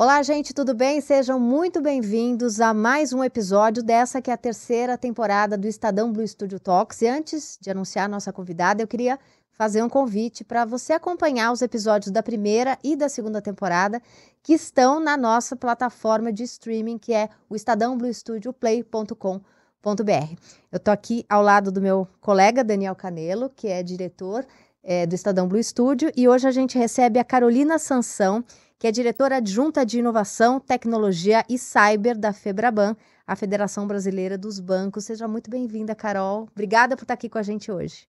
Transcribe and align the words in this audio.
Olá, 0.00 0.22
gente, 0.22 0.54
tudo 0.54 0.72
bem? 0.72 1.02
Sejam 1.02 1.38
muito 1.38 1.78
bem-vindos 1.78 2.58
a 2.58 2.72
mais 2.72 3.12
um 3.12 3.22
episódio 3.22 3.82
dessa 3.82 4.22
que 4.22 4.30
é 4.30 4.32
a 4.32 4.36
terceira 4.38 4.96
temporada 4.96 5.58
do 5.58 5.68
Estadão 5.68 6.10
Blue 6.10 6.26
Studio 6.26 6.58
Talks. 6.58 7.02
E 7.02 7.06
antes 7.06 7.58
de 7.60 7.70
anunciar 7.70 8.06
a 8.06 8.08
nossa 8.08 8.32
convidada, 8.32 8.82
eu 8.82 8.88
queria 8.88 9.18
fazer 9.52 9.82
um 9.82 9.90
convite 9.90 10.42
para 10.42 10.64
você 10.64 10.94
acompanhar 10.94 11.52
os 11.52 11.60
episódios 11.60 12.10
da 12.10 12.22
primeira 12.22 12.78
e 12.82 12.96
da 12.96 13.10
segunda 13.10 13.42
temporada 13.42 14.00
que 14.42 14.54
estão 14.54 15.00
na 15.00 15.18
nossa 15.18 15.54
plataforma 15.54 16.32
de 16.32 16.44
streaming, 16.44 16.96
que 16.96 17.12
é 17.12 17.28
o 17.46 17.54
estadãobluestudioplay.com.br. 17.54 20.34
Eu 20.72 20.78
estou 20.78 20.94
aqui 20.94 21.26
ao 21.28 21.42
lado 21.42 21.70
do 21.70 21.82
meu 21.82 22.08
colega 22.22 22.64
Daniel 22.64 22.96
Canelo, 22.96 23.50
que 23.54 23.68
é 23.68 23.82
diretor 23.82 24.46
é, 24.82 25.06
do 25.06 25.14
Estadão 25.14 25.46
Blue 25.46 25.62
Studio, 25.62 26.10
e 26.16 26.26
hoje 26.26 26.48
a 26.48 26.50
gente 26.50 26.78
recebe 26.78 27.18
a 27.18 27.24
Carolina 27.24 27.78
Sansão, 27.78 28.42
que 28.80 28.86
é 28.86 28.90
diretora 28.90 29.36
adjunta 29.36 29.84
de 29.84 29.98
Inovação, 29.98 30.58
Tecnologia 30.58 31.44
e 31.50 31.58
Cyber 31.58 32.16
da 32.18 32.32
Febraban, 32.32 32.96
a 33.26 33.36
Federação 33.36 33.86
Brasileira 33.86 34.38
dos 34.38 34.58
Bancos. 34.58 35.04
Seja 35.04 35.28
muito 35.28 35.50
bem-vinda, 35.50 35.94
Carol. 35.94 36.48
Obrigada 36.50 36.96
por 36.96 37.02
estar 37.02 37.12
aqui 37.12 37.28
com 37.28 37.36
a 37.36 37.42
gente 37.42 37.70
hoje. 37.70 38.08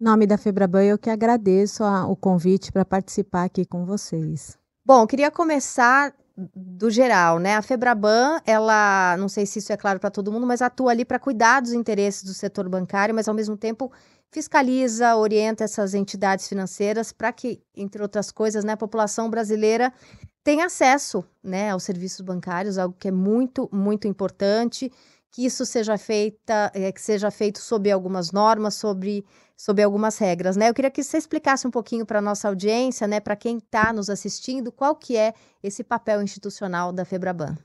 Em 0.00 0.04
nome 0.04 0.24
da 0.24 0.38
Febraban, 0.38 0.84
eu 0.84 0.96
que 0.96 1.10
agradeço 1.10 1.82
a, 1.82 2.06
o 2.06 2.14
convite 2.14 2.70
para 2.70 2.84
participar 2.84 3.42
aqui 3.42 3.64
com 3.64 3.84
vocês. 3.84 4.56
Bom, 4.86 5.04
queria 5.04 5.32
começar 5.32 6.14
do 6.54 6.90
geral, 6.90 7.40
né? 7.40 7.56
A 7.56 7.62
Febraban, 7.62 8.40
ela, 8.46 9.16
não 9.18 9.28
sei 9.28 9.46
se 9.46 9.58
isso 9.58 9.72
é 9.72 9.76
claro 9.76 9.98
para 9.98 10.10
todo 10.10 10.30
mundo, 10.30 10.46
mas 10.46 10.62
atua 10.62 10.92
ali 10.92 11.04
para 11.04 11.18
cuidar 11.18 11.58
dos 11.58 11.72
interesses 11.72 12.22
do 12.22 12.34
setor 12.34 12.68
bancário, 12.68 13.12
mas 13.12 13.26
ao 13.26 13.34
mesmo 13.34 13.56
tempo 13.56 13.90
fiscaliza, 14.34 15.14
orienta 15.14 15.62
essas 15.62 15.94
entidades 15.94 16.48
financeiras 16.48 17.12
para 17.12 17.32
que, 17.32 17.62
entre 17.76 18.02
outras 18.02 18.32
coisas, 18.32 18.64
né, 18.64 18.72
a 18.72 18.76
população 18.76 19.30
brasileira 19.30 19.92
tenha 20.42 20.66
acesso 20.66 21.24
né, 21.40 21.70
aos 21.70 21.84
serviços 21.84 22.20
bancários, 22.20 22.76
algo 22.76 22.96
que 22.98 23.06
é 23.06 23.12
muito, 23.12 23.68
muito 23.72 24.08
importante, 24.08 24.90
que 25.30 25.46
isso 25.46 25.64
seja 25.64 25.96
feita, 25.96 26.72
é, 26.74 26.90
que 26.90 27.00
seja 27.00 27.30
feito 27.30 27.60
sob 27.60 27.88
algumas 27.92 28.32
normas, 28.32 28.74
sobre, 28.74 29.24
sob 29.56 29.80
algumas 29.80 30.18
regras. 30.18 30.56
Né? 30.56 30.68
Eu 30.68 30.74
queria 30.74 30.90
que 30.90 31.04
você 31.04 31.16
explicasse 31.16 31.64
um 31.68 31.70
pouquinho 31.70 32.04
para 32.04 32.18
a 32.18 32.22
nossa 32.22 32.48
audiência, 32.48 33.06
né, 33.06 33.20
para 33.20 33.36
quem 33.36 33.58
está 33.58 33.92
nos 33.92 34.10
assistindo, 34.10 34.72
qual 34.72 34.96
que 34.96 35.16
é 35.16 35.32
esse 35.62 35.84
papel 35.84 36.20
institucional 36.20 36.92
da 36.92 37.04
Febraban. 37.04 37.56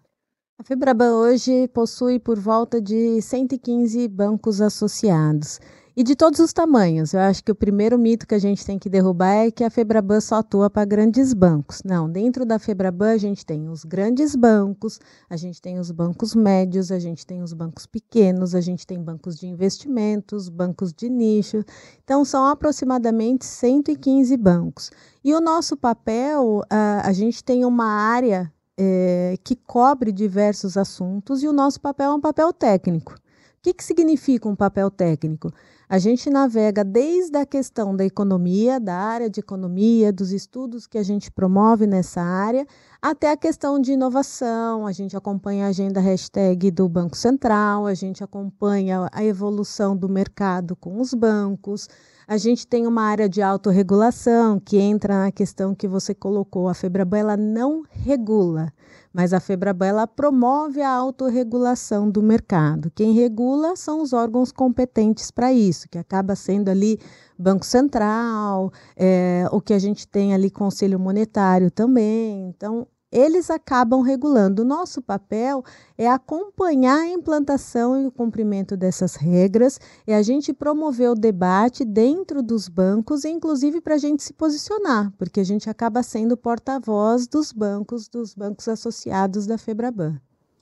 A 0.59 0.63
Febraban 0.63 1.15
hoje 1.15 1.67
possui 1.69 2.19
por 2.19 2.37
volta 2.37 2.79
de 2.79 3.19
115 3.21 4.07
bancos 4.07 4.61
associados. 4.61 5.59
E 5.99 6.03
de 6.03 6.15
todos 6.15 6.39
os 6.39 6.53
tamanhos. 6.53 7.13
Eu 7.13 7.19
acho 7.19 7.43
que 7.43 7.51
o 7.51 7.55
primeiro 7.55 7.99
mito 7.99 8.25
que 8.25 8.33
a 8.33 8.39
gente 8.39 8.65
tem 8.65 8.79
que 8.79 8.89
derrubar 8.89 9.33
é 9.33 9.51
que 9.51 9.65
a 9.65 9.69
Febraban 9.69 10.21
só 10.21 10.35
atua 10.35 10.69
para 10.69 10.85
grandes 10.85 11.33
bancos. 11.33 11.81
Não, 11.83 12.09
dentro 12.09 12.45
da 12.45 12.57
Febraban 12.57 13.11
a 13.11 13.17
gente 13.17 13.45
tem 13.45 13.67
os 13.67 13.83
grandes 13.83 14.33
bancos, 14.33 14.97
a 15.29 15.35
gente 15.35 15.61
tem 15.61 15.77
os 15.77 15.91
bancos 15.91 16.33
médios, 16.33 16.89
a 16.89 16.99
gente 16.99 17.27
tem 17.27 17.41
os 17.41 17.51
bancos 17.51 17.85
pequenos, 17.85 18.55
a 18.55 18.61
gente 18.61 18.87
tem 18.87 18.97
bancos 18.97 19.37
de 19.37 19.47
investimentos, 19.47 20.47
bancos 20.47 20.93
de 20.93 21.09
nicho. 21.09 21.65
Então, 22.01 22.23
são 22.23 22.45
aproximadamente 22.45 23.45
115 23.45 24.37
bancos. 24.37 24.91
E 25.21 25.33
o 25.33 25.41
nosso 25.41 25.75
papel, 25.75 26.63
a, 26.69 27.11
gente 27.11 27.43
tem 27.43 27.65
uma 27.65 27.87
área 27.87 28.49
é, 28.77 29.35
que 29.43 29.53
cobre 29.53 30.13
diversos 30.13 30.77
assuntos 30.77 31.43
e 31.43 31.47
o 31.49 31.51
nosso 31.51 31.81
papel 31.81 32.11
é 32.11 32.15
um 32.15 32.21
papel 32.21 32.53
técnico. 32.53 33.15
O 33.59 33.61
que, 33.61 33.73
que 33.73 33.83
significa 33.83 34.47
um 34.47 34.55
papel 34.55 34.89
técnico? 34.89 35.51
A 35.89 35.97
gente 35.97 36.29
navega 36.29 36.81
desde 36.81 37.37
a 37.37 37.45
questão 37.45 37.93
da 37.93 38.05
economia, 38.05 38.79
da 38.79 38.95
área 38.95 39.29
de 39.29 39.41
economia, 39.41 40.13
dos 40.13 40.31
estudos 40.31 40.87
que 40.87 40.97
a 40.97 41.03
gente 41.03 41.29
promove 41.29 41.85
nessa 41.85 42.21
área, 42.21 42.65
até 43.01 43.29
a 43.29 43.35
questão 43.35 43.77
de 43.77 43.91
inovação. 43.91 44.87
A 44.87 44.93
gente 44.93 45.17
acompanha 45.17 45.65
a 45.65 45.69
agenda 45.69 45.99
hashtag 45.99 46.71
do 46.71 46.87
Banco 46.87 47.17
Central, 47.17 47.85
a 47.85 47.93
gente 47.93 48.23
acompanha 48.23 49.09
a 49.11 49.25
evolução 49.25 49.93
do 49.93 50.07
mercado 50.07 50.73
com 50.73 51.01
os 51.01 51.13
bancos. 51.13 51.89
A 52.25 52.37
gente 52.37 52.65
tem 52.65 52.87
uma 52.87 53.01
área 53.01 53.27
de 53.27 53.41
autorregulação 53.41 54.57
que 54.57 54.77
entra 54.77 55.25
na 55.25 55.31
questão 55.33 55.75
que 55.75 55.87
você 55.87 56.13
colocou. 56.13 56.69
A 56.69 56.73
Febraban 56.73 57.17
ela 57.17 57.35
não 57.35 57.83
regula, 57.89 58.71
mas 59.13 59.33
a 59.33 59.39
Febraban 59.39 59.87
ela 59.87 60.07
promove 60.07 60.81
a 60.81 60.89
autorregulação 60.89 62.09
do 62.09 62.21
mercado. 62.21 62.91
Quem 62.93 63.13
regula 63.13 63.75
são 63.75 64.01
os 64.01 64.13
órgãos 64.13 64.51
competentes 64.51 65.31
para 65.31 65.51
isso, 65.51 65.87
que 65.89 65.97
acaba 65.97 66.35
sendo 66.35 66.69
ali 66.69 66.99
Banco 67.37 67.65
Central, 67.65 68.71
é, 68.95 69.45
o 69.51 69.59
que 69.59 69.73
a 69.73 69.79
gente 69.79 70.07
tem 70.07 70.33
ali 70.33 70.49
Conselho 70.49 70.99
Monetário 70.99 71.71
também. 71.71 72.49
Então, 72.49 72.87
eles 73.11 73.49
acabam 73.49 74.01
regulando. 74.01 74.61
O 74.61 74.65
nosso 74.65 75.01
papel 75.01 75.63
é 75.97 76.07
acompanhar 76.07 76.99
a 76.99 77.07
implantação 77.07 78.01
e 78.01 78.05
o 78.05 78.11
cumprimento 78.11 78.77
dessas 78.77 79.15
regras, 79.15 79.79
é 80.05 80.15
a 80.15 80.21
gente 80.21 80.53
promover 80.53 81.09
o 81.09 81.15
debate 81.15 81.83
dentro 81.83 82.41
dos 82.41 82.67
bancos, 82.67 83.25
inclusive 83.25 83.81
para 83.81 83.95
a 83.95 83.99
gente 83.99 84.23
se 84.23 84.33
posicionar, 84.33 85.11
porque 85.17 85.39
a 85.39 85.45
gente 85.45 85.69
acaba 85.69 86.03
sendo 86.03 86.37
porta-voz 86.37 87.27
dos 87.27 87.51
bancos, 87.51 88.07
dos 88.07 88.33
bancos 88.33 88.67
associados 88.67 89.45
da 89.45 89.57
Febraban. 89.57 90.19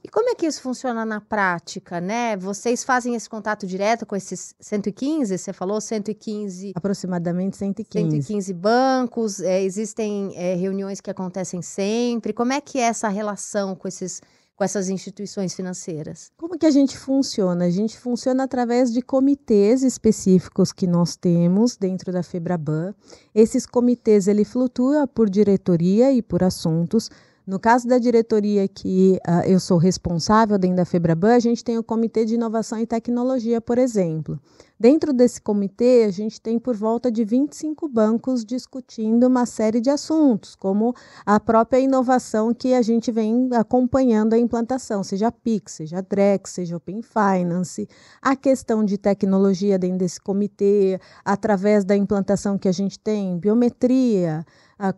E 0.08 0.10
como 0.10 0.30
é 0.30 0.36
que 0.36 0.46
isso 0.46 0.62
funciona 0.62 1.04
na 1.04 1.20
prática, 1.20 2.00
né? 2.00 2.38
Vocês 2.38 2.82
fazem 2.82 3.14
esse 3.14 3.30
contato 3.30 3.68
direto 3.68 4.06
com 4.06 4.16
esses 4.16 4.56
115? 4.58 5.38
Você 5.38 5.52
falou 5.52 5.82
115... 5.82 6.72
Aproximadamente 6.74 7.58
115. 7.58 8.12
115 8.12 8.54
bancos, 8.54 9.42
é, 9.42 9.62
existem 9.62 10.32
é, 10.38 10.56
reuniões 10.56 11.02
que 11.02 11.12
acontecem 11.12 11.62
sempre. 11.62 12.32
Como 12.32 12.54
é 12.54 12.62
que 12.62 12.80
é 12.80 12.84
essa 12.84 13.10
relação 13.10 13.76
com 13.76 13.86
esses 13.86 14.22
com 14.56 14.64
essas 14.64 14.90
instituições 14.90 15.54
financeiras? 15.54 16.32
Como 16.36 16.58
que 16.58 16.66
a 16.66 16.72
gente 16.72 16.98
funciona? 16.98 17.66
A 17.66 17.70
gente 17.70 18.00
funciona 18.00 18.46
através 18.46 18.92
de 18.92 19.04
comitês 19.04 19.84
específicos 19.84 20.72
que 20.72 20.88
nós 20.88 21.16
temos 21.16 21.78
dentro 21.78 22.12
da 22.12 22.24
Febraban. 22.24 22.96
Esses 23.36 23.68
comitês 23.68 24.28
ele 24.28 24.44
flutua 24.44 25.06
por 25.06 25.30
diretoria 25.30 26.12
e 26.12 26.24
por 26.24 26.42
assuntos. 26.42 27.12
No 27.48 27.58
caso 27.58 27.88
da 27.88 27.98
diretoria 27.98 28.68
que 28.68 29.18
uh, 29.26 29.48
eu 29.48 29.58
sou 29.58 29.78
responsável 29.78 30.58
dentro 30.58 30.76
da 30.76 30.86
Febraban, 30.86 31.34
a 31.34 31.40
gente 31.40 31.64
tem 31.64 31.78
o 31.78 31.84
Comitê 31.84 32.26
de 32.26 32.36
Inovação 32.36 32.78
e 32.78 32.86
Tecnologia, 32.86 33.62
por 33.62 33.78
exemplo. 33.78 34.38
Dentro 34.80 35.12
desse 35.12 35.42
comitê, 35.42 36.06
a 36.08 36.12
gente 36.12 36.40
tem 36.40 36.60
por 36.60 36.76
volta 36.76 37.12
de 37.12 37.26
25 37.26 37.88
bancos 37.88 38.46
discutindo 38.46 39.26
uma 39.26 39.44
série 39.48 39.82
de 39.82 39.90
assuntos, 39.90 40.56
como 40.56 40.94
a 41.26 41.40
própria 41.40 41.80
inovação 41.80 42.54
que 42.54 42.76
a 42.76 42.82
gente 42.84 43.12
vem 43.12 43.50
acompanhando 43.54 44.34
a 44.34 44.38
implantação, 44.38 45.04
seja 45.04 45.32
PIX, 45.32 45.72
seja 45.72 46.02
DREX, 46.02 46.52
seja 46.52 46.78
Open 46.78 47.02
Finance, 47.02 47.90
a 48.22 48.36
questão 48.36 48.86
de 48.86 49.00
tecnologia 49.00 49.80
dentro 49.80 49.98
desse 49.98 50.22
comitê, 50.22 51.00
através 51.26 51.84
da 51.84 51.98
implantação 51.98 52.56
que 52.56 52.68
a 52.68 52.72
gente 52.72 53.00
tem, 53.00 53.36
biometria, 53.40 54.46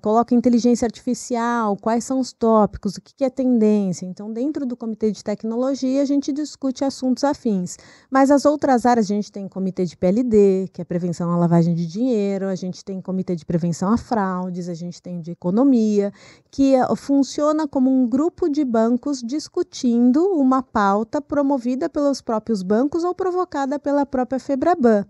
coloca 0.01 0.35
inteligência 0.35 0.85
artificial, 0.85 1.77
quais 1.77 2.03
são 2.03 2.19
os 2.19 2.33
tópicos, 2.33 2.97
o 2.97 3.01
que, 3.01 3.15
que 3.15 3.23
é 3.23 3.29
tendência. 3.29 4.05
Então, 4.05 4.31
dentro 4.31 4.65
do 4.65 4.75
comitê 4.75 5.09
de 5.09 5.23
tecnologia, 5.23 6.01
a 6.01 6.05
gente 6.05 6.33
discute 6.33 6.83
assuntos 6.83 7.23
afins. 7.23 7.77
Mas 8.11 8.29
as 8.29 8.43
outras 8.43 8.85
áreas, 8.85 9.05
a 9.05 9.15
gente 9.15 9.31
tem 9.31 9.47
comitê 9.47 9.68
de 9.71 9.95
PLD, 9.95 10.69
que 10.73 10.81
é 10.81 10.85
prevenção 10.85 11.31
à 11.31 11.37
lavagem 11.37 11.73
de 11.73 11.85
dinheiro, 11.85 12.47
a 12.47 12.55
gente 12.55 12.83
tem 12.83 13.01
comitê 13.01 13.35
de 13.35 13.45
prevenção 13.45 13.91
a 13.91 13.97
fraudes, 13.97 14.67
a 14.67 14.73
gente 14.73 15.01
tem 15.01 15.21
de 15.21 15.31
economia, 15.31 16.11
que 16.51 16.75
uh, 16.75 16.95
funciona 16.95 17.67
como 17.67 17.89
um 17.89 18.07
grupo 18.07 18.49
de 18.49 18.65
bancos 18.65 19.21
discutindo 19.21 20.23
uma 20.33 20.61
pauta 20.61 21.21
promovida 21.21 21.87
pelos 21.89 22.21
próprios 22.21 22.61
bancos 22.63 23.03
ou 23.03 23.13
provocada 23.15 23.79
pela 23.79 24.05
própria 24.05 24.39
Febraban. 24.39 25.05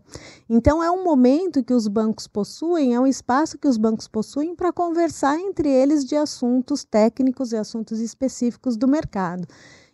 Então, 0.49 0.83
é 0.83 0.91
um 0.91 1.03
momento 1.03 1.63
que 1.63 1.73
os 1.73 1.87
bancos 1.87 2.27
possuem, 2.27 2.93
é 2.93 2.99
um 2.99 3.07
espaço 3.07 3.57
que 3.57 3.67
os 3.67 3.77
bancos 3.77 4.07
possuem 4.07 4.55
para 4.55 4.71
conversar 4.71 5.39
entre 5.39 5.69
eles 5.69 6.05
de 6.05 6.15
assuntos 6.15 6.83
técnicos 6.83 7.51
e 7.51 7.57
assuntos 7.57 7.99
específicos 7.99 8.77
do 8.77 8.87
mercado. 8.87 9.47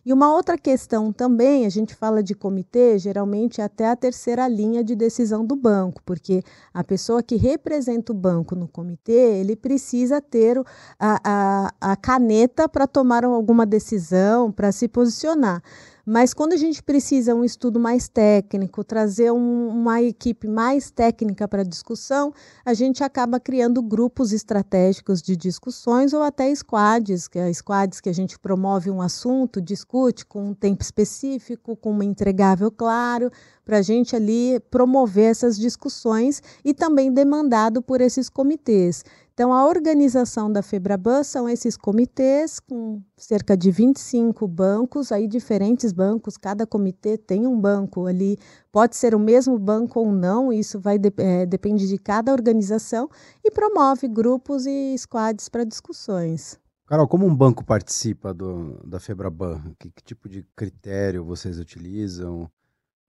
E 0.05 0.13
uma 0.13 0.31
outra 0.31 0.55
questão 0.55 1.11
também, 1.11 1.65
a 1.65 1.69
gente 1.69 1.95
fala 1.95 2.21
de 2.21 2.35
comitê, 2.35 2.99
geralmente 2.99 3.59
até 3.59 3.87
a 3.89 3.95
terceira 3.95 4.47
linha 4.47 4.83
de 4.83 4.95
decisão 4.95 5.43
do 5.43 5.55
banco, 5.55 5.99
porque 6.05 6.43
a 6.71 6.83
pessoa 6.83 7.23
que 7.23 7.35
representa 7.35 8.11
o 8.11 8.15
banco 8.15 8.55
no 8.55 8.67
comitê, 8.67 9.39
ele 9.39 9.55
precisa 9.55 10.21
ter 10.21 10.59
a, 10.99 11.19
a, 11.23 11.73
a 11.81 11.95
caneta 11.95 12.69
para 12.69 12.85
tomar 12.85 13.25
alguma 13.25 13.65
decisão, 13.65 14.51
para 14.51 14.71
se 14.71 14.87
posicionar. 14.87 15.63
Mas 16.05 16.35
quando 16.35 16.53
a 16.53 16.57
gente 16.57 16.83
precisa 16.83 17.33
um 17.33 17.43
estudo 17.43 17.79
mais 17.79 18.07
técnico, 18.07 18.83
trazer 18.83 19.31
um, 19.31 19.69
uma 19.69 20.03
equipe 20.03 20.47
mais 20.47 20.91
técnica 20.91 21.47
para 21.47 21.63
discussão, 21.63 22.31
a 22.63 22.75
gente 22.75 23.03
acaba 23.03 23.39
criando 23.39 23.81
grupos 23.81 24.31
estratégicos 24.31 25.19
de 25.19 25.35
discussões 25.35 26.13
ou 26.13 26.21
até 26.21 26.53
squads, 26.53 27.27
que 27.27 27.39
é 27.39 27.51
squads 27.51 27.99
que 27.99 28.09
a 28.09 28.13
gente 28.13 28.37
promove 28.37 28.91
um 28.91 29.01
assunto, 29.01 29.59
discute 29.59 30.27
com 30.27 30.49
um 30.49 30.53
tempo 30.53 30.83
específico, 30.83 31.75
com 31.75 31.91
um 31.91 32.03
entregável 32.03 32.69
claro, 32.69 33.31
para 33.65 33.79
a 33.79 33.81
gente 33.81 34.15
ali 34.15 34.59
promover 34.69 35.31
essas 35.31 35.57
discussões 35.57 36.39
e 36.63 36.71
também 36.71 37.11
demandado 37.11 37.81
por 37.81 37.99
esses 37.99 38.29
comitês. 38.29 39.03
Então, 39.35 39.51
a 39.51 39.67
organização 39.67 40.49
da 40.49 40.61
Febraban 40.61 41.21
são 41.21 41.49
esses 41.49 41.75
comitês 41.75 42.57
com 42.57 43.01
cerca 43.17 43.57
de 43.57 43.69
25 43.69 44.47
bancos, 44.47 45.11
aí 45.11 45.27
diferentes 45.27 45.91
bancos, 45.91 46.37
cada 46.37 46.65
comitê 46.65 47.17
tem 47.17 47.45
um 47.45 47.59
banco 47.59 48.05
ali, 48.05 48.37
pode 48.71 48.95
ser 48.95 49.13
o 49.13 49.19
mesmo 49.19 49.59
banco 49.59 49.99
ou 49.99 50.09
não, 50.09 50.53
isso 50.53 50.79
vai 50.79 50.97
é, 51.17 51.45
depende 51.45 51.85
de 51.85 51.97
cada 51.97 52.31
organização, 52.31 53.09
e 53.43 53.51
promove 53.51 54.07
grupos 54.07 54.65
e 54.65 54.97
squads 54.97 55.49
para 55.49 55.65
discussões. 55.65 56.57
Carol, 56.87 57.05
como 57.05 57.25
um 57.25 57.35
banco 57.35 57.61
participa 57.65 58.33
do, 58.33 58.79
da 58.87 59.01
Febraban? 59.01 59.75
Que, 59.77 59.91
que 59.91 60.01
tipo 60.01 60.29
de 60.29 60.43
critério 60.55 61.25
vocês 61.25 61.59
utilizam? 61.59 62.49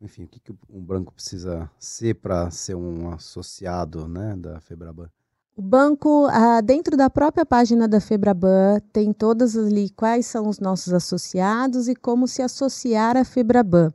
Enfim, 0.01 0.25
o 0.25 0.29
que, 0.29 0.41
que 0.41 0.53
um 0.69 0.83
banco 0.83 1.15
precisa 1.15 1.71
ser 1.79 2.15
para 2.15 2.51
ser 2.51 2.75
um 2.75 3.13
associado 3.13 4.09
né, 4.09 4.35
da 4.35 4.61
Febraban? 4.61 5.09
O 5.59 5.63
banco, 5.63 6.27
ah, 6.31 6.61
dentro 6.61 6.99
da 6.99 7.09
própria 7.09 7.47
página 7.47 7.89
da 7.89 7.99
Febraban, 7.99 8.79
tem 8.93 9.11
todas 9.11 9.57
ali 9.57 9.89
quais 9.89 10.27
são 10.27 10.51
os 10.51 10.61
nossos 10.61 10.93
associados 10.93 11.89
e 11.89 11.97
como 11.97 12.29
se 12.29 12.43
associar 12.43 13.17
à 13.17 13.25
Febraban. 13.25 13.91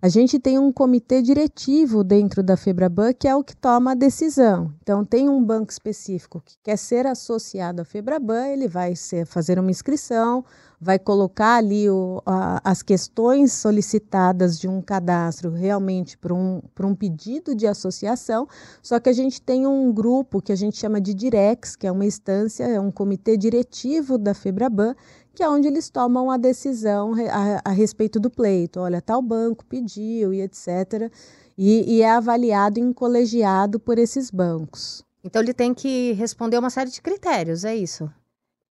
A 0.00 0.08
gente 0.08 0.38
tem 0.38 0.58
um 0.58 0.72
comitê 0.72 1.20
diretivo 1.20 2.02
dentro 2.02 2.42
da 2.42 2.56
Febraban 2.56 3.12
que 3.12 3.28
é 3.28 3.36
o 3.36 3.44
que 3.44 3.54
toma 3.54 3.90
a 3.92 3.94
decisão. 3.94 4.72
Então, 4.82 5.04
tem 5.04 5.28
um 5.28 5.44
banco 5.44 5.70
específico 5.70 6.40
que 6.42 6.56
quer 6.62 6.78
ser 6.78 7.06
associado 7.06 7.82
à 7.82 7.84
Febraban, 7.84 8.46
ele 8.46 8.66
vai 8.66 8.96
ser, 8.96 9.26
fazer 9.26 9.58
uma 9.58 9.70
inscrição, 9.70 10.42
vai 10.82 10.98
colocar 10.98 11.58
ali 11.58 11.88
o, 11.88 12.20
a, 12.26 12.60
as 12.68 12.82
questões 12.82 13.52
solicitadas 13.52 14.58
de 14.58 14.66
um 14.66 14.82
cadastro 14.82 15.52
realmente 15.52 16.18
para 16.18 16.34
um, 16.34 16.60
um 16.80 16.94
pedido 16.94 17.54
de 17.54 17.68
associação, 17.68 18.48
só 18.82 18.98
que 18.98 19.08
a 19.08 19.12
gente 19.12 19.40
tem 19.40 19.64
um 19.64 19.92
grupo 19.92 20.42
que 20.42 20.50
a 20.50 20.56
gente 20.56 20.76
chama 20.76 21.00
de 21.00 21.14
Direx, 21.14 21.76
que 21.76 21.86
é 21.86 21.92
uma 21.92 22.04
instância, 22.04 22.64
é 22.64 22.80
um 22.80 22.90
comitê 22.90 23.36
diretivo 23.36 24.18
da 24.18 24.34
Febraban, 24.34 24.96
que 25.32 25.42
é 25.42 25.48
onde 25.48 25.68
eles 25.68 25.88
tomam 25.88 26.32
a 26.32 26.36
decisão 26.36 27.14
a, 27.30 27.70
a 27.70 27.70
respeito 27.70 28.18
do 28.18 28.28
pleito. 28.28 28.80
Olha, 28.80 29.00
tal 29.00 29.22
banco 29.22 29.64
pediu 29.64 30.34
e 30.34 30.42
etc. 30.42 31.12
E, 31.56 31.96
e 31.96 32.02
é 32.02 32.10
avaliado 32.10 32.80
em 32.80 32.92
colegiado 32.92 33.78
por 33.78 33.98
esses 33.98 34.32
bancos. 34.32 35.04
Então 35.22 35.40
ele 35.40 35.54
tem 35.54 35.72
que 35.72 36.12
responder 36.14 36.58
uma 36.58 36.70
série 36.70 36.90
de 36.90 37.00
critérios, 37.00 37.64
é 37.64 37.76
isso? 37.76 38.10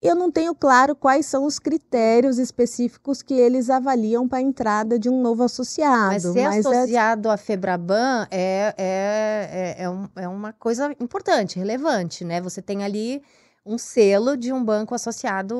Eu 0.02 0.16
não 0.16 0.32
tenho 0.32 0.54
claro 0.54 0.96
quais 0.96 1.26
são 1.26 1.44
os 1.44 1.58
critérios 1.58 2.38
específicos 2.38 3.24
que 3.24 3.34
eles 3.34 3.70
avaliam 3.70 4.28
para 4.28 4.38
a 4.38 4.42
entrada 4.42 5.00
de 5.00 5.10
um 5.10 5.22
novo 5.22 5.44
associado. 5.44 6.14
Mas 6.14 6.24
ser 6.24 6.44
mas 6.44 6.66
é 6.66 6.70
associado 6.70 7.30
é... 7.30 7.32
à 7.34 7.38
Febraban 7.38 8.28
é, 8.30 8.74
é, 8.78 9.76
é, 9.78 9.84
é, 9.84 9.90
um, 9.90 10.08
é 10.16 10.28
uma 10.28 10.54
coisa 10.54 10.96
importante, 11.00 11.58
relevante, 11.58 12.24
né? 12.24 12.40
Você 12.42 12.62
tem 12.62 12.84
ali 12.84 13.24
um 13.66 13.78
selo 13.78 14.38
de 14.38 14.54
um 14.54 14.64
banco 14.64 14.94
associado 14.96 15.58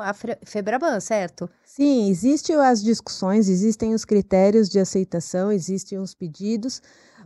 à 0.00 0.14
Febraban, 0.44 1.00
certo? 1.00 1.50
Sim, 1.64 2.08
existem 2.10 2.56
as 2.56 2.82
discussões, 2.82 3.48
existem 3.48 3.94
os 3.94 4.04
critérios 4.04 4.68
de 4.68 4.78
aceitação, 4.78 5.50
existem 5.50 5.98
os 5.98 6.14
pedidos. 6.14 6.80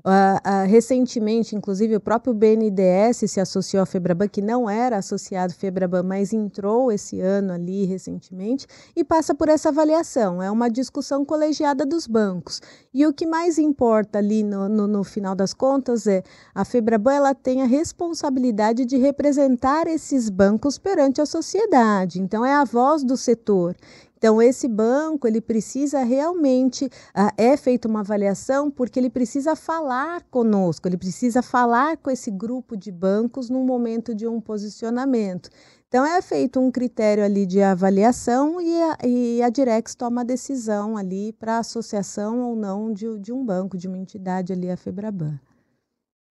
Uh, 0.04 0.64
uh, 0.64 0.66
recentemente, 0.66 1.54
inclusive, 1.54 1.94
o 1.94 2.00
próprio 2.00 2.34
BNDES 2.34 3.30
se 3.30 3.40
associou 3.40 3.84
à 3.84 3.86
Febraban, 3.86 4.26
que 4.26 4.42
não 4.42 4.68
era 4.68 4.96
associado 4.96 5.52
à 5.52 5.56
Febraban, 5.56 6.02
mas 6.02 6.32
entrou 6.32 6.90
esse 6.90 7.20
ano 7.20 7.52
ali 7.52 7.84
recentemente, 7.84 8.66
e 8.96 9.04
passa 9.04 9.32
por 9.32 9.48
essa 9.48 9.68
avaliação. 9.68 10.42
É 10.42 10.50
uma 10.50 10.68
discussão 10.68 11.24
colegiada 11.24 11.86
dos 11.86 12.08
bancos. 12.08 12.60
E 12.92 13.06
o 13.06 13.12
que 13.12 13.26
mais 13.26 13.58
importa 13.58 14.18
ali 14.18 14.42
no, 14.42 14.68
no, 14.68 14.88
no 14.88 15.04
final 15.04 15.36
das 15.36 15.54
contas 15.54 16.06
é 16.08 16.24
a 16.52 16.64
Febraban 16.64 17.12
ela 17.12 17.34
tem 17.34 17.62
a 17.62 17.66
responsabilidade 17.66 18.84
de 18.84 18.96
representar 18.96 19.86
esses 19.86 20.28
bancos 20.28 20.78
perante 20.78 21.20
a 21.20 21.26
sociedade. 21.26 22.20
Então, 22.20 22.44
é 22.44 22.54
a 22.54 22.64
voz 22.64 23.04
do 23.04 23.16
setor. 23.16 23.76
Então, 24.22 24.40
esse 24.40 24.68
banco, 24.68 25.26
ele 25.26 25.40
precisa 25.40 26.04
realmente, 26.04 26.84
uh, 26.84 27.32
é 27.36 27.56
feita 27.56 27.88
uma 27.88 28.02
avaliação, 28.02 28.70
porque 28.70 29.00
ele 29.00 29.10
precisa 29.10 29.56
falar 29.56 30.22
conosco, 30.30 30.86
ele 30.86 30.96
precisa 30.96 31.42
falar 31.42 31.96
com 31.96 32.08
esse 32.08 32.30
grupo 32.30 32.76
de 32.76 32.92
bancos 32.92 33.50
no 33.50 33.64
momento 33.64 34.14
de 34.14 34.28
um 34.28 34.40
posicionamento. 34.40 35.50
Então, 35.88 36.06
é 36.06 36.22
feito 36.22 36.60
um 36.60 36.70
critério 36.70 37.24
ali 37.24 37.44
de 37.44 37.60
avaliação 37.62 38.60
e 38.60 38.80
a, 38.80 38.98
e 39.04 39.42
a 39.42 39.48
Direx 39.48 39.96
toma 39.96 40.20
a 40.20 40.24
decisão 40.24 40.96
ali 40.96 41.32
para 41.32 41.58
associação 41.58 42.42
ou 42.42 42.54
não 42.54 42.92
de, 42.92 43.18
de 43.18 43.32
um 43.32 43.44
banco, 43.44 43.76
de 43.76 43.88
uma 43.88 43.98
entidade 43.98 44.52
ali, 44.52 44.70
a 44.70 44.76
Febraban. 44.76 45.40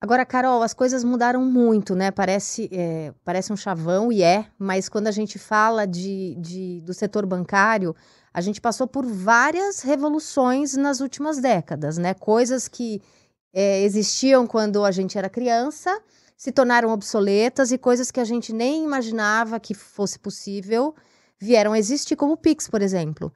Agora, 0.04 0.26
Carol, 0.26 0.64
as 0.64 0.74
coisas 0.74 1.04
mudaram 1.04 1.46
muito, 1.46 1.94
né? 1.94 2.10
Parece, 2.10 2.68
é, 2.72 3.14
parece 3.24 3.54
um 3.54 3.56
chavão 3.56 4.12
e 4.12 4.24
é, 4.24 4.48
mas 4.58 4.90
quando 4.90 5.06
a 5.06 5.12
gente 5.12 5.38
fala 5.38 5.86
de, 5.86 6.36
de, 6.40 6.82
do 6.82 6.92
setor 6.92 7.24
bancário, 7.24 7.96
a 8.34 8.42
gente 8.42 8.60
passou 8.60 8.88
por 8.88 9.06
várias 9.06 9.82
revoluções 9.82 10.76
nas 10.76 11.02
últimas 11.02 11.40
décadas, 11.40 12.00
né? 12.00 12.16
Coisas 12.16 12.68
que 12.68 13.00
é, 13.54 13.84
existiam 13.84 14.48
quando 14.48 14.84
a 14.84 14.90
gente 14.90 15.20
era 15.20 15.30
criança 15.30 16.02
se 16.36 16.52
tornaram 16.52 16.90
obsoletas 16.90 17.72
e 17.72 17.78
coisas 17.78 18.10
que 18.10 18.20
a 18.20 18.26
gente 18.26 18.52
nem 18.52 18.84
imaginava 18.84 19.60
que 19.60 19.76
fosse 19.76 20.18
possível 20.18 20.96
vieram 21.40 21.74
a 21.74 21.80
existir, 21.80 22.16
como 22.16 22.34
o 22.34 22.38
Pix, 22.38 22.68
por 22.68 22.82
exemplo. 22.82 23.32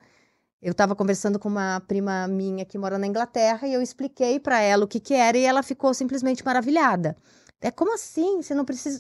Eu 0.65 0.71
estava 0.71 0.95
conversando 0.95 1.37
com 1.37 1.47
uma 1.47 1.79
prima 1.87 2.27
minha 2.27 2.65
que 2.65 2.75
mora 2.75 2.97
na 2.97 3.05
Inglaterra 3.05 3.67
e 3.67 3.73
eu 3.75 3.83
expliquei 3.83 4.39
para 4.39 4.59
ela 4.59 4.83
o 4.83 4.87
que, 4.87 4.99
que 4.99 5.13
era 5.13 5.37
e 5.37 5.43
ela 5.43 5.61
ficou 5.61 5.93
simplesmente 5.93 6.43
maravilhada. 6.43 7.15
É 7.61 7.69
como 7.69 7.93
assim? 7.93 8.41
Você 8.41 8.55
não 8.55 8.65
precisa. 8.65 8.99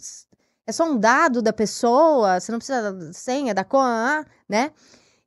É 0.67 0.71
só 0.71 0.87
um 0.87 0.95
dado 0.95 1.41
da 1.41 1.51
pessoa, 1.51 2.39
você 2.39 2.51
não 2.51 2.59
precisa 2.59 2.93
da 2.93 3.11
senha, 3.11 3.51
da 3.51 3.63
conta, 3.63 4.27
né? 4.47 4.73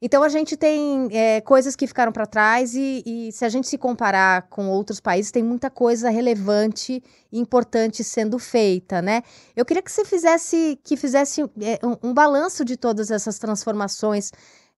Então 0.01 0.23
a 0.23 0.29
gente 0.29 0.57
tem 0.57 1.09
é, 1.11 1.41
coisas 1.41 1.75
que 1.75 1.89
ficaram 1.89 2.13
para 2.13 2.25
trás 2.25 2.73
e, 2.77 3.03
e, 3.05 3.33
se 3.33 3.45
a 3.45 3.49
gente 3.49 3.67
se 3.67 3.77
comparar 3.77 4.43
com 4.43 4.69
outros 4.69 5.01
países, 5.01 5.33
tem 5.33 5.43
muita 5.43 5.69
coisa 5.69 6.09
relevante 6.09 7.03
e 7.33 7.41
importante 7.41 8.05
sendo 8.05 8.39
feita, 8.39 9.03
né? 9.03 9.25
Eu 9.57 9.65
queria 9.65 9.83
que 9.83 9.91
você 9.91 10.05
fizesse 10.05 10.79
que 10.85 10.97
fizesse 10.97 11.43
é, 11.43 11.85
um, 11.85 12.11
um 12.11 12.15
balanço 12.15 12.65
de 12.65 12.77
todas 12.77 13.11
essas 13.11 13.41
transformações 13.41 14.31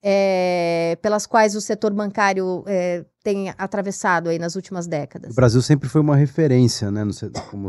é, 0.02 0.96
pelas 1.02 1.26
quais 1.26 1.54
o 1.54 1.60
setor 1.60 1.92
bancário 1.92 2.64
é, 2.66 3.04
tem 3.22 3.52
atravessado 3.58 4.28
aí 4.28 4.38
nas 4.38 4.56
últimas 4.56 4.86
décadas? 4.86 5.32
O 5.32 5.34
Brasil 5.34 5.60
sempre 5.60 5.88
foi 5.88 6.00
uma 6.00 6.16
referência, 6.16 6.90
né, 6.90 7.04
no, 7.04 7.12
como, 7.50 7.68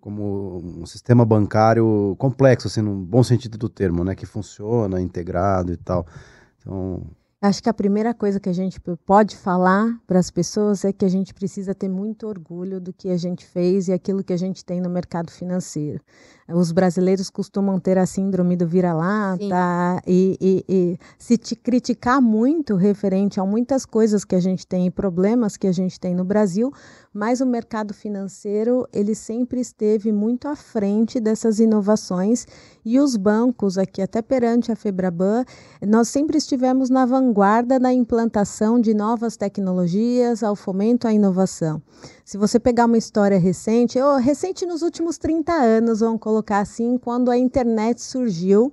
como 0.00 0.58
um 0.80 0.86
sistema 0.86 1.24
bancário 1.24 2.16
complexo, 2.18 2.66
assim, 2.66 2.82
no 2.82 2.94
bom 2.94 3.22
sentido 3.22 3.56
do 3.56 3.68
termo, 3.68 4.04
né, 4.04 4.14
que 4.14 4.26
funciona, 4.26 5.00
integrado 5.00 5.72
e 5.72 5.76
tal. 5.76 6.06
Então, 6.58 7.02
Acho 7.42 7.60
que 7.60 7.68
a 7.68 7.74
primeira 7.74 8.14
coisa 8.14 8.38
que 8.38 8.48
a 8.48 8.52
gente 8.52 8.80
pode 9.04 9.36
falar 9.36 9.98
para 10.06 10.20
as 10.20 10.30
pessoas 10.30 10.84
é 10.84 10.92
que 10.92 11.04
a 11.04 11.08
gente 11.08 11.34
precisa 11.34 11.74
ter 11.74 11.88
muito 11.88 12.28
orgulho 12.28 12.80
do 12.80 12.92
que 12.92 13.08
a 13.08 13.16
gente 13.16 13.44
fez 13.44 13.88
e 13.88 13.92
aquilo 13.92 14.22
que 14.22 14.32
a 14.32 14.36
gente 14.36 14.64
tem 14.64 14.80
no 14.80 14.88
mercado 14.88 15.28
financeiro. 15.28 16.00
Os 16.48 16.70
brasileiros 16.70 17.30
costumam 17.30 17.80
ter 17.80 17.98
a 17.98 18.06
síndrome 18.06 18.56
do 18.56 18.64
vira-lata 18.66 20.00
e, 20.06 20.38
e, 20.40 20.64
e, 20.68 20.98
se 21.18 21.36
te 21.36 21.56
criticar 21.56 22.20
muito 22.22 22.76
referente 22.76 23.40
a 23.40 23.44
muitas 23.44 23.84
coisas 23.84 24.24
que 24.24 24.36
a 24.36 24.40
gente 24.40 24.64
tem 24.64 24.86
e 24.86 24.90
problemas 24.90 25.56
que 25.56 25.66
a 25.66 25.72
gente 25.72 25.98
tem 25.98 26.14
no 26.14 26.24
Brasil, 26.24 26.72
mas 27.12 27.40
o 27.40 27.46
mercado 27.46 27.92
financeiro 27.92 28.86
ele 28.92 29.16
sempre 29.16 29.60
esteve 29.60 30.12
muito 30.12 30.46
à 30.46 30.54
frente 30.54 31.18
dessas 31.18 31.58
inovações 31.58 32.46
e 32.84 32.98
os 32.98 33.16
bancos 33.16 33.78
aqui 33.78 34.02
até 34.02 34.20
perante 34.20 34.72
a 34.72 34.76
Febraban 34.76 35.44
nós 35.86 36.08
sempre 36.08 36.38
estivemos 36.38 36.90
na 36.90 37.06
vanguarda 37.06 37.78
da 37.78 37.92
implantação 37.92 38.80
de 38.80 38.94
novas 38.94 39.36
tecnologias 39.36 40.42
ao 40.42 40.56
fomento 40.56 41.06
à 41.06 41.12
inovação. 41.12 41.82
Se 42.24 42.36
você 42.36 42.58
pegar 42.58 42.86
uma 42.86 42.98
história 42.98 43.38
recente, 43.38 44.00
ou 44.00 44.16
recente 44.16 44.66
nos 44.66 44.82
últimos 44.82 45.18
30 45.18 45.52
anos, 45.52 46.00
vamos 46.00 46.20
colocar 46.20 46.60
assim, 46.60 46.98
quando 46.98 47.30
a 47.30 47.36
internet 47.36 48.00
surgiu 48.00 48.72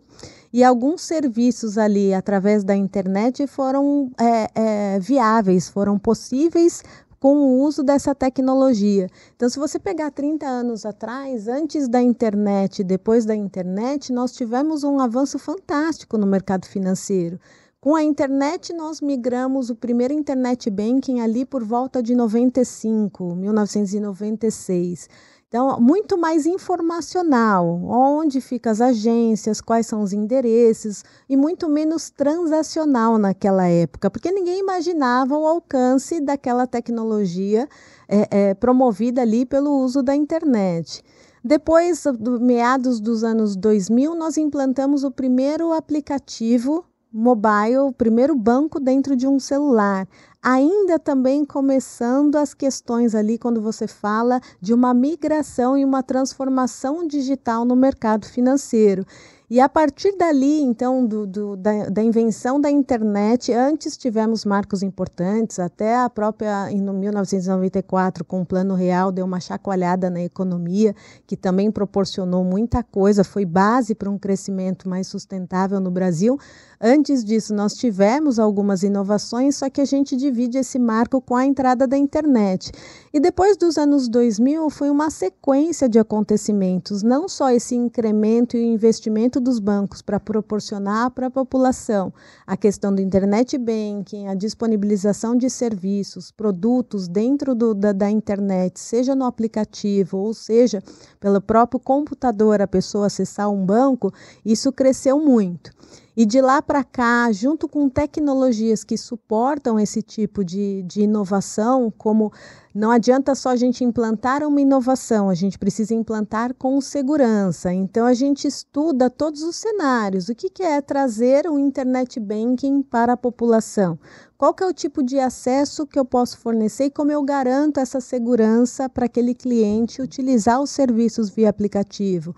e 0.51 0.63
alguns 0.63 1.01
serviços 1.01 1.77
ali 1.77 2.13
através 2.13 2.63
da 2.63 2.75
internet 2.75 3.45
foram 3.47 4.11
é, 4.19 4.49
é, 4.55 4.99
viáveis, 4.99 5.69
foram 5.69 5.97
possíveis 5.99 6.83
com 7.19 7.37
o 7.37 7.61
uso 7.61 7.83
dessa 7.83 8.15
tecnologia. 8.15 9.09
Então, 9.35 9.49
se 9.49 9.59
você 9.59 9.77
pegar 9.77 10.11
30 10.11 10.45
anos 10.45 10.85
atrás, 10.85 11.47
antes 11.47 11.87
da 11.87 12.01
internet, 12.01 12.83
depois 12.83 13.25
da 13.25 13.35
internet, 13.35 14.13
nós 14.13 14.31
tivemos 14.31 14.83
um 14.83 14.99
avanço 14.99 15.37
fantástico 15.37 16.17
no 16.17 16.25
mercado 16.25 16.65
financeiro. 16.65 17.39
Com 17.81 17.95
a 17.95 18.03
internet, 18.03 18.73
nós 18.73 18.99
migramos 18.99 19.69
o 19.69 19.75
primeiro 19.75 20.13
internet 20.13 20.69
banking 20.69 21.21
ali 21.21 21.45
por 21.45 21.63
volta 21.63 22.03
de 22.03 22.13
95, 22.13 23.35
1996. 23.35 25.07
Então, 25.49 25.79
muito 25.81 26.15
mais 26.15 26.45
informacional, 26.45 27.81
onde 27.83 28.39
ficam 28.39 28.71
as 28.71 28.79
agências, 28.79 29.59
quais 29.59 29.87
são 29.87 30.03
os 30.03 30.13
endereços, 30.13 31.03
e 31.27 31.35
muito 31.35 31.67
menos 31.67 32.11
transacional 32.11 33.17
naquela 33.17 33.67
época, 33.67 34.11
porque 34.11 34.31
ninguém 34.31 34.59
imaginava 34.59 35.35
o 35.35 35.47
alcance 35.47 36.21
daquela 36.21 36.67
tecnologia 36.67 37.67
é, 38.07 38.27
é, 38.29 38.53
promovida 38.53 39.23
ali 39.23 39.43
pelo 39.43 39.71
uso 39.79 40.03
da 40.03 40.15
internet. 40.15 41.03
Depois, 41.43 42.03
do 42.19 42.39
meados 42.39 42.99
dos 42.99 43.23
anos 43.23 43.55
2000, 43.55 44.13
nós 44.13 44.37
implantamos 44.37 45.03
o 45.03 45.09
primeiro 45.09 45.73
aplicativo 45.73 46.85
mobile, 47.11 47.77
o 47.79 47.91
primeiro 47.91 48.35
banco 48.35 48.79
dentro 48.79 49.15
de 49.15 49.27
um 49.27 49.39
celular. 49.39 50.07
Ainda 50.41 50.97
também 50.97 51.43
começando 51.43 52.37
as 52.37 52.53
questões 52.53 53.13
ali 53.13 53.37
quando 53.37 53.61
você 53.61 53.87
fala 53.87 54.39
de 54.61 54.73
uma 54.73 54.93
migração 54.93 55.77
e 55.77 55.83
uma 55.83 56.01
transformação 56.01 57.05
digital 57.05 57.65
no 57.65 57.75
mercado 57.75 58.25
financeiro. 58.25 59.05
E 59.51 59.59
a 59.59 59.67
partir 59.67 60.15
dali, 60.15 60.61
então, 60.61 61.03
do, 61.03 61.25
do, 61.25 61.57
da, 61.57 61.89
da, 61.89 62.03
invenção 62.03 62.61
da 62.61 62.69
internet, 62.69 63.51
antes 63.51 63.97
tivemos 63.97 64.45
marcos 64.45 64.83
importantes, 64.83 65.57
até 65.57 65.97
a 65.97 66.07
própria, 66.07 66.71
em 66.71 66.79
1994, 66.79 68.23
com 68.23 68.41
o 68.41 68.45
Plano 68.45 68.75
Real, 68.75 69.11
deu 69.11 69.25
uma 69.25 69.39
chacoalhada 69.39 70.07
na 70.07 70.21
economia, 70.21 70.95
que 71.25 71.35
também 71.35 71.71
proporcionou 71.71 72.43
muita 72.43 72.83
coisa, 72.83 73.23
foi 73.23 73.43
base 73.43 73.95
para 73.95 74.11
um 74.11 74.19
crescimento 74.19 74.87
mais 74.87 75.07
sustentável 75.07 75.79
no 75.79 75.89
Brasil. 75.89 76.37
Antes 76.79 77.25
disso, 77.25 77.51
nós 77.51 77.73
tivemos 77.73 78.37
algumas 78.37 78.83
inovações, 78.83 79.55
só 79.55 79.67
que 79.67 79.81
a 79.81 79.85
gente 79.85 80.15
divide 80.15 80.59
esse 80.59 80.77
marco 80.77 81.19
com 81.19 81.35
a 81.35 81.43
entrada 81.43 81.87
da 81.87 81.97
internet. 81.97 82.71
E 83.11 83.19
depois 83.19 83.57
dos 83.57 83.79
anos 83.79 84.07
2000, 84.07 84.69
foi 84.69 84.91
uma 84.91 85.09
sequência 85.09 85.89
de 85.89 85.97
acontecimentos, 85.97 87.01
não 87.01 87.27
só 87.27 87.49
esse 87.49 87.75
incremento 87.75 88.55
e 88.55 88.59
o 88.59 88.73
investimento 88.73 89.38
dos 89.39 89.59
bancos 89.59 90.01
para 90.01 90.19
proporcionar 90.19 91.11
para 91.11 91.27
a 91.27 91.31
população 91.31 92.13
a 92.45 92.57
questão 92.57 92.93
do 92.93 93.01
internet 93.01 93.57
banking, 93.57 94.27
a 94.27 94.33
disponibilização 94.33 95.35
de 95.35 95.49
serviços, 95.49 96.31
produtos 96.31 97.07
dentro 97.07 97.55
do, 97.55 97.73
da, 97.73 97.91
da 97.91 98.09
internet, 98.09 98.79
seja 98.79 99.15
no 99.15 99.25
aplicativo 99.25 100.17
ou 100.17 100.33
seja 100.33 100.83
pelo 101.19 101.41
próprio 101.41 101.79
computador, 101.79 102.61
a 102.61 102.67
pessoa 102.67 103.07
acessar 103.07 103.49
um 103.49 103.65
banco, 103.65 104.13
isso 104.45 104.71
cresceu 104.71 105.19
muito. 105.19 105.71
E 106.19 106.25
de 106.25 106.41
lá 106.41 106.61
para 106.61 106.83
cá, 106.83 107.31
junto 107.31 107.65
com 107.65 107.87
tecnologias 107.87 108.83
que 108.83 108.97
suportam 108.97 109.79
esse 109.79 110.01
tipo 110.01 110.43
de, 110.43 110.83
de 110.83 111.03
inovação, 111.03 111.89
como 111.97 112.29
não 112.75 112.91
adianta 112.91 113.33
só 113.33 113.51
a 113.51 113.55
gente 113.55 113.85
implantar 113.85 114.43
uma 114.43 114.59
inovação, 114.59 115.29
a 115.29 115.33
gente 115.33 115.57
precisa 115.57 115.93
implantar 115.93 116.53
com 116.55 116.81
segurança. 116.81 117.71
Então 117.71 118.05
a 118.05 118.13
gente 118.13 118.45
estuda 118.45 119.09
todos 119.09 119.43
os 119.43 119.55
cenários. 119.55 120.27
O 120.27 120.35
que, 120.35 120.49
que 120.49 120.61
é 120.61 120.81
trazer 120.81 121.49
o 121.49 121.57
internet 121.57 122.19
banking 122.19 122.81
para 122.81 123.13
a 123.13 123.17
população? 123.17 123.97
Qual 124.37 124.53
que 124.53 124.61
é 124.61 124.67
o 124.67 124.73
tipo 124.73 125.01
de 125.01 125.19
acesso 125.19 125.87
que 125.87 125.97
eu 125.97 126.03
posso 126.03 126.37
fornecer 126.37 126.87
e 126.87 126.91
como 126.91 127.13
eu 127.13 127.23
garanto 127.23 127.79
essa 127.79 128.01
segurança 128.01 128.89
para 128.89 129.05
aquele 129.05 129.33
cliente 129.33 130.01
utilizar 130.01 130.59
os 130.59 130.69
serviços 130.69 131.29
via 131.29 131.47
aplicativo? 131.49 132.35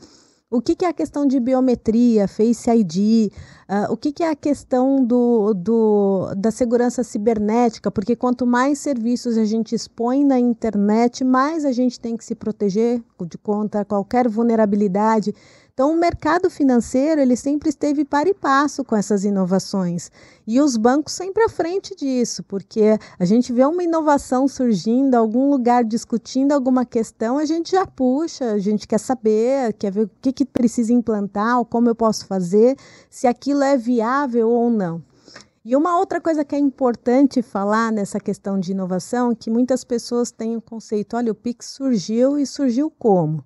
O 0.54 0.62
que, 0.62 0.76
que, 0.76 0.84
é 0.84 0.90
a 0.90 0.94
questão 0.94 1.26
de 1.26 1.40
biometria, 1.40 2.28
Face 2.28 2.70
ID? 2.70 3.32
Uh, 3.70 3.94
o 3.94 3.96
que, 3.96 4.12
que, 4.12 4.22
é 4.22 4.30
a 4.30 4.36
questão 4.36 5.02
do, 5.02 5.54
do, 5.54 6.36
da 6.36 6.52
segurança 6.52 7.06
cibernética? 7.06 7.90
Porque 7.90 8.18
quanto 8.18 8.46
mais 8.46 8.78
serviços 8.80 9.38
a 9.38 9.46
gente 9.46 9.74
expõe 9.74 10.26
na 10.26 10.38
internet, 10.38 11.24
mais 11.24 11.64
a 11.64 11.72
gente 11.72 11.98
tem 11.98 12.18
que 12.18 12.26
se 12.26 12.36
proteger 12.36 13.02
de 13.30 13.38
contra 13.38 13.86
qualquer 13.86 14.28
vulnerabilidade. 14.28 15.34
Então, 15.82 15.94
o 15.94 15.98
mercado 15.98 16.48
financeiro 16.48 17.20
ele 17.22 17.36
sempre 17.36 17.70
esteve 17.70 18.06
para 18.06 18.30
e 18.30 18.36
passo 18.36 18.84
com 18.84 18.96
essas 18.96 19.26
inovações. 19.26 20.12
E 20.46 20.62
os 20.62 20.78
bancos 20.78 21.12
sempre 21.12 21.42
à 21.42 21.50
frente 21.50 21.96
disso, 21.96 22.44
porque 22.44 23.00
a 23.18 23.26
gente 23.26 23.52
vê 23.52 23.66
uma 23.66 23.84
inovação 23.84 24.48
surgindo, 24.48 25.16
algum 25.16 25.50
lugar 25.50 25.84
discutindo 25.84 26.52
alguma 26.52 26.86
questão, 26.86 27.40
a 27.40 27.46
gente 27.46 27.72
já 27.72 27.88
puxa, 27.88 28.52
a 28.52 28.60
gente 28.60 28.88
quer 28.88 29.00
saber, 29.00 29.74
quer 29.74 29.92
ver 29.92 30.04
o 30.04 30.12
que, 30.22 30.32
que 30.32 30.46
precisa 30.46 30.94
implantar, 30.94 31.66
como 31.66 31.90
eu 31.90 31.96
posso 31.96 32.28
fazer, 32.28 32.78
se 33.10 33.26
aquilo 33.26 33.64
é 33.64 33.76
viável 33.76 34.52
ou 34.52 34.70
não. 34.70 35.04
E 35.66 35.76
uma 35.76 35.98
outra 35.98 36.22
coisa 36.22 36.46
que 36.46 36.54
é 36.54 36.60
importante 36.60 37.42
falar 37.42 37.92
nessa 37.92 38.20
questão 38.20 38.60
de 38.60 38.72
inovação, 38.72 39.34
que 39.34 39.50
muitas 39.50 39.84
pessoas 39.84 40.30
têm 40.30 40.56
o 40.56 40.62
conceito, 40.62 41.18
olha, 41.18 41.32
o 41.32 41.36
Pix 41.36 41.72
surgiu 41.72 42.38
e 42.38 42.46
surgiu 42.46 42.92
como? 42.92 43.44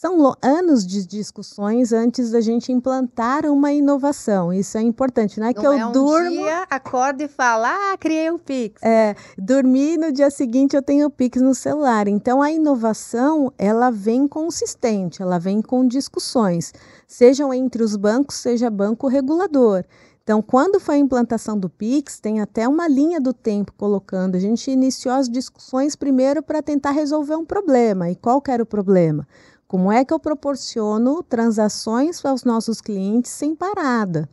São 0.00 0.34
anos 0.40 0.86
de 0.86 1.04
discussões 1.06 1.92
antes 1.92 2.30
da 2.30 2.40
gente 2.40 2.72
implantar 2.72 3.44
uma 3.44 3.70
inovação. 3.70 4.50
Isso 4.50 4.78
é 4.78 4.80
importante, 4.80 5.38
não 5.38 5.48
é 5.48 5.52
não 5.52 5.60
que 5.60 5.66
eu 5.66 5.72
é 5.72 5.84
um 5.84 5.92
durmo. 5.92 6.30
Dia, 6.30 6.66
acordo 6.70 7.20
e 7.20 7.28
falo, 7.28 7.66
ah, 7.66 7.98
criei 8.00 8.30
o 8.30 8.38
Pix. 8.38 8.82
É, 8.82 9.14
dormi 9.36 9.98
no 9.98 10.10
dia 10.10 10.30
seguinte 10.30 10.74
eu 10.74 10.80
tenho 10.80 11.08
o 11.08 11.10
Pix 11.10 11.42
no 11.42 11.54
celular. 11.54 12.08
Então 12.08 12.40
a 12.40 12.50
inovação 12.50 13.52
ela 13.58 13.90
vem 13.90 14.26
consistente, 14.26 15.20
ela 15.20 15.38
vem 15.38 15.60
com 15.60 15.86
discussões, 15.86 16.72
sejam 17.06 17.52
entre 17.52 17.82
os 17.82 17.94
bancos, 17.94 18.36
seja 18.36 18.70
banco 18.70 19.06
regulador. 19.06 19.84
Então, 20.22 20.40
quando 20.40 20.78
foi 20.78 20.94
a 20.94 20.98
implantação 20.98 21.58
do 21.58 21.68
Pix, 21.68 22.20
tem 22.20 22.40
até 22.40 22.68
uma 22.68 22.86
linha 22.86 23.20
do 23.20 23.32
tempo 23.32 23.72
colocando. 23.76 24.36
A 24.36 24.38
gente 24.38 24.70
iniciou 24.70 25.12
as 25.12 25.28
discussões 25.28 25.96
primeiro 25.96 26.42
para 26.42 26.62
tentar 26.62 26.92
resolver 26.92 27.34
um 27.34 27.44
problema. 27.44 28.08
E 28.08 28.14
qual 28.14 28.40
era 28.48 28.62
o 28.62 28.66
problema? 28.66 29.26
Como 29.70 29.92
é 29.92 30.04
que 30.04 30.12
eu 30.12 30.18
proporciono 30.18 31.22
transações 31.22 32.20
para 32.20 32.34
os 32.34 32.42
nossos 32.42 32.80
clientes 32.80 33.30
sem 33.30 33.54
parada? 33.54 34.28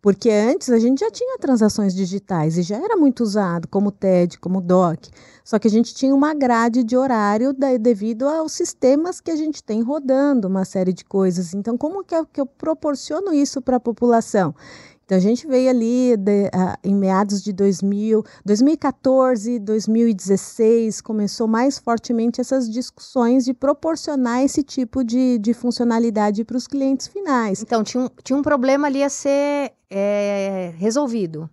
Porque 0.00 0.30
antes 0.30 0.70
a 0.70 0.78
gente 0.78 1.00
já 1.00 1.10
tinha 1.10 1.36
transações 1.36 1.94
digitais 1.94 2.56
e 2.56 2.62
já 2.62 2.76
era 2.76 2.96
muito 2.96 3.22
usado, 3.22 3.68
como 3.68 3.92
TED, 3.92 4.38
como 4.38 4.62
DOC. 4.62 5.10
Só 5.44 5.58
que 5.58 5.68
a 5.68 5.70
gente 5.70 5.94
tinha 5.94 6.14
uma 6.14 6.32
grade 6.32 6.82
de 6.82 6.96
horário 6.96 7.54
devido 7.78 8.26
aos 8.26 8.52
sistemas 8.52 9.20
que 9.20 9.30
a 9.30 9.36
gente 9.36 9.62
tem 9.62 9.82
rodando, 9.82 10.48
uma 10.48 10.64
série 10.64 10.94
de 10.94 11.04
coisas. 11.04 11.52
Então, 11.52 11.76
como 11.76 12.02
que 12.02 12.14
eu, 12.14 12.24
que 12.24 12.40
eu 12.40 12.46
proporciono 12.46 13.34
isso 13.34 13.60
para 13.60 13.76
a 13.76 13.80
população? 13.80 14.54
Então 15.08 15.16
a 15.16 15.20
gente 15.22 15.46
veio 15.46 15.70
ali 15.70 16.18
de, 16.18 16.48
uh, 16.48 16.76
em 16.84 16.94
meados 16.94 17.42
de 17.42 17.50
2000, 17.50 18.22
2014, 18.44 19.58
2016, 19.58 21.00
começou 21.00 21.48
mais 21.48 21.78
fortemente 21.78 22.42
essas 22.42 22.70
discussões 22.70 23.42
de 23.46 23.54
proporcionar 23.54 24.42
esse 24.44 24.62
tipo 24.62 25.02
de, 25.02 25.38
de 25.38 25.54
funcionalidade 25.54 26.44
para 26.44 26.58
os 26.58 26.66
clientes 26.66 27.08
finais. 27.08 27.62
Então 27.62 27.82
tinha 27.82 28.04
um, 28.04 28.08
tinha 28.22 28.38
um 28.38 28.42
problema 28.42 28.86
ali 28.86 29.02
a 29.02 29.08
ser 29.08 29.72
é, 29.88 30.74
resolvido. 30.76 31.48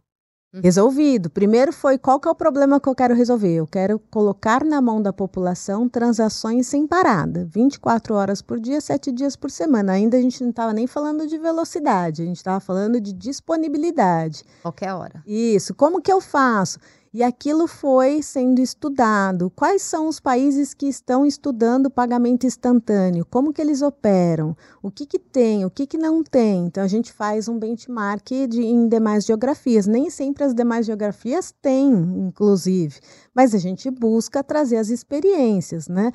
Uhum. 0.56 0.62
resolvido. 0.64 1.30
Primeiro 1.30 1.74
foi 1.74 1.98
qual 1.98 2.20
que 2.20 2.28
é 2.28 2.32
o 2.32 2.36
problema 2.36 2.80
que 2.80 2.88
eu 2.88 2.96
quero 2.96 3.14
resolver? 3.14 3.54
Eu 3.54 3.68
quero 3.68 4.00
colocar 4.10 4.64
na 4.64 4.82
mão 4.82 5.02
da 5.02 5.12
população 5.12 5.90
transações 5.90 6.68
sem 6.68 6.88
parada, 6.88 7.46
24 7.50 8.16
horas 8.16 8.42
por 8.42 8.60
dia, 8.60 8.80
7 8.80 9.12
dias 9.12 9.36
por 9.36 9.52
semana. 9.52 9.94
Ainda 9.94 10.18
a 10.18 10.22
gente 10.22 10.42
não 10.42 10.52
estava 10.52 10.72
nem 10.74 10.88
falando 10.88 11.28
de 11.28 11.38
velocidade, 11.38 12.22
a 12.22 12.26
gente 12.26 12.38
estava 12.38 12.60
falando 12.60 13.02
de 13.02 13.12
disponibilidade. 13.12 14.44
Qualquer 14.62 14.94
hora. 14.94 15.22
Isso. 15.28 15.76
Como 15.76 16.02
que 16.02 16.12
eu 16.12 16.22
faço? 16.22 16.80
E 17.16 17.24
aquilo 17.24 17.66
foi 17.66 18.22
sendo 18.22 18.60
estudado. 18.60 19.50
Quais 19.56 19.82
são 19.84 20.10
os 20.10 20.20
países 20.20 20.74
que 20.74 20.86
estão 20.86 21.26
estudando 21.26 21.90
pagamento 21.90 22.46
instantâneo? 22.46 23.26
Como 23.26 23.54
que 23.54 23.62
eles 23.62 23.82
operam? 23.82 24.54
O 24.84 24.92
que, 24.92 25.06
que 25.06 25.18
tem? 25.18 25.64
O 25.64 25.70
que, 25.70 25.88
que 25.88 25.98
não 25.98 26.22
tem? 26.22 26.66
Então 26.66 26.84
a 26.84 26.90
gente 26.90 27.14
faz 27.14 27.48
um 27.48 27.58
benchmark 27.58 28.30
de, 28.50 28.62
em 28.62 28.90
demais 28.90 29.24
geografias. 29.26 29.88
Nem 29.88 30.10
sempre 30.10 30.44
as 30.44 30.54
demais 30.54 30.86
geografias 30.86 31.54
têm, 31.62 31.94
inclusive, 32.28 33.00
mas 33.34 33.56
a 33.56 33.60
gente 33.60 33.90
busca 33.90 34.44
trazer 34.44 34.76
as 34.76 34.90
experiências, 34.90 35.88
né? 35.88 36.12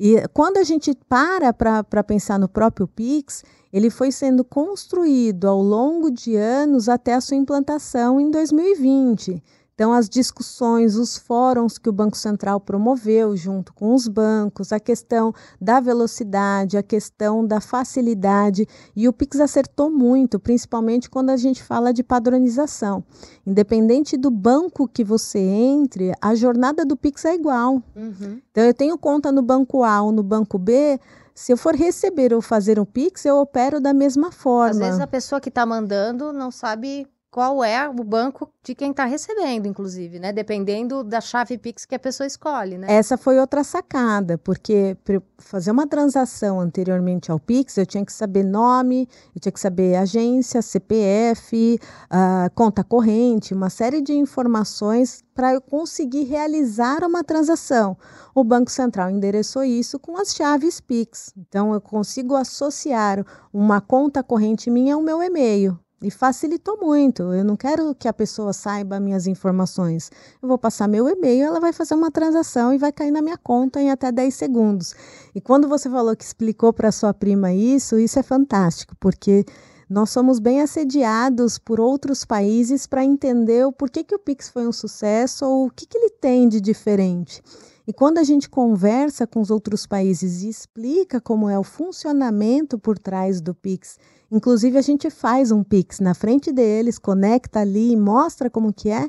E 0.00 0.16
quando 0.32 0.56
a 0.56 0.62
gente 0.62 0.96
para 1.06 1.52
para 1.52 2.02
pensar 2.02 2.38
no 2.38 2.48
próprio 2.48 2.88
Pix, 2.88 3.44
ele 3.70 3.90
foi 3.90 4.10
sendo 4.10 4.42
construído 4.42 5.46
ao 5.46 5.60
longo 5.60 6.10
de 6.10 6.36
anos 6.36 6.88
até 6.88 7.12
a 7.12 7.20
sua 7.20 7.36
implantação 7.36 8.18
em 8.18 8.30
2020. 8.30 9.42
Então, 9.78 9.92
as 9.92 10.08
discussões, 10.08 10.96
os 10.96 11.16
fóruns 11.16 11.78
que 11.78 11.88
o 11.88 11.92
Banco 11.92 12.16
Central 12.16 12.58
promoveu 12.58 13.36
junto 13.36 13.72
com 13.72 13.94
os 13.94 14.08
bancos, 14.08 14.72
a 14.72 14.80
questão 14.80 15.32
da 15.60 15.78
velocidade, 15.78 16.76
a 16.76 16.82
questão 16.82 17.46
da 17.46 17.60
facilidade, 17.60 18.66
e 18.96 19.06
o 19.06 19.12
Pix 19.12 19.38
acertou 19.38 19.88
muito, 19.88 20.40
principalmente 20.40 21.08
quando 21.08 21.30
a 21.30 21.36
gente 21.36 21.62
fala 21.62 21.92
de 21.92 22.02
padronização. 22.02 23.04
Independente 23.46 24.16
do 24.16 24.32
banco 24.32 24.88
que 24.88 25.04
você 25.04 25.38
entre, 25.38 26.10
a 26.20 26.34
jornada 26.34 26.84
do 26.84 26.96
Pix 26.96 27.24
é 27.24 27.36
igual. 27.36 27.74
Uhum. 27.94 28.40
Então, 28.50 28.64
eu 28.64 28.74
tenho 28.74 28.98
conta 28.98 29.30
no 29.30 29.42
banco 29.42 29.84
A 29.84 30.02
ou 30.02 30.10
no 30.10 30.24
banco 30.24 30.58
B, 30.58 30.98
se 31.32 31.52
eu 31.52 31.56
for 31.56 31.76
receber 31.76 32.34
ou 32.34 32.42
fazer 32.42 32.80
um 32.80 32.84
Pix, 32.84 33.24
eu 33.24 33.36
opero 33.36 33.80
da 33.80 33.94
mesma 33.94 34.32
forma. 34.32 34.70
Às 34.70 34.78
vezes 34.78 35.00
a 35.00 35.06
pessoa 35.06 35.40
que 35.40 35.50
está 35.50 35.64
mandando 35.64 36.32
não 36.32 36.50
sabe 36.50 37.06
qual 37.38 37.62
é 37.62 37.88
o 37.88 38.02
banco 38.02 38.52
de 38.64 38.74
quem 38.74 38.90
está 38.90 39.04
recebendo, 39.04 39.68
inclusive, 39.68 40.18
né? 40.18 40.32
Dependendo 40.32 41.04
da 41.04 41.20
chave 41.20 41.56
Pix 41.56 41.84
que 41.86 41.94
a 41.94 41.98
pessoa 41.98 42.26
escolhe, 42.26 42.76
né? 42.76 42.88
Essa 42.90 43.16
foi 43.16 43.38
outra 43.38 43.62
sacada, 43.62 44.36
porque 44.36 44.96
para 45.04 45.22
fazer 45.38 45.70
uma 45.70 45.86
transação 45.86 46.58
anteriormente 46.58 47.30
ao 47.30 47.38
Pix, 47.38 47.76
eu 47.76 47.86
tinha 47.86 48.04
que 48.04 48.12
saber 48.12 48.42
nome, 48.42 49.08
eu 49.36 49.40
tinha 49.40 49.52
que 49.52 49.60
saber 49.60 49.94
agência, 49.94 50.60
CPF, 50.60 51.78
uh, 52.06 52.52
conta 52.56 52.82
corrente, 52.82 53.54
uma 53.54 53.70
série 53.70 54.00
de 54.00 54.14
informações 54.14 55.22
para 55.32 55.54
eu 55.54 55.60
conseguir 55.60 56.24
realizar 56.24 57.04
uma 57.04 57.22
transação. 57.22 57.96
O 58.34 58.42
Banco 58.42 58.68
Central 58.68 59.10
endereçou 59.10 59.62
isso 59.62 59.96
com 60.00 60.16
as 60.16 60.34
chaves 60.34 60.80
Pix. 60.80 61.32
Então, 61.36 61.72
eu 61.72 61.80
consigo 61.80 62.34
associar 62.34 63.24
uma 63.52 63.80
conta 63.80 64.24
corrente 64.24 64.68
minha 64.68 64.96
ao 64.96 65.00
meu 65.00 65.22
e-mail. 65.22 65.78
E 66.00 66.10
facilitou 66.10 66.78
muito. 66.80 67.22
Eu 67.32 67.44
não 67.44 67.56
quero 67.56 67.92
que 67.94 68.06
a 68.06 68.12
pessoa 68.12 68.52
saiba 68.52 69.00
minhas 69.00 69.26
informações. 69.26 70.10
Eu 70.40 70.48
vou 70.48 70.56
passar 70.56 70.86
meu 70.86 71.08
e-mail, 71.08 71.46
ela 71.46 71.58
vai 71.58 71.72
fazer 71.72 71.94
uma 71.94 72.10
transação 72.10 72.72
e 72.72 72.78
vai 72.78 72.92
cair 72.92 73.10
na 73.10 73.20
minha 73.20 73.36
conta 73.36 73.80
em 73.80 73.90
até 73.90 74.12
10 74.12 74.32
segundos. 74.32 74.94
E 75.34 75.40
quando 75.40 75.68
você 75.68 75.90
falou 75.90 76.14
que 76.14 76.24
explicou 76.24 76.72
para 76.72 76.92
sua 76.92 77.12
prima 77.12 77.52
isso, 77.52 77.98
isso 77.98 78.18
é 78.18 78.22
fantástico, 78.22 78.94
porque 79.00 79.44
nós 79.90 80.10
somos 80.10 80.38
bem 80.38 80.60
assediados 80.60 81.58
por 81.58 81.80
outros 81.80 82.24
países 82.24 82.86
para 82.86 83.02
entender 83.02 83.66
o 83.66 83.72
porquê 83.72 84.04
que 84.04 84.14
o 84.14 84.18
Pix 84.18 84.50
foi 84.50 84.68
um 84.68 84.72
sucesso 84.72 85.46
ou 85.46 85.66
o 85.66 85.70
que, 85.70 85.86
que 85.86 85.98
ele 85.98 86.10
tem 86.10 86.48
de 86.48 86.60
diferente. 86.60 87.42
E 87.86 87.92
quando 87.92 88.18
a 88.18 88.22
gente 88.22 88.50
conversa 88.50 89.26
com 89.26 89.40
os 89.40 89.50
outros 89.50 89.86
países 89.86 90.42
e 90.42 90.48
explica 90.50 91.22
como 91.22 91.48
é 91.48 91.58
o 91.58 91.64
funcionamento 91.64 92.78
por 92.78 92.98
trás 92.98 93.40
do 93.40 93.54
Pix, 93.54 93.96
inclusive 94.30 94.78
a 94.78 94.82
gente 94.82 95.10
faz 95.10 95.50
um 95.50 95.62
Pix 95.62 96.00
na 96.00 96.14
frente 96.14 96.52
deles, 96.52 96.98
conecta 96.98 97.60
ali, 97.60 97.96
mostra 97.96 98.50
como 98.50 98.72
que 98.72 98.90
é, 98.90 99.08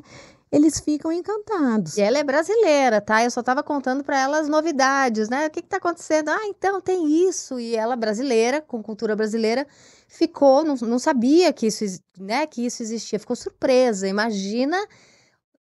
eles 0.52 0.80
ficam 0.80 1.12
encantados. 1.12 1.96
E 1.96 2.00
ela 2.00 2.18
é 2.18 2.24
brasileira, 2.24 3.00
tá? 3.00 3.22
Eu 3.22 3.30
só 3.30 3.40
estava 3.40 3.62
contando 3.62 4.02
para 4.02 4.18
ela 4.18 4.40
as 4.40 4.48
novidades, 4.48 5.28
né? 5.28 5.46
O 5.46 5.50
que 5.50 5.60
está 5.60 5.76
acontecendo? 5.76 6.28
Ah, 6.28 6.46
então 6.46 6.80
tem 6.80 7.28
isso. 7.28 7.60
E 7.60 7.76
ela, 7.76 7.94
brasileira, 7.94 8.60
com 8.60 8.82
cultura 8.82 9.14
brasileira, 9.14 9.66
ficou, 10.08 10.64
não, 10.64 10.74
não 10.74 10.98
sabia 10.98 11.52
que 11.52 11.68
isso, 11.68 11.84
né, 12.18 12.46
que 12.46 12.66
isso 12.66 12.82
existia, 12.82 13.18
ficou 13.20 13.36
surpresa. 13.36 14.08
Imagina 14.08 14.76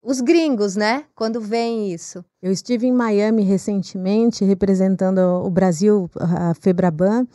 os 0.01 0.21
gringos, 0.21 0.75
né? 0.75 1.05
Quando 1.13 1.39
vem 1.39 1.93
isso. 1.93 2.25
Eu 2.41 2.51
estive 2.51 2.87
em 2.87 2.91
Miami 2.91 3.43
recentemente 3.43 4.43
representando 4.43 5.19
o 5.19 5.49
Brasil, 5.51 6.09
a 6.19 6.55
Febraban, 6.55 7.27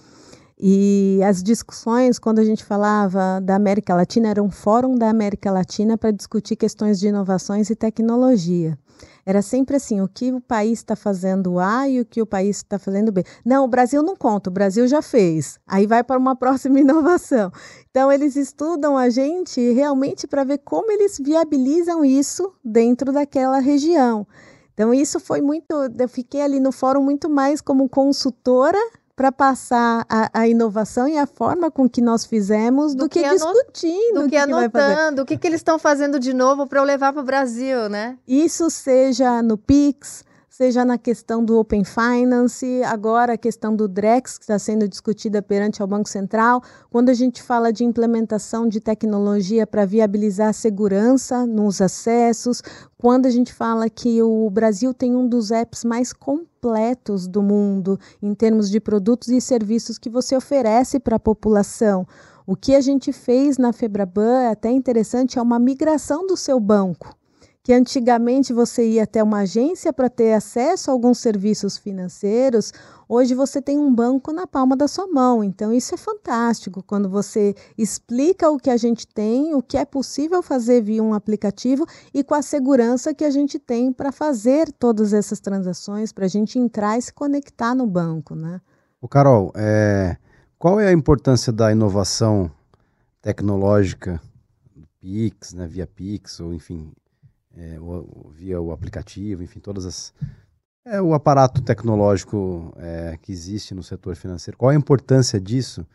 e 0.58 1.20
as 1.24 1.42
discussões, 1.42 2.18
quando 2.18 2.38
a 2.38 2.44
gente 2.44 2.64
falava 2.64 3.40
da 3.40 3.56
América 3.56 3.94
Latina, 3.94 4.28
era 4.28 4.42
um 4.42 4.50
fórum 4.50 4.94
da 4.94 5.08
América 5.08 5.50
Latina 5.50 5.98
para 5.98 6.12
discutir 6.12 6.54
questões 6.54 7.00
de 7.00 7.08
inovações 7.08 7.70
e 7.70 7.76
tecnologia. 7.76 8.78
Era 9.26 9.42
sempre 9.42 9.76
assim, 9.76 10.00
o 10.00 10.08
que 10.08 10.32
o 10.32 10.40
país 10.40 10.78
está 10.78 10.94
fazendo 10.94 11.58
A 11.58 11.88
e 11.88 12.00
o 12.00 12.04
que 12.04 12.20
o 12.20 12.26
país 12.26 12.58
está 12.58 12.78
fazendo 12.78 13.10
B. 13.10 13.24
Não, 13.44 13.64
o 13.64 13.68
Brasil 13.68 14.02
não 14.02 14.14
conta, 14.14 14.50
o 14.50 14.52
Brasil 14.52 14.86
já 14.86 15.00
fez. 15.00 15.58
Aí 15.66 15.86
vai 15.86 16.04
para 16.04 16.18
uma 16.18 16.36
próxima 16.36 16.78
inovação. 16.78 17.50
Então, 17.90 18.12
eles 18.12 18.36
estudam 18.36 18.96
a 18.96 19.08
gente 19.08 19.60
realmente 19.72 20.26
para 20.26 20.44
ver 20.44 20.58
como 20.58 20.92
eles 20.92 21.18
viabilizam 21.18 22.04
isso 22.04 22.52
dentro 22.62 23.12
daquela 23.12 23.58
região. 23.58 24.26
Então, 24.74 24.92
isso 24.92 25.18
foi 25.18 25.40
muito. 25.40 25.72
Eu 25.98 26.08
fiquei 26.08 26.42
ali 26.42 26.60
no 26.60 26.70
fórum 26.70 27.02
muito 27.02 27.30
mais 27.30 27.60
como 27.60 27.88
consultora 27.88 28.78
para 29.16 29.30
passar 29.30 30.04
a, 30.08 30.30
a, 30.32 30.48
inovação 30.48 31.06
e 31.06 31.16
a 31.16 31.26
forma 31.26 31.70
com 31.70 31.88
que 31.88 32.00
nós 32.00 32.24
fizemos 32.26 32.94
do, 32.94 33.04
do 33.04 33.08
que, 33.08 33.22
que 33.22 33.30
discutindo. 33.30 34.22
Do 34.22 34.24
que, 34.24 34.30
que 34.30 34.36
anotando, 34.36 35.22
o 35.22 35.24
que, 35.24 35.36
que 35.36 35.46
eles 35.46 35.60
estão 35.60 35.78
fazendo 35.78 36.18
de 36.18 36.32
novo 36.32 36.66
para 36.66 36.80
eu 36.80 36.84
levar 36.84 37.12
para 37.12 37.22
o 37.22 37.24
Brasil, 37.24 37.88
né? 37.88 38.18
Isso 38.26 38.68
seja 38.70 39.40
no 39.40 39.56
Pix, 39.56 40.24
seja 40.56 40.84
na 40.84 40.96
questão 40.96 41.44
do 41.44 41.58
Open 41.58 41.82
Finance, 41.82 42.80
agora 42.84 43.32
a 43.32 43.36
questão 43.36 43.74
do 43.74 43.88
DREX, 43.88 44.38
que 44.38 44.44
está 44.44 44.56
sendo 44.56 44.86
discutida 44.86 45.42
perante 45.42 45.82
o 45.82 45.86
Banco 45.86 46.08
Central, 46.08 46.62
quando 46.92 47.08
a 47.08 47.12
gente 47.12 47.42
fala 47.42 47.72
de 47.72 47.82
implementação 47.82 48.68
de 48.68 48.78
tecnologia 48.78 49.66
para 49.66 49.84
viabilizar 49.84 50.50
a 50.50 50.52
segurança 50.52 51.44
nos 51.44 51.80
acessos, 51.80 52.62
quando 52.96 53.26
a 53.26 53.30
gente 53.30 53.52
fala 53.52 53.90
que 53.90 54.22
o 54.22 54.48
Brasil 54.48 54.94
tem 54.94 55.16
um 55.16 55.26
dos 55.26 55.50
apps 55.50 55.82
mais 55.82 56.12
completos 56.12 57.26
do 57.26 57.42
mundo 57.42 57.98
em 58.22 58.32
termos 58.32 58.70
de 58.70 58.78
produtos 58.78 59.30
e 59.30 59.40
serviços 59.40 59.98
que 59.98 60.08
você 60.08 60.36
oferece 60.36 61.00
para 61.00 61.16
a 61.16 61.18
população. 61.18 62.06
O 62.46 62.54
que 62.54 62.76
a 62.76 62.80
gente 62.80 63.12
fez 63.12 63.58
na 63.58 63.72
Febraban 63.72 64.42
é 64.42 64.50
até 64.52 64.70
interessante, 64.70 65.36
é 65.36 65.42
uma 65.42 65.58
migração 65.58 66.24
do 66.24 66.36
seu 66.36 66.60
banco 66.60 67.12
que 67.64 67.72
antigamente 67.72 68.52
você 68.52 68.86
ia 68.86 69.04
até 69.04 69.22
uma 69.22 69.38
agência 69.38 69.90
para 69.90 70.10
ter 70.10 70.34
acesso 70.34 70.90
a 70.90 70.92
alguns 70.92 71.16
serviços 71.16 71.78
financeiros, 71.78 72.74
hoje 73.08 73.34
você 73.34 73.60
tem 73.62 73.78
um 73.78 73.92
banco 73.92 74.34
na 74.34 74.46
palma 74.46 74.76
da 74.76 74.86
sua 74.86 75.06
mão. 75.06 75.42
Então, 75.42 75.72
isso 75.72 75.94
é 75.94 75.96
fantástico 75.96 76.82
quando 76.82 77.08
você 77.08 77.54
explica 77.78 78.50
o 78.50 78.58
que 78.58 78.68
a 78.68 78.76
gente 78.76 79.06
tem, 79.06 79.54
o 79.54 79.62
que 79.62 79.78
é 79.78 79.86
possível 79.86 80.42
fazer 80.42 80.82
via 80.82 81.02
um 81.02 81.14
aplicativo 81.14 81.86
e 82.12 82.22
com 82.22 82.34
a 82.34 82.42
segurança 82.42 83.14
que 83.14 83.24
a 83.24 83.30
gente 83.30 83.58
tem 83.58 83.90
para 83.94 84.12
fazer 84.12 84.70
todas 84.70 85.14
essas 85.14 85.40
transações, 85.40 86.12
para 86.12 86.26
a 86.26 86.28
gente 86.28 86.58
entrar 86.58 86.98
e 86.98 87.02
se 87.02 87.14
conectar 87.14 87.74
no 87.74 87.86
banco. 87.86 88.34
Né? 88.34 88.60
O 89.00 89.08
Carol, 89.08 89.50
é... 89.56 90.18
qual 90.58 90.78
é 90.78 90.88
a 90.88 90.92
importância 90.92 91.50
da 91.50 91.72
inovação 91.72 92.50
tecnológica? 93.22 94.20
Pix, 95.00 95.52
né, 95.52 95.66
via 95.66 95.86
Pix, 95.86 96.40
ou 96.40 96.54
enfim, 96.54 96.90
é, 97.56 97.78
via 98.32 98.60
o 98.60 98.72
aplicativo, 98.72 99.42
enfim, 99.42 99.60
todas 99.60 99.86
as. 99.86 100.14
É, 100.84 101.00
o 101.00 101.14
aparato 101.14 101.62
tecnológico 101.62 102.72
é, 102.76 103.18
que 103.20 103.32
existe 103.32 103.74
no 103.74 103.82
setor 103.82 104.16
financeiro. 104.16 104.58
Qual 104.58 104.70
a 104.70 104.74
importância 104.74 105.40
disso 105.40 105.86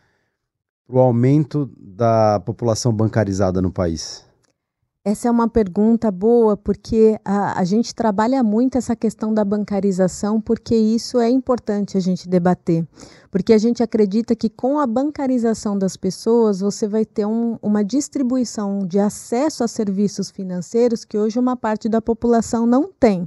para 0.86 0.96
o 0.96 0.98
aumento 0.98 1.70
da 1.78 2.40
população 2.40 2.92
bancarizada 2.92 3.62
no 3.62 3.70
país? 3.70 4.29
Essa 5.02 5.28
é 5.28 5.30
uma 5.30 5.48
pergunta 5.48 6.10
boa, 6.10 6.58
porque 6.58 7.18
a, 7.24 7.58
a, 7.58 7.64
gente 7.64 7.94
trabalha 7.94 8.42
muito 8.42 8.76
essa 8.76 8.94
questão 8.94 9.32
da 9.32 9.42
bancarização, 9.42 10.38
porque 10.38 10.76
isso 10.76 11.18
é 11.18 11.30
importante 11.30 11.96
a 11.96 12.00
gente 12.00 12.28
debater. 12.28 12.86
Porque 13.30 13.54
a 13.54 13.58
gente 13.58 13.82
acredita 13.82 14.36
que 14.36 14.50
com 14.50 14.78
a 14.78 14.86
bancarização 14.86 15.78
das 15.78 15.96
pessoas, 15.96 16.60
você 16.60 16.86
vai 16.86 17.06
ter 17.06 17.24
um, 17.24 17.56
uma 17.62 17.82
distribuição 17.82 18.80
de 18.86 18.98
acesso 18.98 19.64
a 19.64 19.68
serviços 19.68 20.30
financeiros 20.30 21.02
que 21.02 21.16
hoje 21.16 21.38
uma 21.38 21.56
parte 21.56 21.88
da 21.88 22.02
população 22.02 22.66
não 22.66 22.92
tem. 22.92 23.26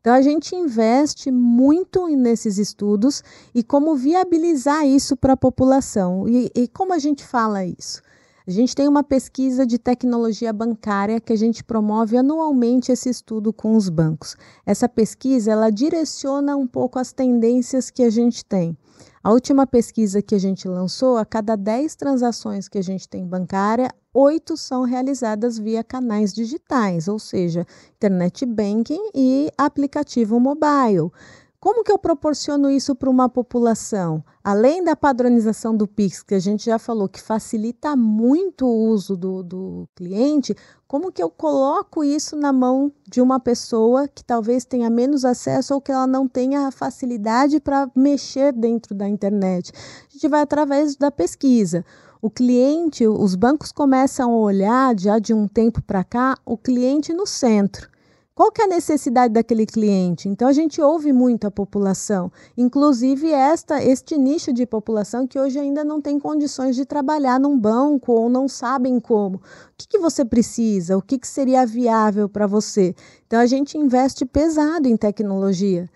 Então, 0.00 0.14
a 0.14 0.22
gente 0.22 0.54
investe 0.54 1.32
muito 1.32 2.06
nesses 2.06 2.58
estudos 2.58 3.24
e 3.52 3.64
como 3.64 3.96
viabilizar 3.96 4.86
isso 4.86 5.16
para 5.16 5.32
a 5.32 5.36
população. 5.36 6.28
E, 6.28 6.48
e 6.54 6.68
como 6.68 6.94
a 6.94 6.98
gente 7.00 7.24
fala 7.26 7.64
isso? 7.64 8.06
A 8.48 8.50
gente 8.50 8.74
tem 8.74 8.88
uma 8.88 9.04
pesquisa 9.04 9.66
de 9.66 9.78
tecnologia 9.78 10.50
bancária 10.54 11.20
que 11.20 11.34
a 11.34 11.36
gente 11.36 11.62
promove 11.62 12.16
anualmente 12.16 12.90
esse 12.90 13.10
estudo 13.10 13.52
com 13.52 13.76
os 13.76 13.90
bancos. 13.90 14.36
Essa 14.64 14.88
pesquisa 14.88 15.52
ela 15.52 15.68
direciona 15.68 16.56
um 16.56 16.66
pouco 16.66 16.98
as 16.98 17.12
tendências 17.12 17.90
que 17.90 18.02
a 18.02 18.08
gente 18.08 18.42
tem. 18.42 18.74
A 19.22 19.32
última 19.32 19.66
pesquisa 19.66 20.22
que 20.22 20.34
a 20.34 20.38
gente 20.38 20.66
lançou, 20.66 21.18
a 21.18 21.26
cada 21.26 21.56
10 21.56 21.94
transações 21.94 22.70
que 22.70 22.78
a 22.78 22.82
gente 22.82 23.06
tem 23.06 23.26
bancária, 23.26 23.90
oito 24.14 24.56
são 24.56 24.84
realizadas 24.84 25.58
via 25.58 25.84
canais 25.84 26.32
digitais, 26.32 27.06
ou 27.06 27.18
seja, 27.18 27.66
internet 27.96 28.46
banking 28.46 29.10
e 29.14 29.52
aplicativo 29.58 30.40
mobile. 30.40 31.12
Como 31.60 31.82
que 31.82 31.90
eu 31.90 31.98
proporciono 31.98 32.70
isso 32.70 32.94
para 32.94 33.10
uma 33.10 33.28
população? 33.28 34.22
Além 34.44 34.84
da 34.84 34.94
padronização 34.94 35.76
do 35.76 35.88
Pix, 35.88 36.22
que 36.22 36.36
a 36.36 36.38
gente 36.38 36.66
já 36.66 36.78
falou 36.78 37.08
que 37.08 37.20
facilita 37.20 37.96
muito 37.96 38.64
o 38.64 38.88
uso 38.90 39.16
do, 39.16 39.42
do 39.42 39.88
cliente, 39.96 40.54
como 40.86 41.10
que 41.10 41.20
eu 41.20 41.28
coloco 41.28 42.04
isso 42.04 42.36
na 42.36 42.52
mão 42.52 42.92
de 43.08 43.20
uma 43.20 43.40
pessoa 43.40 44.06
que 44.06 44.22
talvez 44.22 44.64
tenha 44.64 44.88
menos 44.88 45.24
acesso 45.24 45.74
ou 45.74 45.80
que 45.80 45.90
ela 45.90 46.06
não 46.06 46.28
tenha 46.28 46.70
facilidade 46.70 47.58
para 47.58 47.90
mexer 47.92 48.52
dentro 48.52 48.94
da 48.94 49.08
internet? 49.08 49.72
A 50.08 50.12
gente 50.12 50.28
vai 50.28 50.42
através 50.42 50.94
da 50.94 51.10
pesquisa. 51.10 51.84
O 52.22 52.30
cliente, 52.30 53.04
os 53.04 53.34
bancos 53.34 53.72
começam 53.72 54.32
a 54.32 54.36
olhar 54.36 54.96
já 54.96 55.18
de 55.18 55.34
um 55.34 55.48
tempo 55.48 55.82
para 55.82 56.04
cá 56.04 56.38
o 56.46 56.56
cliente 56.56 57.12
no 57.12 57.26
centro. 57.26 57.90
Qual 58.38 58.52
que 58.52 58.62
é 58.62 58.66
a 58.66 58.68
necessidade 58.68 59.34
daquele 59.34 59.66
cliente? 59.66 60.28
Então 60.28 60.46
a 60.46 60.52
gente 60.52 60.80
ouve 60.80 61.12
muito 61.12 61.44
a 61.48 61.50
população, 61.50 62.30
inclusive 62.56 63.32
esta 63.32 63.82
este 63.82 64.16
nicho 64.16 64.52
de 64.52 64.64
população 64.64 65.26
que 65.26 65.40
hoje 65.40 65.58
ainda 65.58 65.82
não 65.82 66.00
tem 66.00 66.20
condições 66.20 66.76
de 66.76 66.84
trabalhar 66.84 67.40
num 67.40 67.58
banco 67.58 68.12
ou 68.12 68.28
não 68.28 68.46
sabem 68.46 69.00
como. 69.00 69.38
O 69.38 69.40
que, 69.76 69.88
que 69.88 69.98
você 69.98 70.24
precisa? 70.24 70.96
O 70.96 71.02
que, 71.02 71.18
que 71.18 71.26
seria 71.26 71.66
viável 71.66 72.28
para 72.28 72.46
você? 72.46 72.94
Então 73.26 73.40
a 73.40 73.46
gente 73.46 73.76
investe 73.76 74.24
pesado 74.24 74.86
em 74.86 74.96
tecnologia. 74.96 75.90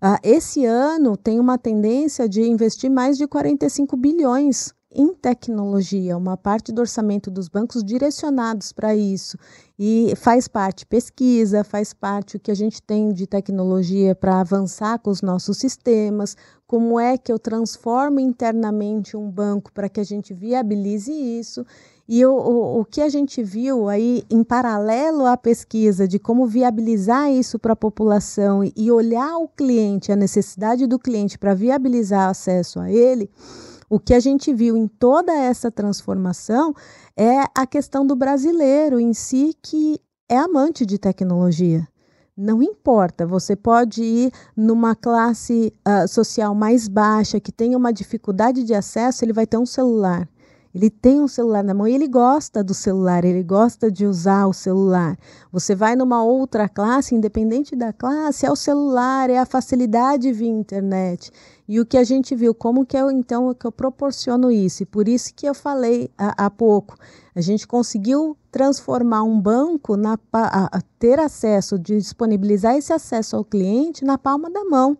Uh, 0.00 0.20
esse 0.22 0.64
ano 0.64 1.16
tem 1.16 1.40
uma 1.40 1.58
tendência 1.58 2.28
de 2.28 2.42
investir 2.42 2.88
mais 2.88 3.18
de 3.18 3.26
45 3.26 3.96
bilhões 3.96 4.72
em 4.90 5.12
tecnologia, 5.12 6.16
uma 6.16 6.36
parte 6.36 6.72
do 6.72 6.80
orçamento 6.80 7.30
dos 7.30 7.48
bancos 7.48 7.84
direcionados 7.84 8.72
para 8.72 8.96
isso. 8.96 9.36
E 9.78 10.14
faz 10.16 10.48
parte 10.48 10.86
pesquisa, 10.86 11.62
faz 11.62 11.92
parte 11.92 12.36
o 12.36 12.40
que 12.40 12.50
a 12.50 12.54
gente 12.54 12.82
tem 12.82 13.12
de 13.12 13.26
tecnologia 13.26 14.14
para 14.14 14.40
avançar 14.40 14.98
com 14.98 15.10
os 15.10 15.20
nossos 15.20 15.58
sistemas, 15.58 16.36
como 16.66 16.98
é 16.98 17.18
que 17.18 17.30
eu 17.30 17.38
transformo 17.38 18.18
internamente 18.18 19.16
um 19.16 19.30
banco 19.30 19.72
para 19.72 19.88
que 19.88 20.00
a 20.00 20.04
gente 20.04 20.32
viabilize 20.32 21.12
isso. 21.12 21.66
E 22.08 22.24
o, 22.24 22.32
o, 22.32 22.80
o 22.80 22.84
que 22.86 23.02
a 23.02 23.08
gente 23.10 23.42
viu 23.42 23.86
aí, 23.86 24.24
em 24.30 24.42
paralelo 24.42 25.26
à 25.26 25.36
pesquisa 25.36 26.08
de 26.08 26.18
como 26.18 26.46
viabilizar 26.46 27.30
isso 27.30 27.58
para 27.58 27.74
a 27.74 27.76
população 27.76 28.62
e 28.74 28.90
olhar 28.90 29.36
o 29.36 29.46
cliente, 29.46 30.10
a 30.10 30.16
necessidade 30.16 30.86
do 30.86 30.98
cliente 30.98 31.38
para 31.38 31.52
viabilizar 31.52 32.30
acesso 32.30 32.80
a 32.80 32.90
ele, 32.90 33.30
o 33.88 33.98
que 33.98 34.14
a 34.14 34.20
gente 34.20 34.52
viu 34.52 34.76
em 34.76 34.86
toda 34.86 35.32
essa 35.32 35.70
transformação 35.70 36.74
é 37.16 37.44
a 37.54 37.66
questão 37.66 38.06
do 38.06 38.14
brasileiro 38.14 39.00
em 39.00 39.14
si, 39.14 39.54
que 39.62 40.00
é 40.28 40.36
amante 40.36 40.84
de 40.84 40.98
tecnologia. 40.98 41.86
Não 42.36 42.62
importa, 42.62 43.26
você 43.26 43.56
pode 43.56 44.02
ir 44.02 44.32
numa 44.56 44.94
classe 44.94 45.74
uh, 45.86 46.06
social 46.06 46.54
mais 46.54 46.86
baixa, 46.86 47.40
que 47.40 47.50
tenha 47.50 47.76
uma 47.76 47.92
dificuldade 47.92 48.62
de 48.62 48.74
acesso, 48.74 49.24
ele 49.24 49.32
vai 49.32 49.46
ter 49.46 49.58
um 49.58 49.66
celular. 49.66 50.28
Ele 50.78 50.90
tem 50.90 51.20
um 51.20 51.26
celular 51.26 51.64
na 51.64 51.74
mão 51.74 51.88
e 51.88 51.92
ele 51.92 52.06
gosta 52.06 52.62
do 52.62 52.72
celular, 52.72 53.24
ele 53.24 53.42
gosta 53.42 53.90
de 53.90 54.06
usar 54.06 54.46
o 54.46 54.52
celular. 54.52 55.18
Você 55.50 55.74
vai 55.74 55.96
numa 55.96 56.22
outra 56.22 56.68
classe, 56.68 57.16
independente 57.16 57.74
da 57.74 57.92
classe, 57.92 58.46
é 58.46 58.50
o 58.50 58.54
celular, 58.54 59.28
é 59.28 59.38
a 59.38 59.44
facilidade 59.44 60.32
via 60.32 60.48
internet. 60.48 61.32
E 61.66 61.80
o 61.80 61.84
que 61.84 61.98
a 61.98 62.04
gente 62.04 62.32
viu, 62.36 62.54
como 62.54 62.86
que 62.86 62.96
eu 62.96 63.10
então 63.10 63.52
que 63.52 63.66
eu 63.66 63.72
proporciono 63.72 64.52
isso? 64.52 64.84
E 64.84 64.86
por 64.86 65.08
isso 65.08 65.34
que 65.34 65.46
eu 65.46 65.54
falei 65.54 66.12
há, 66.16 66.46
há 66.46 66.48
pouco, 66.48 66.94
a 67.34 67.40
gente 67.40 67.66
conseguiu 67.66 68.36
transformar 68.48 69.24
um 69.24 69.40
banco 69.40 69.96
na 69.96 70.16
a, 70.32 70.78
a 70.78 70.80
ter 70.96 71.18
acesso, 71.18 71.76
disponibilizar 71.76 72.76
esse 72.76 72.92
acesso 72.92 73.34
ao 73.34 73.44
cliente 73.44 74.04
na 74.04 74.16
palma 74.16 74.48
da 74.48 74.64
mão 74.64 74.96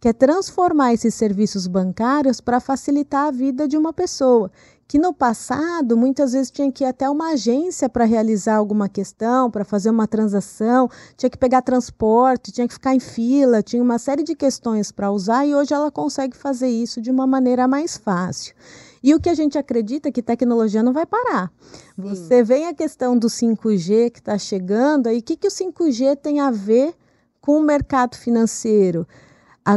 que 0.00 0.08
é 0.08 0.14
transformar 0.14 0.94
esses 0.94 1.14
serviços 1.14 1.66
bancários 1.66 2.40
para 2.40 2.58
facilitar 2.58 3.26
a 3.26 3.30
vida 3.30 3.68
de 3.68 3.76
uma 3.76 3.92
pessoa 3.92 4.50
que 4.90 4.98
no 4.98 5.14
passado 5.14 5.96
muitas 5.96 6.32
vezes 6.32 6.50
tinha 6.50 6.72
que 6.72 6.82
ir 6.82 6.88
até 6.88 7.08
uma 7.08 7.34
agência 7.34 7.88
para 7.88 8.04
realizar 8.04 8.56
alguma 8.56 8.88
questão, 8.88 9.48
para 9.48 9.64
fazer 9.64 9.88
uma 9.88 10.08
transação, 10.08 10.90
tinha 11.16 11.30
que 11.30 11.38
pegar 11.38 11.62
transporte, 11.62 12.50
tinha 12.50 12.66
que 12.66 12.74
ficar 12.74 12.92
em 12.92 12.98
fila, 12.98 13.62
tinha 13.62 13.80
uma 13.80 14.00
série 14.00 14.24
de 14.24 14.34
questões 14.34 14.90
para 14.90 15.12
usar 15.12 15.46
e 15.46 15.54
hoje 15.54 15.72
ela 15.72 15.92
consegue 15.92 16.36
fazer 16.36 16.66
isso 16.66 17.00
de 17.00 17.08
uma 17.08 17.24
maneira 17.24 17.68
mais 17.68 17.96
fácil. 17.96 18.52
E 19.00 19.14
o 19.14 19.20
que 19.20 19.28
a 19.28 19.34
gente 19.34 19.56
acredita 19.56 20.08
é 20.08 20.12
que 20.12 20.20
tecnologia 20.20 20.82
não 20.82 20.92
vai 20.92 21.06
parar. 21.06 21.52
Sim. 21.94 22.02
Você 22.02 22.42
vem 22.42 22.66
a 22.66 22.74
questão 22.74 23.16
do 23.16 23.28
5G 23.28 24.10
que 24.10 24.18
está 24.18 24.36
chegando, 24.38 25.06
aí 25.06 25.20
o 25.20 25.22
que, 25.22 25.36
que 25.36 25.46
o 25.46 25.52
5G 25.52 26.16
tem 26.16 26.40
a 26.40 26.50
ver 26.50 26.96
com 27.40 27.60
o 27.60 27.62
mercado 27.62 28.16
financeiro? 28.16 29.06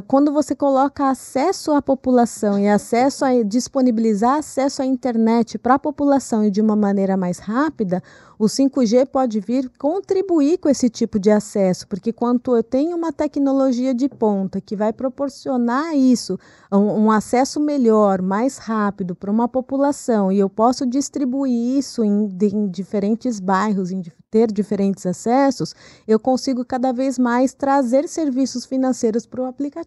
Quando 0.02 0.32
você 0.32 0.56
coloca 0.56 1.10
acesso 1.10 1.72
à 1.72 1.82
população 1.82 2.58
e 2.58 2.68
acesso 2.68 3.26
a 3.26 3.44
disponibilizar 3.44 4.38
acesso 4.38 4.82
à 4.82 4.86
internet 4.86 5.58
para 5.58 5.76
a 5.76 5.80
população 5.80 6.44
e 6.44 6.50
de 6.50 6.62
uma 6.62 6.76
maneira 6.76 7.18
mais 7.18 7.40
rápida, 7.40 8.02
o 8.38 8.46
5G 8.46 9.06
pode 9.08 9.40
vir 9.40 9.72
contribuir 9.78 10.58
com 10.58 10.68
esse 10.68 10.90
tipo 10.90 11.20
de 11.20 11.32
acesso, 11.32 11.88
porque 11.88 12.12
quanto 12.12 12.56
eu 12.56 12.64
tenho 12.64 12.96
uma 12.96 13.12
tecnologia 13.12 13.94
de 13.94 14.10
ponta 14.10 14.60
que 14.60 14.76
vai 14.76 14.92
proporcionar 14.92 15.96
isso, 15.96 16.38
um, 16.72 17.06
um 17.06 17.12
acesso 17.12 17.60
melhor, 17.60 18.22
mais 18.22 18.58
rápido 18.58 19.16
para 19.16 19.32
uma 19.32 19.48
população, 19.48 20.32
e 20.32 20.40
eu 20.40 20.50
posso 20.50 20.86
distribuir 20.86 21.78
isso 21.78 22.04
em, 22.04 22.30
em 22.42 22.68
diferentes 22.68 23.40
bairros, 23.40 23.92
em 23.92 24.02
ter 24.34 24.52
diferentes 24.52 25.06
acessos, 25.06 25.76
eu 26.08 26.20
consigo 26.20 26.66
cada 26.66 26.92
vez 26.92 27.20
mais 27.20 27.54
trazer 27.54 28.08
serviços 28.08 28.66
financeiros 28.66 29.28
para 29.28 29.42
o 29.42 29.46
aplicativo, 29.46 29.83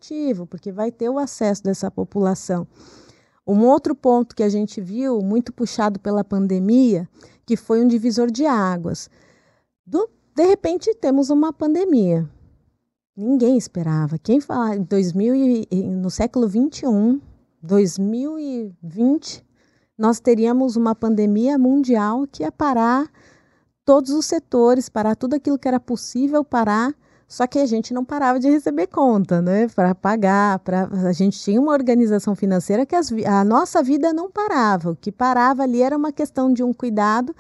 porque 0.47 0.73
vai 0.73 0.91
ter 0.91 1.09
o 1.09 1.19
acesso 1.19 1.63
dessa 1.63 1.91
população. 1.91 2.67
Um 3.47 3.65
outro 3.65 3.95
ponto 3.95 4.35
que 4.35 4.43
a 4.43 4.49
gente 4.49 4.81
viu, 4.81 5.21
muito 5.21 5.53
puxado 5.53 6.01
pela 6.01 6.25
pandemia, 6.25 7.09
que 7.45 7.57
foi 7.57 7.85
um 7.85 7.87
divisor 7.87 8.31
de 8.31 8.45
águas. 8.45 9.09
Do, 9.87 10.11
de 10.35 10.45
repente, 10.45 10.93
temos 10.95 11.31
uma 11.31 11.53
pandemia. 11.53 12.29
Ninguém 13.17 13.57
esperava. 13.57 14.19
Quem 14.19 14.41
falar 14.41 14.77
em 14.77 14.83
2000 14.83 15.35
e, 15.71 15.83
no 15.85 16.11
século 16.11 16.49
21, 16.49 17.21
2020, 17.63 19.45
nós 19.97 20.21
teríamos 20.21 20.77
uma 20.77 20.95
pandemia 20.95 21.57
mundial 21.57 22.27
que 22.27 22.43
ia 22.43 22.53
parar 22.53 23.11
todos 23.85 24.11
os 24.11 24.27
setores, 24.27 24.89
parar 24.89 25.15
tudo 25.15 25.35
aquilo 25.35 25.59
que 25.59 25.69
era 25.69 25.81
possível 25.81 26.45
parar, 26.45 26.93
só 27.29 27.47
que 27.47 27.59
a 27.59 27.67
gente 27.67 27.93
não 27.93 28.05
parava 28.05 28.39
de 28.39 28.49
receber 28.49 28.87
conta, 28.87 29.43
né? 29.43 29.67
Para 29.69 29.95
pagar, 29.95 30.61
para 30.61 30.89
a 31.09 31.13
gente 31.13 31.39
tinha 31.39 31.61
uma 31.61 31.73
organização 31.73 32.37
financeira 32.37 32.87
que 32.87 32.95
as, 32.95 33.11
a 33.13 33.45
nossa 33.45 33.83
vida 33.83 34.13
não 34.13 34.31
parava. 34.31 34.91
O 34.91 34.97
que 34.97 35.11
parava 35.11 35.65
ali 35.65 35.83
era 35.83 35.97
uma 35.97 36.13
questão 36.13 36.53
de 36.53 36.63
um 36.63 36.73
cuidado 36.73 37.35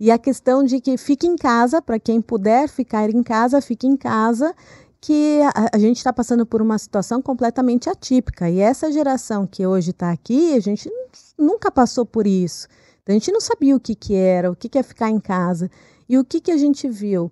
e 0.00 0.10
a 0.10 0.18
questão 0.18 0.64
de 0.64 0.80
que 0.80 0.96
fique 0.96 1.26
em 1.26 1.36
casa, 1.36 1.82
para 1.82 1.98
quem 1.98 2.20
puder 2.20 2.68
ficar 2.68 3.10
em 3.10 3.22
casa, 3.22 3.60
fique 3.60 3.86
em 3.86 3.96
casa, 3.96 4.54
que 5.00 5.40
a, 5.54 5.76
a 5.76 5.78
gente 5.78 5.98
está 5.98 6.12
passando 6.12 6.46
por 6.46 6.62
uma 6.62 6.78
situação 6.78 7.20
completamente 7.20 7.90
atípica. 7.90 8.48
E 8.48 8.60
essa 8.60 8.90
geração 8.90 9.46
que 9.46 9.66
hoje 9.66 9.90
está 9.90 10.10
aqui, 10.10 10.54
a 10.54 10.60
gente 10.60 10.90
nunca 11.38 11.70
passou 11.70 12.06
por 12.06 12.26
isso. 12.26 12.68
Então, 13.02 13.14
a 13.14 13.18
gente 13.18 13.30
não 13.30 13.40
sabia 13.40 13.76
o 13.76 13.80
que, 13.80 13.94
que 13.94 14.14
era, 14.14 14.50
o 14.50 14.56
que, 14.56 14.68
que 14.68 14.78
é 14.78 14.82
ficar 14.82 15.10
em 15.10 15.20
casa. 15.20 15.70
E 16.08 16.18
o 16.18 16.24
que, 16.24 16.40
que 16.40 16.50
a 16.50 16.56
gente 16.56 16.88
viu? 16.88 17.30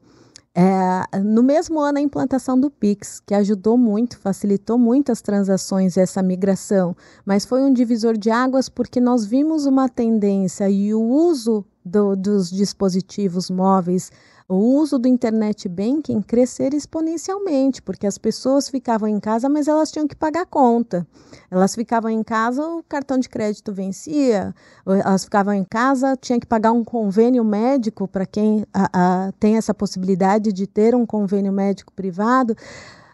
É, 0.56 1.18
no 1.18 1.42
mesmo 1.42 1.80
ano, 1.80 1.98
a 1.98 2.00
implantação 2.00 2.58
do 2.58 2.70
Pix, 2.70 3.20
que 3.26 3.34
ajudou 3.34 3.76
muito, 3.76 4.16
facilitou 4.18 4.78
muito 4.78 5.10
as 5.10 5.20
transações, 5.20 5.96
essa 5.96 6.22
migração, 6.22 6.96
mas 7.26 7.44
foi 7.44 7.60
um 7.62 7.72
divisor 7.72 8.16
de 8.16 8.30
águas 8.30 8.68
porque 8.68 9.00
nós 9.00 9.24
vimos 9.26 9.66
uma 9.66 9.88
tendência 9.88 10.70
e 10.70 10.94
o 10.94 11.02
uso 11.02 11.64
do, 11.84 12.14
dos 12.14 12.50
dispositivos 12.50 13.50
móveis 13.50 14.12
o 14.48 14.56
uso 14.56 14.98
do 14.98 15.08
internet 15.08 15.68
banking 15.68 16.20
crescer 16.20 16.74
exponencialmente, 16.74 17.80
porque 17.80 18.06
as 18.06 18.18
pessoas 18.18 18.68
ficavam 18.68 19.08
em 19.08 19.18
casa, 19.18 19.48
mas 19.48 19.68
elas 19.68 19.90
tinham 19.90 20.06
que 20.06 20.14
pagar 20.14 20.44
conta. 20.46 21.06
Elas 21.50 21.74
ficavam 21.74 22.10
em 22.10 22.22
casa, 22.22 22.66
o 22.66 22.82
cartão 22.82 23.18
de 23.18 23.28
crédito 23.28 23.72
vencia, 23.72 24.54
elas 24.86 25.24
ficavam 25.24 25.54
em 25.54 25.64
casa, 25.64 26.16
tinha 26.16 26.38
que 26.38 26.46
pagar 26.46 26.72
um 26.72 26.84
convênio 26.84 27.44
médico 27.44 28.06
para 28.06 28.26
quem 28.26 28.66
a, 28.72 28.90
a, 28.92 29.32
tem 29.32 29.56
essa 29.56 29.72
possibilidade 29.72 30.52
de 30.52 30.66
ter 30.66 30.94
um 30.94 31.06
convênio 31.06 31.52
médico 31.52 31.92
privado. 31.92 32.54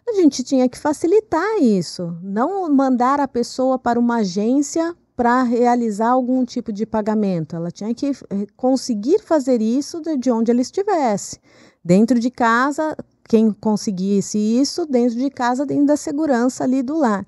A 0.08 0.12
gente 0.14 0.42
tinha 0.42 0.68
que 0.68 0.76
facilitar 0.76 1.58
isso, 1.62 2.16
não 2.20 2.68
mandar 2.68 3.20
a 3.20 3.28
pessoa 3.28 3.78
para 3.78 4.00
uma 4.00 4.16
agência 4.16 4.96
para 5.20 5.42
realizar 5.42 6.08
algum 6.08 6.46
tipo 6.46 6.72
de 6.72 6.86
pagamento. 6.86 7.54
Ela 7.54 7.70
tinha 7.70 7.94
que 7.94 8.06
eh, 8.06 8.46
conseguir 8.56 9.20
fazer 9.20 9.60
isso 9.60 10.00
de 10.18 10.30
onde 10.30 10.50
ela 10.50 10.62
estivesse. 10.62 11.38
Dentro 11.84 12.18
de 12.18 12.30
casa, 12.30 12.96
quem 13.28 13.52
conseguisse 13.52 14.38
isso, 14.38 14.86
dentro 14.86 15.18
de 15.18 15.28
casa, 15.28 15.66
dentro 15.66 15.84
da 15.84 15.96
segurança 15.98 16.64
ali 16.64 16.82
do 16.82 16.96
lar. 16.96 17.22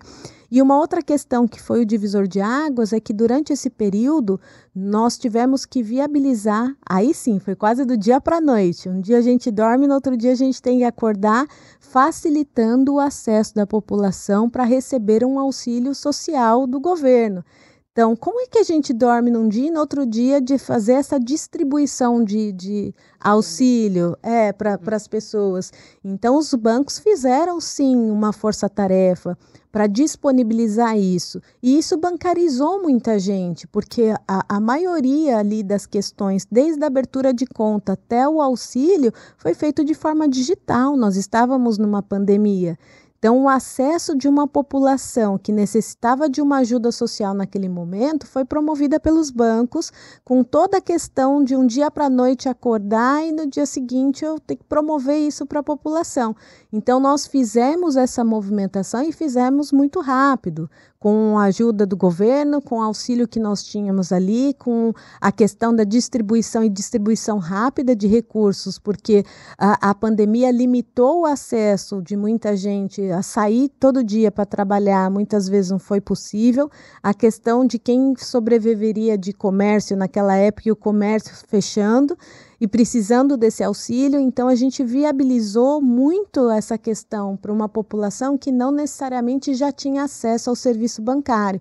E 0.50 0.62
uma 0.62 0.78
outra 0.78 1.02
questão 1.02 1.46
que 1.46 1.60
foi 1.60 1.82
o 1.82 1.84
divisor 1.84 2.26
de 2.26 2.40
águas 2.40 2.94
é 2.94 3.00
que 3.00 3.12
durante 3.12 3.52
esse 3.52 3.68
período 3.68 4.40
nós 4.74 5.18
tivemos 5.18 5.66
que 5.66 5.82
viabilizar, 5.82 6.74
aí 6.88 7.12
sim, 7.12 7.38
foi 7.38 7.54
quase 7.54 7.84
do 7.84 7.94
dia 7.94 8.22
para 8.22 8.38
a 8.38 8.40
noite. 8.40 8.88
Um 8.88 9.02
dia 9.02 9.18
a 9.18 9.22
gente 9.22 9.50
dorme, 9.50 9.86
no 9.86 9.92
outro 9.92 10.16
dia 10.16 10.32
a 10.32 10.34
gente 10.34 10.62
tem 10.62 10.78
que 10.78 10.84
acordar, 10.84 11.46
facilitando 11.78 12.94
o 12.94 13.00
acesso 13.00 13.54
da 13.54 13.66
população 13.66 14.48
para 14.48 14.64
receber 14.64 15.22
um 15.26 15.38
auxílio 15.38 15.94
social 15.94 16.66
do 16.66 16.80
governo. 16.80 17.44
Então, 17.92 18.16
como 18.16 18.40
é 18.40 18.46
que 18.46 18.58
a 18.58 18.62
gente 18.62 18.90
dorme 18.90 19.30
num 19.30 19.46
dia 19.46 19.68
e 19.68 19.70
no 19.70 19.78
outro 19.78 20.06
dia 20.06 20.40
de 20.40 20.56
fazer 20.56 20.94
essa 20.94 21.20
distribuição 21.20 22.24
de, 22.24 22.50
de 22.50 22.94
auxílio 23.20 24.16
é, 24.22 24.50
para 24.50 24.78
uhum. 24.80 24.94
as 24.94 25.06
pessoas? 25.06 25.70
Então, 26.02 26.38
os 26.38 26.54
bancos 26.54 26.98
fizeram 26.98 27.60
sim 27.60 27.94
uma 27.94 28.32
força-tarefa 28.32 29.36
para 29.70 29.86
disponibilizar 29.86 30.96
isso. 30.96 31.38
E 31.62 31.78
isso 31.78 31.98
bancarizou 31.98 32.82
muita 32.82 33.18
gente, 33.18 33.66
porque 33.66 34.14
a, 34.26 34.56
a 34.56 34.58
maioria 34.58 35.36
ali 35.36 35.62
das 35.62 35.84
questões, 35.84 36.46
desde 36.50 36.82
a 36.82 36.86
abertura 36.86 37.32
de 37.32 37.44
conta 37.44 37.92
até 37.92 38.26
o 38.26 38.40
auxílio, 38.40 39.12
foi 39.36 39.52
feito 39.52 39.84
de 39.84 39.92
forma 39.92 40.26
digital. 40.26 40.96
Nós 40.96 41.16
estávamos 41.16 41.76
numa 41.76 42.02
pandemia. 42.02 42.78
Então, 43.22 43.44
o 43.44 43.48
acesso 43.48 44.16
de 44.16 44.26
uma 44.26 44.48
população 44.48 45.38
que 45.38 45.52
necessitava 45.52 46.28
de 46.28 46.42
uma 46.42 46.56
ajuda 46.56 46.90
social 46.90 47.32
naquele 47.32 47.68
momento 47.68 48.26
foi 48.26 48.44
promovida 48.44 48.98
pelos 48.98 49.30
bancos, 49.30 49.92
com 50.24 50.42
toda 50.42 50.78
a 50.78 50.80
questão 50.80 51.44
de 51.44 51.54
um 51.54 51.64
dia 51.64 51.88
para 51.88 52.06
a 52.06 52.10
noite 52.10 52.48
acordar 52.48 53.24
e 53.24 53.30
no 53.30 53.46
dia 53.46 53.64
seguinte 53.64 54.24
eu 54.24 54.40
ter 54.40 54.56
que 54.56 54.64
promover 54.64 55.18
isso 55.18 55.46
para 55.46 55.60
a 55.60 55.62
população. 55.62 56.34
Então, 56.72 56.98
nós 56.98 57.24
fizemos 57.24 57.94
essa 57.94 58.24
movimentação 58.24 59.04
e 59.04 59.12
fizemos 59.12 59.70
muito 59.70 60.00
rápido. 60.00 60.68
Com 61.02 61.36
a 61.36 61.46
ajuda 61.46 61.84
do 61.84 61.96
governo, 61.96 62.62
com 62.62 62.78
o 62.78 62.80
auxílio 62.80 63.26
que 63.26 63.40
nós 63.40 63.64
tínhamos 63.64 64.12
ali, 64.12 64.54
com 64.54 64.92
a 65.20 65.32
questão 65.32 65.74
da 65.74 65.82
distribuição 65.82 66.62
e 66.62 66.68
distribuição 66.68 67.38
rápida 67.38 67.96
de 67.96 68.06
recursos, 68.06 68.78
porque 68.78 69.24
a, 69.58 69.90
a 69.90 69.94
pandemia 69.96 70.52
limitou 70.52 71.22
o 71.22 71.26
acesso 71.26 72.00
de 72.00 72.16
muita 72.16 72.56
gente 72.56 73.02
a 73.10 73.20
sair 73.20 73.68
todo 73.80 74.04
dia 74.04 74.30
para 74.30 74.46
trabalhar, 74.46 75.10
muitas 75.10 75.48
vezes 75.48 75.72
não 75.72 75.78
foi 75.80 76.00
possível. 76.00 76.70
A 77.02 77.12
questão 77.12 77.66
de 77.66 77.80
quem 77.80 78.14
sobreviveria 78.16 79.18
de 79.18 79.32
comércio 79.32 79.96
naquela 79.96 80.36
época 80.36 80.68
e 80.68 80.70
o 80.70 80.76
comércio 80.76 81.34
fechando 81.48 82.16
e 82.62 82.68
precisando 82.68 83.36
desse 83.36 83.64
auxílio, 83.64 84.20
então 84.20 84.46
a 84.46 84.54
gente 84.54 84.84
viabilizou 84.84 85.82
muito 85.82 86.48
essa 86.48 86.78
questão 86.78 87.36
para 87.36 87.52
uma 87.52 87.68
população 87.68 88.38
que 88.38 88.52
não 88.52 88.70
necessariamente 88.70 89.52
já 89.52 89.72
tinha 89.72 90.04
acesso 90.04 90.48
ao 90.48 90.54
serviço 90.54 91.02
bancário. 91.02 91.60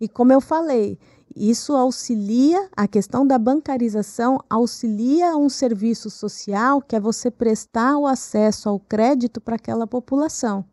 E 0.00 0.08
como 0.08 0.32
eu 0.32 0.40
falei, 0.40 0.98
isso 1.36 1.74
auxilia 1.74 2.68
a 2.76 2.88
questão 2.88 3.24
da 3.24 3.38
bancarização, 3.38 4.40
auxilia 4.50 5.36
um 5.36 5.48
serviço 5.48 6.10
social 6.10 6.82
que 6.82 6.96
é 6.96 7.00
você 7.00 7.30
prestar 7.30 7.96
o 7.96 8.04
acesso 8.04 8.68
ao 8.68 8.80
crédito 8.80 9.40
para 9.40 9.54
aquela 9.54 9.86
população. 9.86 10.64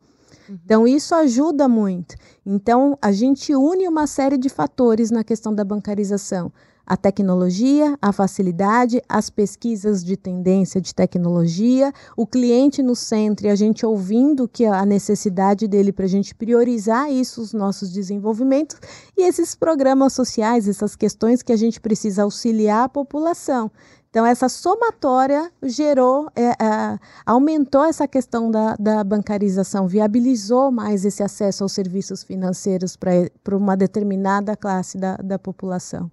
Uhum. 0.49 0.57
Então, 0.65 0.87
isso 0.87 1.13
ajuda 1.13 1.67
muito. 1.67 2.15
Então, 2.43 2.97
a 2.99 3.11
gente 3.11 3.53
une 3.53 3.87
uma 3.87 4.07
série 4.07 4.39
de 4.39 4.49
fatores 4.49 5.11
na 5.11 5.23
questão 5.23 5.53
da 5.53 5.63
bancarização 5.63 6.51
a 6.88 6.95
tecnologia, 6.95 7.97
a 8.02 8.13
facilidade, 8.13 9.02
as 9.10 9.30
pesquisas 9.30 10.04
de 10.04 10.15
tendência 10.15 10.80
de 10.80 10.95
tecnologia, 10.95 11.91
o 12.15 12.26
cliente 12.26 12.82
no 12.82 12.95
centro 12.95 13.45
e 13.45 13.50
a 13.50 13.56
gente 13.56 13.86
ouvindo 13.86 14.47
que 14.47 14.65
a 14.65 14.86
necessidade 14.86 15.67
dele 15.67 15.91
para 15.91 16.06
a 16.06 16.10
gente 16.10 16.34
priorizar 16.34 17.12
isso, 17.12 17.41
os 17.41 17.52
nossos 17.52 17.91
desenvolvimentos 17.91 18.78
e 19.17 19.23
esses 19.23 19.54
programas 19.54 20.13
sociais, 20.13 20.65
essas 20.65 20.95
questões 20.95 21.41
que 21.41 21.52
a 21.52 21.58
gente 21.58 21.82
precisa 21.82 22.23
auxiliar 22.23 22.86
a 22.86 22.89
população. 22.89 23.69
Então, 24.10 24.26
essa 24.26 24.47
somatória 24.47 25.52
gerou, 25.62 26.28
é, 26.34 26.45
é, 26.45 27.00
aumentou 27.26 27.84
essa 27.84 28.08
questão 28.08 28.50
da, 28.50 28.76
da, 28.80 29.04
bancarização, 29.04 29.88
viabilizou 29.88 30.71
mais 30.71 31.04
esse 31.04 31.21
acesso 31.21 31.63
aos 31.63 31.73
serviços 31.73 32.23
financeiros 32.23 32.95
para 32.95 33.56
uma 33.56 33.76
determinada 33.76 34.56
classe 34.56 34.97
da, 34.97 35.17
da 35.17 35.38
população. 35.38 36.10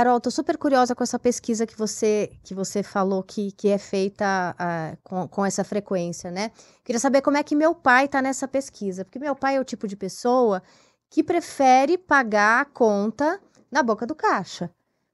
Carol, 0.00 0.16
estou 0.16 0.32
super 0.32 0.56
curiosa 0.56 0.94
com 0.94 1.04
essa 1.04 1.18
pesquisa 1.18 1.66
que 1.66 1.76
você 1.76 2.32
que 2.42 2.54
você 2.54 2.82
falou 2.82 3.22
que, 3.22 3.52
que 3.52 3.68
é 3.68 3.76
feita 3.76 4.56
uh, 4.58 4.96
com, 5.04 5.28
com 5.28 5.44
essa 5.44 5.62
frequência, 5.62 6.30
né? 6.30 6.52
Queria 6.82 6.98
saber 6.98 7.20
como 7.20 7.36
é 7.36 7.42
que 7.42 7.54
meu 7.54 7.74
pai 7.74 8.06
está 8.06 8.22
nessa 8.22 8.48
pesquisa, 8.48 9.04
porque 9.04 9.18
meu 9.18 9.36
pai 9.36 9.56
é 9.56 9.60
o 9.60 9.64
tipo 9.64 9.86
de 9.86 9.96
pessoa 9.96 10.62
que 11.10 11.22
prefere 11.22 11.98
pagar 11.98 12.62
a 12.62 12.64
conta 12.64 13.38
na 13.70 13.82
boca 13.82 14.06
do 14.06 14.14
caixa. 14.14 14.70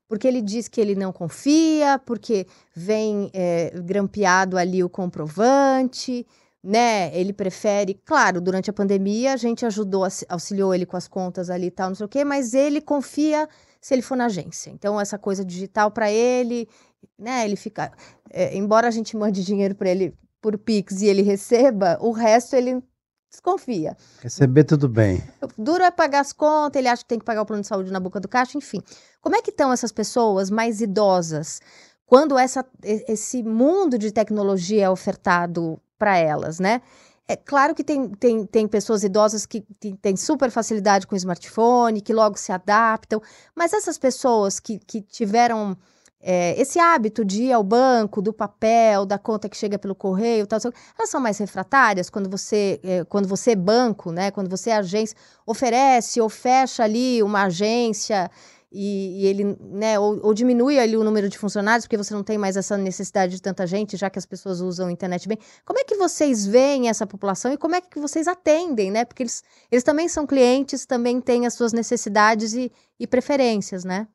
Porque 0.09 0.29
ele 0.29 0.40
diz 0.40 0.68
que 0.68 0.81
ele 0.81 0.94
não 0.94 1.12
confia, 1.12 2.01
porque 2.07 2.46
vem 2.72 3.29
é, 3.35 3.72
grampeado 3.83 4.57
ali 4.57 4.85
o 4.85 4.88
comprovante, 4.88 6.25
né? 6.62 7.11
Ele 7.12 7.33
prefere, 7.33 7.94
claro, 8.05 8.40
durante 8.40 8.70
a 8.70 8.72
pandemia 8.72 9.33
a 9.33 9.37
gente 9.37 9.66
ajudou, 9.66 10.07
auxiliou 10.29 10.72
ele 10.72 10.87
com 10.87 10.96
as 10.96 11.09
contas 11.09 11.51
ali 11.51 11.66
e 11.66 11.70
tal, 11.72 11.88
não 11.88 11.96
sei 11.96 12.07
o 12.07 12.09
quê, 12.09 12.25
mas 12.25 12.55
ele 12.55 12.81
confia 12.81 13.49
se 13.87 13.94
ele 13.94 14.03
for 14.03 14.16
na 14.16 14.25
agência. 14.27 14.68
Então, 14.68 15.01
essa 15.01 15.16
coisa 15.16 15.44
digital 15.44 15.92
para 15.92 16.11
ele, 16.11 16.68
né, 17.16 17.44
ele 17.44 17.55
fica. 17.55 17.92
É, 18.29 18.57
embora 18.57 18.88
a 18.88 18.90
gente 18.90 19.16
mande 19.16 19.44
dinheiro 19.44 19.77
para 19.77 19.88
ele 19.88 20.12
por 20.40 20.59
Pix 20.59 21.03
e 21.03 21.07
ele 21.07 21.22
receba, 21.22 21.96
o 22.01 22.11
resto 22.11 22.57
ele 22.57 22.83
desconfia. 23.31 23.96
Receber 24.20 24.64
tudo 24.64 24.88
bem. 24.88 25.22
Duro 25.57 25.85
é 25.85 25.92
pagar 25.92 26.18
as 26.18 26.33
contas, 26.33 26.81
ele 26.81 26.88
acha 26.88 27.05
que 27.05 27.09
tem 27.09 27.20
que 27.20 27.25
pagar 27.25 27.42
o 27.42 27.46
plano 27.46 27.62
de 27.62 27.68
saúde 27.68 27.92
na 27.92 28.01
boca 28.01 28.18
do 28.18 28.27
caixa, 28.27 28.59
enfim. 28.59 28.83
Como 29.20 29.37
é 29.37 29.40
que 29.40 29.51
estão 29.51 29.72
essas 29.72 29.92
pessoas 29.92 30.51
mais 30.51 30.81
idosas 30.81 31.61
quando 32.05 32.37
essa, 32.37 32.66
esse 32.83 33.40
mundo 33.44 33.96
de 33.96 34.11
tecnologia 34.11 34.87
é 34.87 34.90
ofertado 34.90 35.81
para 35.96 36.16
elas, 36.16 36.59
né? 36.59 36.83
É 37.29 37.35
claro 37.35 37.75
que 37.75 37.83
tem, 37.83 38.09
tem, 38.11 38.47
tem 38.47 38.69
pessoas 38.69 39.03
idosas 39.03 39.45
que 39.45 39.62
têm 40.01 40.17
super 40.17 40.49
facilidade 40.51 41.07
com 41.07 41.17
smartphone, 41.17 42.01
que 42.01 42.12
logo 42.12 42.37
se 42.39 42.53
adaptam, 42.53 43.21
mas 43.55 43.73
essas 43.73 43.99
pessoas 43.99 44.61
que, 44.61 44.79
que 44.79 45.03
tiveram 45.03 45.77
é, 46.21 46.61
esse 46.61 46.79
hábito 46.79 47.25
de 47.25 47.45
ir 47.45 47.53
ao 47.53 47.62
banco, 47.62 48.23
do 48.23 48.33
papel, 48.33 49.05
da 49.05 49.19
conta 49.19 49.49
que 49.49 49.57
chega 49.57 49.79
pelo 49.79 49.95
correio, 49.95 50.47
tal, 50.47 50.59
elas 50.99 51.11
são 51.11 51.21
mais 51.21 51.39
refratárias 51.39 52.09
quando 52.09 52.31
você, 52.31 52.81
é, 52.83 53.05
quando 53.05 53.29
você 53.29 53.57
banco, 53.57 54.12
né, 54.12 54.31
quando 54.31 54.49
você 54.49 54.71
é 54.71 54.77
agência, 54.77 55.17
oferece 55.45 56.21
ou 56.21 56.29
fecha 56.29 56.85
ali 56.85 57.23
uma 57.23 57.45
agência 57.45 58.31
e, 58.70 59.22
e 59.22 59.26
ele, 59.26 59.57
né, 59.61 59.98
ou, 59.98 60.20
ou, 60.22 60.35
diminui 60.35 60.79
ali 60.79 60.96
o 60.96 61.05
número 61.05 61.29
de 61.29 61.38
funcionários, 61.38 61.87
porque 61.87 61.96
você 61.96 62.12
não 62.12 62.22
tem 62.22 62.37
mais 62.37 62.57
essa 62.57 62.76
necessidade 62.76 63.37
de 63.37 63.42
tanta 63.42 63.66
gente, 63.66 63.96
já 63.96 64.11
que 64.11 64.18
as 64.18 64.26
pessoas 64.26 64.61
usam 64.61 64.88
a 64.88 64.92
internet 64.92 65.29
bem. 65.29 65.38
Como 65.64 65.79
é 65.79 65.85
que 65.85 65.94
vocês 65.96 66.46
veem 66.46 66.88
essa 66.88 67.07
população 67.07 67.52
e 67.52 67.57
como 67.57 67.74
é 67.74 67.81
que 67.81 67.98
vocês 68.00 68.26
atendem, 68.26 68.90
né? 68.90 69.05
Porque 69.05 69.22
eles, 69.22 69.42
eles 69.70 69.85
também 69.85 70.09
são 70.09 70.26
clientes, 70.26 70.85
também 70.85 71.20
têm 71.20 71.46
as 71.46 71.55
suas 71.55 71.72
necessidades 71.72 72.55
e, 72.55 72.72
e 72.98 73.07
preferências, 73.07 73.85
né? 73.85 74.09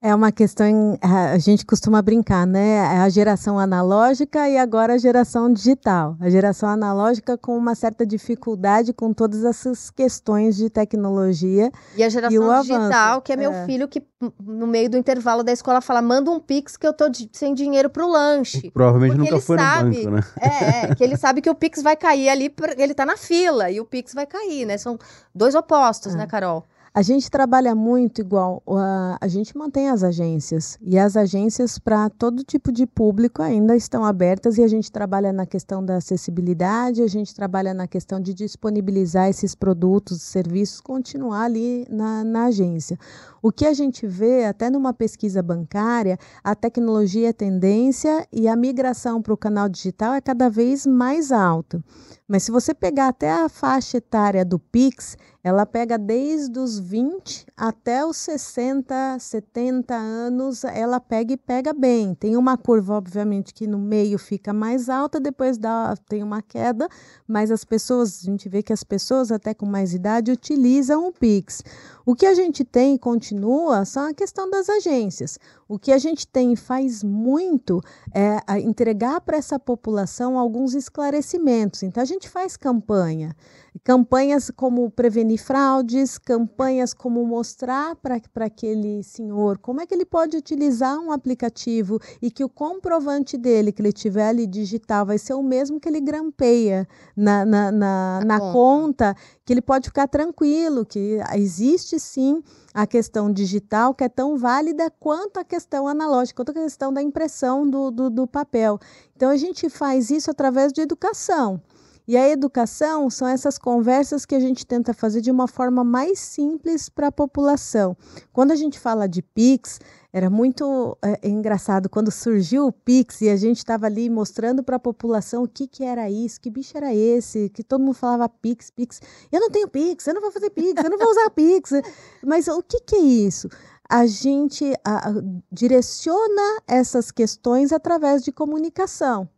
É 0.00 0.14
uma 0.14 0.30
questão, 0.30 0.96
a 1.02 1.36
gente 1.38 1.66
costuma 1.66 2.00
brincar, 2.00 2.46
né? 2.46 2.76
É 2.76 2.98
a 2.98 3.08
geração 3.08 3.58
analógica 3.58 4.48
e 4.48 4.56
agora 4.56 4.94
a 4.94 4.98
geração 4.98 5.52
digital. 5.52 6.16
A 6.20 6.30
geração 6.30 6.68
analógica 6.68 7.36
com 7.36 7.58
uma 7.58 7.74
certa 7.74 8.06
dificuldade 8.06 8.92
com 8.92 9.12
todas 9.12 9.42
essas 9.42 9.90
questões 9.90 10.56
de 10.56 10.70
tecnologia. 10.70 11.72
E 11.96 12.04
a 12.04 12.08
geração 12.08 12.58
e 12.58 12.60
digital, 12.60 13.20
que 13.22 13.32
é 13.32 13.36
meu 13.36 13.50
é. 13.50 13.66
filho 13.66 13.88
que 13.88 14.00
no 14.40 14.68
meio 14.68 14.88
do 14.88 14.96
intervalo 14.96 15.42
da 15.42 15.50
escola 15.50 15.80
fala: 15.80 16.00
manda 16.00 16.30
um 16.30 16.38
pix 16.38 16.76
que 16.76 16.86
eu 16.86 16.92
tô 16.92 17.06
sem 17.32 17.52
dinheiro 17.52 17.90
pro 17.90 18.08
lanche. 18.08 18.70
Provavelmente 18.70 19.16
Porque 19.16 19.30
nunca 19.32 19.42
foi 19.42 19.58
sabe, 19.58 20.04
no 20.04 20.04
banco, 20.04 20.10
né? 20.10 20.22
É, 20.40 20.92
é, 20.92 20.94
que 20.94 21.02
ele 21.02 21.16
sabe 21.16 21.40
que 21.40 21.50
o 21.50 21.56
pix 21.56 21.82
vai 21.82 21.96
cair 21.96 22.28
ali, 22.28 22.54
ele 22.76 22.94
tá 22.94 23.04
na 23.04 23.16
fila 23.16 23.68
e 23.68 23.80
o 23.80 23.84
pix 23.84 24.14
vai 24.14 24.26
cair, 24.26 24.64
né? 24.64 24.78
São 24.78 24.96
dois 25.34 25.56
opostos, 25.56 26.14
né, 26.14 26.20
é. 26.20 26.22
né, 26.22 26.30
Carol? 26.30 26.64
A 26.98 27.02
gente 27.02 27.30
trabalha 27.30 27.76
muito 27.76 28.20
igual, 28.20 28.60
a, 28.66 29.18
a 29.20 29.28
gente 29.28 29.56
mantém 29.56 29.88
as 29.88 30.02
agências 30.02 30.76
e 30.82 30.98
as 30.98 31.16
agências 31.16 31.78
para 31.78 32.10
todo 32.10 32.42
tipo 32.42 32.72
de 32.72 32.88
público 32.88 33.40
ainda 33.40 33.76
estão 33.76 34.04
abertas 34.04 34.58
e 34.58 34.64
a 34.64 34.66
gente 34.66 34.90
trabalha 34.90 35.32
na 35.32 35.46
questão 35.46 35.84
da 35.84 35.98
acessibilidade, 35.98 37.00
a 37.00 37.06
gente 37.06 37.32
trabalha 37.32 37.72
na 37.72 37.86
questão 37.86 38.20
de 38.20 38.34
disponibilizar 38.34 39.28
esses 39.28 39.54
produtos 39.54 40.22
serviços, 40.22 40.80
continuar 40.80 41.42
ali 41.42 41.86
na, 41.88 42.24
na 42.24 42.46
agência. 42.46 42.98
O 43.42 43.52
que 43.52 43.66
a 43.66 43.72
gente 43.72 44.06
vê, 44.06 44.44
até 44.44 44.68
numa 44.68 44.92
pesquisa 44.92 45.42
bancária, 45.42 46.18
a 46.42 46.54
tecnologia 46.54 47.28
é 47.28 47.32
tendência 47.32 48.26
e 48.32 48.48
a 48.48 48.56
migração 48.56 49.22
para 49.22 49.32
o 49.32 49.36
canal 49.36 49.68
digital 49.68 50.14
é 50.14 50.20
cada 50.20 50.48
vez 50.48 50.86
mais 50.86 51.30
alta. 51.30 51.82
Mas 52.26 52.42
se 52.42 52.50
você 52.50 52.74
pegar 52.74 53.08
até 53.08 53.30
a 53.30 53.48
faixa 53.48 53.96
etária 53.96 54.44
do 54.44 54.58
Pix, 54.58 55.16
ela 55.42 55.64
pega 55.64 55.96
desde 55.96 56.58
os 56.58 56.78
20 56.78 57.46
até 57.56 58.04
os 58.04 58.18
60, 58.18 59.18
70 59.18 59.94
anos, 59.94 60.62
ela 60.62 61.00
pega 61.00 61.32
e 61.32 61.36
pega 61.38 61.72
bem. 61.72 62.14
Tem 62.14 62.36
uma 62.36 62.58
curva, 62.58 62.94
obviamente, 62.94 63.54
que 63.54 63.66
no 63.66 63.78
meio 63.78 64.18
fica 64.18 64.52
mais 64.52 64.90
alta, 64.90 65.18
depois 65.18 65.56
dá, 65.56 65.94
tem 66.06 66.22
uma 66.22 66.42
queda, 66.42 66.86
mas 67.26 67.50
as 67.50 67.64
pessoas, 67.64 68.20
a 68.22 68.26
gente 68.26 68.46
vê 68.46 68.62
que 68.62 68.74
as 68.74 68.84
pessoas 68.84 69.32
até 69.32 69.54
com 69.54 69.64
mais 69.64 69.94
idade 69.94 70.30
utilizam 70.30 71.08
o 71.08 71.12
Pix. 71.12 71.62
O 72.04 72.14
que 72.14 72.26
a 72.26 72.34
gente 72.34 72.62
tem 72.64 72.94
e 72.94 72.98
continua 73.28 73.84
são 73.84 74.08
a 74.08 74.14
questão 74.14 74.48
das 74.48 74.68
agências. 74.68 75.38
O 75.68 75.78
que 75.78 75.92
a 75.92 75.98
gente 75.98 76.26
tem 76.26 76.56
faz 76.56 77.02
muito 77.04 77.80
é 78.14 78.60
entregar 78.60 79.20
para 79.20 79.36
essa 79.36 79.58
população 79.58 80.38
alguns 80.38 80.74
esclarecimentos. 80.74 81.82
Então, 81.82 82.02
a 82.02 82.06
gente 82.06 82.28
faz 82.28 82.56
campanha. 82.56 83.36
Campanhas 83.84 84.50
como 84.50 84.90
prevenir 84.90 85.38
fraudes, 85.38 86.18
campanhas 86.18 86.94
como 86.94 87.24
mostrar 87.24 87.94
para 87.96 88.18
aquele 88.44 89.02
senhor 89.04 89.58
como 89.58 89.80
é 89.80 89.86
que 89.86 89.94
ele 89.94 90.04
pode 90.04 90.36
utilizar 90.36 90.98
um 90.98 91.12
aplicativo 91.12 92.00
e 92.20 92.30
que 92.30 92.42
o 92.42 92.48
comprovante 92.48 93.36
dele 93.36 93.70
que 93.70 93.80
ele 93.80 93.92
tiver 93.92 94.28
ali 94.28 94.46
digital 94.46 95.06
vai 95.06 95.18
ser 95.18 95.34
o 95.34 95.42
mesmo 95.42 95.78
que 95.78 95.88
ele 95.88 96.00
grampeia 96.00 96.88
na, 97.16 97.44
na, 97.44 97.70
na, 97.70 98.20
na 98.24 98.40
conta. 98.40 98.52
conta, 98.52 99.16
que 99.44 99.52
ele 99.52 99.62
pode 99.62 99.88
ficar 99.88 100.08
tranquilo, 100.08 100.84
que 100.84 101.18
existe 101.34 102.00
sim 102.00 102.42
a 102.78 102.86
questão 102.86 103.32
digital 103.32 103.92
que 103.92 104.04
é 104.04 104.08
tão 104.08 104.36
válida 104.36 104.88
quanto 105.00 105.40
a 105.40 105.44
questão 105.44 105.88
analógica, 105.88 106.36
quanto 106.36 106.56
a 106.56 106.62
questão 106.62 106.92
da 106.92 107.02
impressão 107.02 107.68
do, 107.68 107.90
do, 107.90 108.08
do 108.08 108.24
papel. 108.24 108.78
Então 109.16 109.30
a 109.30 109.36
gente 109.36 109.68
faz 109.68 110.10
isso 110.10 110.30
através 110.30 110.72
de 110.72 110.80
educação. 110.80 111.60
E 112.06 112.16
a 112.16 112.28
educação 112.28 113.10
são 113.10 113.26
essas 113.26 113.58
conversas 113.58 114.24
que 114.24 114.32
a 114.32 114.38
gente 114.38 114.64
tenta 114.64 114.94
fazer 114.94 115.20
de 115.20 115.30
uma 115.30 115.48
forma 115.48 115.82
mais 115.82 116.20
simples 116.20 116.88
para 116.88 117.08
a 117.08 117.12
população. 117.12 117.96
Quando 118.32 118.52
a 118.52 118.56
gente 118.56 118.78
fala 118.78 119.08
de 119.08 119.22
PIX, 119.22 119.80
Era 120.10 120.30
muito 120.30 120.96
é, 121.02 121.28
engraçado 121.28 121.88
quando 121.88 122.10
surgiu 122.10 122.66
o 122.66 122.72
Pix 122.72 123.20
e 123.20 123.28
a 123.28 123.36
gente 123.36 123.58
estava 123.58 123.86
ali 123.86 124.08
mostrando 124.08 124.62
para 124.62 124.76
a 124.76 124.80
população 124.80 125.42
o 125.42 125.48
que, 125.48 125.66
que 125.66 125.84
era 125.84 126.10
isso, 126.10 126.40
que 126.40 126.48
bicho 126.48 126.76
era 126.76 126.94
esse, 126.94 127.50
que 127.50 127.62
todo 127.62 127.82
mundo 127.82 127.94
falava 127.94 128.26
Pix, 128.26 128.70
Pix. 128.70 129.02
Eu 129.30 129.38
não 129.38 129.50
tenho 129.50 129.68
Pix, 129.68 130.06
eu 130.06 130.14
não 130.14 130.22
vou 130.22 130.32
fazer 130.32 130.48
Pix, 130.48 130.82
eu 130.82 130.90
não 130.90 130.98
vou 130.98 131.10
usar 131.10 131.28
Pix. 131.30 131.72
Mas 132.24 132.48
o 132.48 132.62
que, 132.62 132.80
que 132.80 132.96
é 132.96 133.00
isso? 133.00 133.48
A 133.86 134.06
gente 134.06 134.72
a, 134.82 135.10
a, 135.10 135.12
direciona 135.52 136.62
essas 136.66 137.10
questões 137.10 137.70
através 137.70 138.22
de 138.22 138.32
comunicação. 138.32 139.28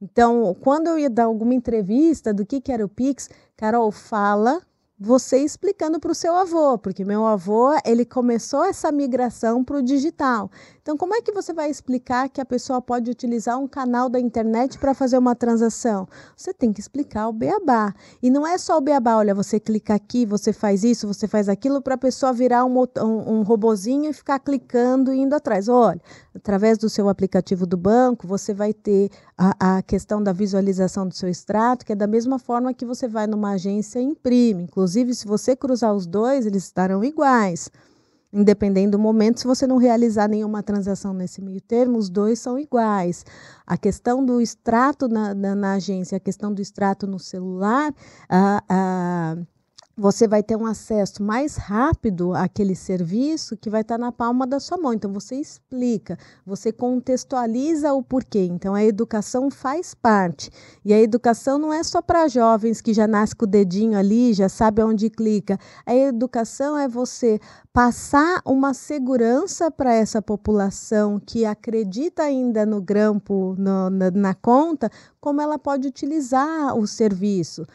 Então, 0.00 0.56
quando 0.60 0.86
eu 0.86 0.98
ia 0.98 1.10
dar 1.10 1.24
alguma 1.24 1.54
entrevista 1.54 2.32
do 2.32 2.46
que, 2.46 2.60
que 2.60 2.72
era 2.72 2.84
o 2.84 2.88
Pix, 2.88 3.28
Carol, 3.56 3.90
fala 3.90 4.62
você 5.02 5.38
explicando 5.38 5.98
para 5.98 6.12
o 6.12 6.14
seu 6.14 6.36
avô, 6.36 6.76
porque 6.76 7.06
meu 7.06 7.24
avô 7.24 7.70
ele 7.86 8.04
começou 8.04 8.64
essa 8.64 8.92
migração 8.92 9.64
para 9.64 9.78
o 9.78 9.82
digital. 9.82 10.50
Então, 10.82 10.94
como 10.94 11.14
é 11.14 11.22
que 11.22 11.32
você 11.32 11.54
vai 11.54 11.70
explicar 11.70 12.28
que 12.28 12.40
a 12.40 12.44
pessoa 12.44 12.82
pode 12.82 13.10
utilizar 13.10 13.58
um 13.58 13.66
canal 13.66 14.10
da 14.10 14.20
internet 14.20 14.78
para 14.78 14.92
fazer 14.92 15.16
uma 15.16 15.34
transação? 15.34 16.06
Você 16.36 16.52
tem 16.52 16.70
que 16.70 16.80
explicar 16.80 17.28
o 17.28 17.32
beabá. 17.32 17.94
E 18.22 18.28
não 18.28 18.46
é 18.46 18.58
só 18.58 18.76
o 18.76 18.80
beabá, 18.80 19.16
olha, 19.16 19.34
você 19.34 19.58
clica 19.58 19.94
aqui, 19.94 20.26
você 20.26 20.52
faz 20.52 20.84
isso, 20.84 21.06
você 21.06 21.26
faz 21.26 21.48
aquilo, 21.48 21.80
para 21.80 21.94
a 21.94 21.98
pessoa 21.98 22.32
virar 22.32 22.66
um, 22.66 22.78
um, 22.98 23.38
um 23.38 23.42
robozinho 23.42 24.10
e 24.10 24.12
ficar 24.12 24.38
clicando 24.38 25.14
e 25.14 25.20
indo 25.20 25.34
atrás. 25.34 25.68
Olha, 25.68 26.00
através 26.34 26.76
do 26.76 26.90
seu 26.90 27.08
aplicativo 27.08 27.64
do 27.64 27.76
banco, 27.76 28.26
você 28.26 28.52
vai 28.52 28.74
ter 28.74 29.10
a, 29.42 29.78
a 29.78 29.82
questão 29.82 30.22
da 30.22 30.34
visualização 30.34 31.08
do 31.08 31.14
seu 31.14 31.26
extrato, 31.26 31.86
que 31.86 31.92
é 31.92 31.96
da 31.96 32.06
mesma 32.06 32.38
forma 32.38 32.74
que 32.74 32.84
você 32.84 33.08
vai 33.08 33.26
numa 33.26 33.52
agência 33.52 33.98
e 33.98 34.02
imprime. 34.02 34.64
Inclusive, 34.64 35.14
se 35.14 35.26
você 35.26 35.56
cruzar 35.56 35.94
os 35.94 36.06
dois, 36.06 36.44
eles 36.44 36.64
estarão 36.64 37.02
iguais. 37.02 37.70
Independente 38.30 38.90
do 38.90 38.98
momento, 38.98 39.40
se 39.40 39.46
você 39.46 39.66
não 39.66 39.78
realizar 39.78 40.28
nenhuma 40.28 40.62
transação 40.62 41.14
nesse 41.14 41.40
meio 41.40 41.60
termo, 41.62 41.96
os 41.96 42.10
dois 42.10 42.38
são 42.38 42.58
iguais. 42.58 43.24
A 43.66 43.78
questão 43.78 44.22
do 44.22 44.42
extrato 44.42 45.08
na, 45.08 45.34
na, 45.34 45.54
na 45.54 45.72
agência, 45.72 46.16
a 46.16 46.20
questão 46.20 46.52
do 46.52 46.60
extrato 46.60 47.06
no 47.06 47.18
celular, 47.18 47.94
a, 48.28 48.62
a 48.68 49.36
você 50.00 50.26
vai 50.26 50.42
ter 50.42 50.56
um 50.56 50.64
acesso 50.64 51.22
mais 51.22 51.56
rápido 51.56 52.32
àquele 52.32 52.74
serviço 52.74 53.54
que 53.54 53.68
vai 53.68 53.82
estar 53.82 53.98
na 53.98 54.10
palma 54.10 54.46
da 54.46 54.58
sua 54.58 54.78
mão. 54.78 54.94
Então, 54.94 55.12
você 55.12 55.36
explica, 55.36 56.16
você 56.46 56.72
contextualiza 56.72 57.92
o 57.92 58.02
porquê. 58.02 58.48
Então, 58.50 58.74
a 58.74 58.82
educação 58.82 59.50
faz 59.50 59.94
parte. 59.94 60.50
E 60.82 60.94
a 60.94 60.98
educação 60.98 61.58
não 61.58 61.70
é 61.70 61.82
só 61.82 62.00
para 62.00 62.28
jovens 62.28 62.80
que 62.80 62.94
já 62.94 63.06
nascem 63.06 63.36
com 63.36 63.44
o 63.44 63.48
dedinho 63.48 63.98
ali, 63.98 64.32
já 64.32 64.48
sabe 64.48 64.82
onde 64.82 65.10
clica. 65.10 65.58
A 65.84 65.94
educação 65.94 66.78
é 66.78 66.88
você 66.88 67.38
passar 67.70 68.40
uma 68.46 68.72
segurança 68.72 69.70
para 69.70 69.92
essa 69.92 70.22
população 70.22 71.20
que 71.20 71.44
acredita 71.44 72.22
ainda 72.22 72.64
no 72.64 72.80
grampo, 72.80 73.54
no, 73.58 73.90
na, 73.90 74.10
na 74.10 74.34
conta, 74.34 74.90
como 75.20 75.42
ela 75.42 75.58
pode 75.58 75.86
utilizar 75.86 76.74
o 76.74 76.86
serviço 76.86 77.66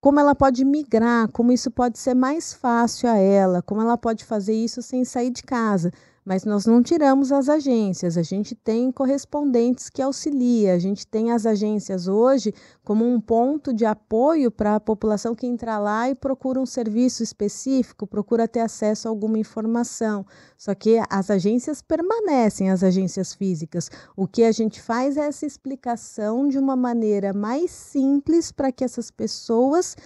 como 0.00 0.18
ela 0.18 0.34
pode 0.34 0.64
migrar, 0.64 1.28
como 1.28 1.52
isso 1.52 1.70
pode 1.70 1.98
ser 1.98 2.14
mais 2.14 2.52
fácil 2.52 3.08
a 3.08 3.16
ela, 3.16 3.62
como 3.62 3.80
ela 3.82 3.98
pode 3.98 4.24
fazer 4.24 4.54
isso 4.54 4.80
sem 4.82 5.04
sair 5.04 5.30
de 5.30 5.42
casa. 5.42 5.92
Mas 6.24 6.44
nós 6.44 6.66
não 6.66 6.82
tiramos 6.82 7.32
as 7.32 7.48
agências, 7.48 8.18
a 8.18 8.22
gente 8.22 8.54
tem 8.54 8.92
correspondentes 8.92 9.88
que 9.88 10.02
auxiliam, 10.02 10.74
a 10.74 10.78
gente 10.78 11.06
tem 11.06 11.32
as 11.32 11.46
agências 11.46 12.08
hoje 12.08 12.52
como 12.84 13.06
um 13.06 13.18
ponto 13.18 13.72
de 13.72 13.86
apoio 13.86 14.50
para 14.50 14.76
a 14.76 14.80
população 14.80 15.34
que 15.34 15.46
entra 15.46 15.78
lá 15.78 16.10
e 16.10 16.14
procura 16.14 16.60
um 16.60 16.66
serviço 16.66 17.22
específico, 17.22 18.06
procura 18.06 18.46
ter 18.46 18.60
acesso 18.60 19.08
a 19.08 19.10
alguma 19.10 19.38
informação. 19.38 20.26
Só 20.58 20.74
que 20.74 21.00
as 21.08 21.30
agências 21.30 21.80
permanecem, 21.80 22.70
as 22.70 22.82
agências 22.82 23.32
físicas. 23.32 23.90
O 24.14 24.26
que 24.26 24.44
a 24.44 24.52
gente 24.52 24.80
faz 24.82 25.16
é 25.16 25.26
essa 25.26 25.46
explicação 25.46 26.46
de 26.48 26.58
uma 26.58 26.76
maneira 26.76 27.32
mais 27.32 27.70
simples 27.70 28.52
para 28.52 28.70
que 28.70 28.84
essas 28.84 29.10
pessoas 29.10 29.96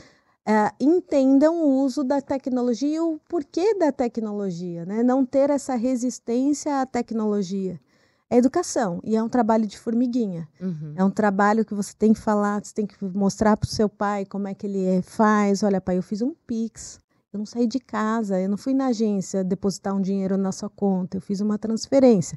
Uh, 0.47 0.69
entendam 0.79 1.65
o 1.65 1.83
uso 1.83 2.05
da 2.05 2.21
tecnologia 2.21 2.97
e 2.97 3.01
o 3.01 3.19
porquê 3.27 3.75
da 3.79 3.91
tecnologia, 3.91 4.85
né? 4.85 5.03
não 5.03 5.25
ter 5.25 5.49
essa 5.49 5.75
resistência 5.75 6.83
à 6.83 6.87
tecnologia. 6.87 7.81
É 8.29 8.37
educação 8.37 9.01
e 9.05 9.17
é 9.17 9.23
um 9.23 9.29
trabalho 9.29 9.67
de 9.67 9.79
formiguinha. 9.79 10.47
Uhum. 10.61 10.93
É 10.97 11.05
um 11.05 11.11
trabalho 11.11 11.65
que 11.65 11.73
você 11.73 11.95
tem 11.97 12.13
que 12.13 12.21
falar, 12.21 12.63
você 12.63 12.75
tem 12.75 12.87
que 12.87 12.97
mostrar 13.03 13.57
para 13.57 13.67
o 13.67 13.71
seu 13.71 13.89
pai 13.89 14.27
como 14.27 14.47
é 14.47 14.55
que 14.55 14.67
ele 14.67 14.85
é, 14.85 15.03
faz. 15.03 15.63
Olha, 15.63 15.81
pai, 15.81 15.97
eu 15.97 16.03
fiz 16.03 16.21
um 16.21 16.35
Pix, 16.47 16.99
eu 17.33 17.39
não 17.39 17.47
saí 17.47 17.67
de 17.67 17.81
casa, 17.81 18.41
eu 18.41 18.49
não 18.49 18.57
fui 18.57 18.75
na 18.75 18.87
agência 18.87 19.43
depositar 19.43 19.95
um 19.95 20.01
dinheiro 20.01 20.37
na 20.37 20.53
sua 20.53 20.69
conta, 20.69 21.17
eu 21.17 21.21
fiz 21.21 21.41
uma 21.41 21.59
transferência. 21.59 22.37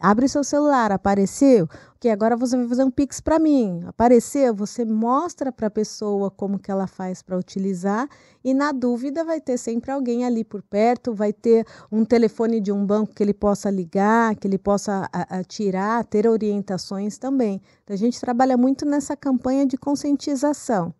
Abre 0.00 0.28
seu 0.28 0.44
celular, 0.44 0.92
apareceu? 0.92 1.68
Ok, 1.94 2.10
agora 2.10 2.36
você 2.36 2.56
vai 2.56 2.68
fazer 2.68 2.84
um 2.84 2.90
Pix 2.90 3.20
para 3.20 3.38
mim. 3.38 3.82
Apareceu? 3.86 4.54
Você 4.54 4.84
mostra 4.84 5.50
para 5.50 5.68
a 5.68 5.70
pessoa 5.70 6.30
como 6.30 6.58
que 6.58 6.70
ela 6.70 6.86
faz 6.86 7.22
para 7.22 7.36
utilizar 7.38 8.06
e 8.44 8.52
na 8.52 8.72
dúvida 8.72 9.24
vai 9.24 9.40
ter 9.40 9.56
sempre 9.56 9.90
alguém 9.90 10.24
ali 10.24 10.44
por 10.44 10.62
perto, 10.62 11.14
vai 11.14 11.32
ter 11.32 11.66
um 11.90 12.04
telefone 12.04 12.60
de 12.60 12.70
um 12.70 12.84
banco 12.84 13.14
que 13.14 13.22
ele 13.22 13.34
possa 13.34 13.70
ligar, 13.70 14.36
que 14.36 14.46
ele 14.46 14.58
possa 14.58 15.08
tirar, 15.48 16.04
ter 16.04 16.28
orientações 16.28 17.16
também. 17.16 17.60
Então, 17.82 17.94
a 17.94 17.98
gente 17.98 18.20
trabalha 18.20 18.56
muito 18.56 18.84
nessa 18.84 19.16
campanha 19.16 19.66
de 19.66 19.78
conscientização. 19.78 20.94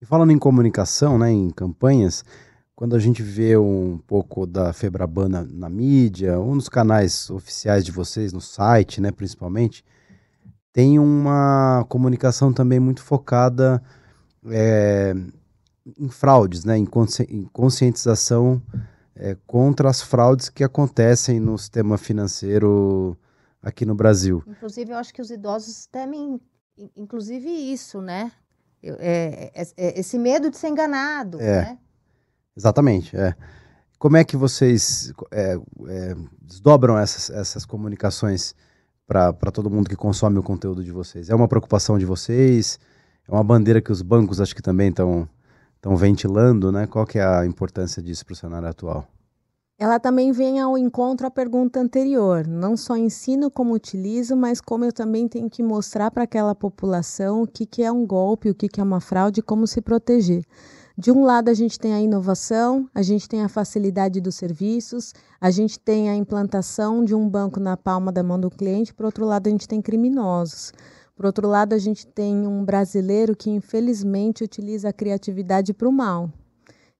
E 0.00 0.06
falando 0.06 0.30
em 0.30 0.38
comunicação, 0.38 1.18
né, 1.18 1.30
em 1.30 1.50
campanhas, 1.50 2.24
quando 2.78 2.94
a 2.94 2.98
gente 3.00 3.24
vê 3.24 3.56
um 3.56 3.98
pouco 4.06 4.46
da 4.46 4.72
Febrabana 4.72 5.44
na 5.50 5.68
mídia, 5.68 6.38
ou 6.38 6.54
nos 6.54 6.68
canais 6.68 7.28
oficiais 7.28 7.84
de 7.84 7.90
vocês, 7.90 8.32
no 8.32 8.40
site, 8.40 9.00
né, 9.00 9.10
principalmente, 9.10 9.84
tem 10.72 10.96
uma 10.96 11.84
comunicação 11.88 12.52
também 12.52 12.78
muito 12.78 13.02
focada 13.02 13.82
é, 14.48 15.12
em 15.98 16.08
fraudes, 16.08 16.64
né, 16.64 16.78
em, 16.78 16.86
consci 16.86 17.24
em 17.24 17.46
conscientização 17.46 18.62
é, 19.16 19.36
contra 19.44 19.90
as 19.90 20.00
fraudes 20.00 20.48
que 20.48 20.62
acontecem 20.62 21.40
no 21.40 21.58
sistema 21.58 21.98
financeiro 21.98 23.18
aqui 23.60 23.84
no 23.84 23.96
Brasil. 23.96 24.40
Inclusive, 24.46 24.92
eu 24.92 24.98
acho 24.98 25.12
que 25.12 25.20
os 25.20 25.32
idosos 25.32 25.86
temem, 25.86 26.40
inclusive 26.96 27.50
isso, 27.50 28.00
né? 28.00 28.30
É, 28.80 29.50
é, 29.52 29.66
é, 29.76 29.98
esse 29.98 30.16
medo 30.16 30.48
de 30.48 30.56
ser 30.56 30.68
enganado, 30.68 31.40
é. 31.40 31.62
né? 31.62 31.78
Exatamente, 32.58 33.16
é. 33.16 33.36
Como 34.00 34.16
é 34.16 34.24
que 34.24 34.36
vocês 34.36 35.12
é, 35.30 35.56
é, 35.86 36.16
desdobram 36.42 36.98
essas, 36.98 37.30
essas 37.30 37.64
comunicações 37.64 38.52
para 39.06 39.32
todo 39.52 39.70
mundo 39.70 39.88
que 39.88 39.94
consome 39.94 40.38
o 40.38 40.42
conteúdo 40.42 40.82
de 40.82 40.90
vocês? 40.90 41.30
É 41.30 41.34
uma 41.34 41.46
preocupação 41.46 41.96
de 41.96 42.04
vocês? 42.04 42.80
É 43.28 43.32
uma 43.32 43.44
bandeira 43.44 43.80
que 43.80 43.92
os 43.92 44.02
bancos 44.02 44.40
acho 44.40 44.56
que 44.56 44.62
também 44.62 44.88
estão 44.88 45.28
ventilando, 45.96 46.72
né? 46.72 46.86
Qual 46.86 47.06
que 47.06 47.20
é 47.20 47.24
a 47.24 47.46
importância 47.46 48.02
disso 48.02 48.26
para 48.26 48.32
o 48.32 48.36
cenário 48.36 48.68
atual? 48.68 49.06
Ela 49.78 50.00
também 50.00 50.32
vem 50.32 50.58
ao 50.58 50.76
encontro 50.76 51.24
à 51.24 51.30
pergunta 51.30 51.78
anterior. 51.78 52.44
Não 52.44 52.76
só 52.76 52.96
ensino 52.96 53.48
como 53.48 53.72
utilizo, 53.72 54.36
mas 54.36 54.60
como 54.60 54.84
eu 54.84 54.92
também 54.92 55.28
tenho 55.28 55.48
que 55.48 55.62
mostrar 55.62 56.10
para 56.10 56.24
aquela 56.24 56.56
população 56.56 57.42
o 57.42 57.46
que, 57.46 57.64
que 57.64 57.84
é 57.84 57.92
um 57.92 58.04
golpe, 58.04 58.50
o 58.50 58.54
que, 58.54 58.68
que 58.68 58.80
é 58.80 58.82
uma 58.82 59.00
fraude 59.00 59.38
e 59.38 59.42
como 59.42 59.64
se 59.68 59.80
proteger. 59.80 60.42
De 61.00 61.12
um 61.12 61.22
lado, 61.22 61.48
a 61.48 61.54
gente 61.54 61.78
tem 61.78 61.94
a 61.94 62.00
inovação, 62.00 62.90
a 62.92 63.02
gente 63.02 63.28
tem 63.28 63.44
a 63.44 63.48
facilidade 63.48 64.20
dos 64.20 64.34
serviços, 64.34 65.14
a 65.40 65.48
gente 65.48 65.78
tem 65.78 66.10
a 66.10 66.16
implantação 66.16 67.04
de 67.04 67.14
um 67.14 67.28
banco 67.28 67.60
na 67.60 67.76
palma 67.76 68.10
da 68.10 68.20
mão 68.20 68.36
do 68.40 68.50
cliente, 68.50 68.92
por 68.92 69.06
outro 69.06 69.24
lado, 69.24 69.46
a 69.46 69.50
gente 69.50 69.68
tem 69.68 69.80
criminosos. 69.80 70.72
Por 71.14 71.24
outro 71.24 71.46
lado, 71.46 71.72
a 71.72 71.78
gente 71.78 72.04
tem 72.04 72.48
um 72.48 72.64
brasileiro 72.64 73.36
que, 73.36 73.48
infelizmente, 73.48 74.42
utiliza 74.42 74.88
a 74.88 74.92
criatividade 74.92 75.72
para 75.72 75.88
o 75.88 75.92
mal. 75.92 76.32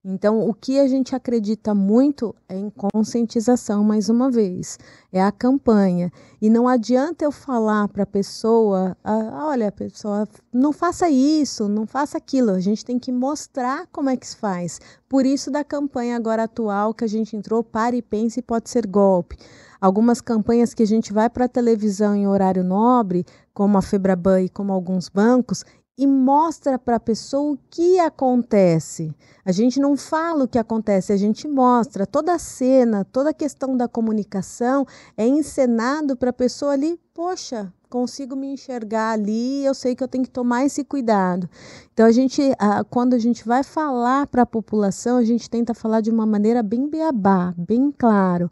Então, 0.04 0.48
o 0.48 0.54
que 0.54 0.78
a 0.78 0.87
gente 0.87 1.14
acredita 1.16 1.74
muito 1.74 2.32
é 2.48 2.56
em 2.56 2.70
conscientização, 2.70 3.82
mais 3.82 4.08
uma 4.08 4.30
vez, 4.30 4.78
é 5.12 5.20
a 5.20 5.32
campanha. 5.32 6.12
E 6.40 6.48
não 6.48 6.68
adianta 6.68 7.24
eu 7.24 7.32
falar 7.32 7.88
para 7.88 8.04
a 8.04 8.06
pessoa: 8.06 8.96
ah, 9.02 9.46
olha, 9.48 9.72
pessoa, 9.72 10.26
não 10.52 10.72
faça 10.72 11.11
isso, 11.11 11.68
não 11.68 11.84
faça 11.84 12.16
aquilo. 12.16 12.52
A 12.52 12.61
gente 12.61 12.84
tem 12.84 12.96
que 12.96 13.11
mostrar 13.11 13.88
como 13.90 14.08
é 14.08 14.16
que 14.16 14.26
se 14.26 14.37
faz. 14.37 14.80
Por 15.08 15.26
isso, 15.26 15.50
da 15.50 15.64
campanha 15.64 16.16
agora 16.16 16.44
atual 16.44 16.94
que 16.94 17.04
a 17.04 17.08
gente 17.08 17.37
entrou, 17.37 17.64
pare 17.64 17.96
e 17.96 18.02
pense, 18.02 18.40
pode 18.40 18.70
ser 18.70 18.87
golpe. 18.87 19.37
Algumas 19.80 20.20
campanhas 20.20 20.74
que 20.74 20.82
a 20.82 20.87
gente 20.87 21.12
vai 21.12 21.28
para 21.28 21.46
a 21.46 21.48
televisão 21.48 22.14
em 22.14 22.26
horário 22.26 22.62
nobre, 22.62 23.24
como 23.52 23.76
a 23.76 23.82
Febraban 23.82 24.42
e 24.42 24.48
como 24.48 24.72
alguns 24.72 25.08
bancos, 25.08 25.64
e 25.98 26.06
mostra 26.06 26.78
para 26.78 26.96
a 26.96 27.00
pessoa 27.00 27.54
o 27.54 27.58
que 27.68 27.98
acontece. 27.98 29.12
A 29.44 29.50
gente 29.50 29.80
não 29.80 29.96
fala 29.96 30.44
o 30.44 30.48
que 30.48 30.58
acontece, 30.58 31.12
a 31.12 31.16
gente 31.16 31.48
mostra 31.48 32.06
toda 32.06 32.32
a 32.34 32.38
cena, 32.38 33.04
toda 33.04 33.30
a 33.30 33.34
questão 33.34 33.76
da 33.76 33.88
comunicação 33.88 34.87
é 35.16 35.27
encenado 35.27 36.16
para 36.16 36.31
a 36.31 36.33
pessoa 36.33 36.73
ali, 36.73 37.00
poxa, 37.12 37.73
consigo 37.90 38.37
me 38.37 38.46
enxergar 38.52 39.12
ali, 39.12 39.64
eu 39.64 39.75
sei 39.75 39.96
que 39.96 40.04
eu 40.04 40.08
tenho 40.08 40.23
que 40.23 40.31
tomar 40.31 40.64
esse 40.64 40.85
cuidado. 40.85 41.48
Então 41.92 42.06
a 42.06 42.12
gente, 42.12 42.42
quando 42.90 43.14
a 43.14 43.18
gente 43.18 43.44
vai 43.44 43.64
falar 43.64 44.27
para 44.29 44.42
a 44.42 44.46
população, 44.46 45.16
a 45.16 45.25
gente 45.25 45.50
tenta 45.50 45.75
falar 45.75 46.00
de 46.00 46.10
uma 46.10 46.27
maneira 46.27 46.62
bem 46.62 46.88
beabá, 46.88 47.54
bem 47.56 47.90
claro. 47.90 48.50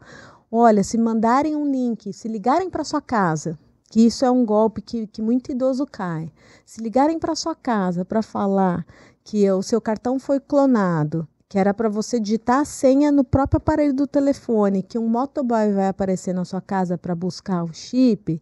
Olha, 0.51 0.83
se 0.83 0.97
mandarem 0.97 1.55
um 1.55 1.69
link, 1.69 2.11
se 2.11 2.27
ligarem 2.27 2.69
para 2.69 2.83
sua 2.83 3.01
casa, 3.01 3.57
que 3.89 4.05
isso 4.05 4.25
é 4.25 4.31
um 4.31 4.45
golpe 4.45 4.81
que, 4.81 5.07
que 5.07 5.21
muito 5.21 5.51
idoso 5.51 5.85
cai. 5.85 6.31
Se 6.65 6.81
ligarem 6.81 7.17
para 7.17 7.35
sua 7.35 7.55
casa 7.55 8.03
para 8.03 8.21
falar 8.21 8.85
que 9.23 9.49
o 9.51 9.61
seu 9.61 9.81
cartão 9.81 10.19
foi 10.19 10.39
clonado, 10.39 11.27
que 11.49 11.57
era 11.57 11.73
para 11.73 11.89
você 11.89 12.19
digitar 12.19 12.59
a 12.59 12.65
senha 12.65 13.11
no 13.11 13.23
próprio 13.23 13.57
aparelho 13.57 13.93
do 13.93 14.05
telefone, 14.05 14.83
que 14.83 14.97
um 14.97 15.07
motoboy 15.07 15.71
vai 15.71 15.87
aparecer 15.87 16.33
na 16.33 16.43
sua 16.43 16.61
casa 16.61 16.97
para 16.97 17.15
buscar 17.15 17.63
o 17.63 17.73
chip, 17.73 18.41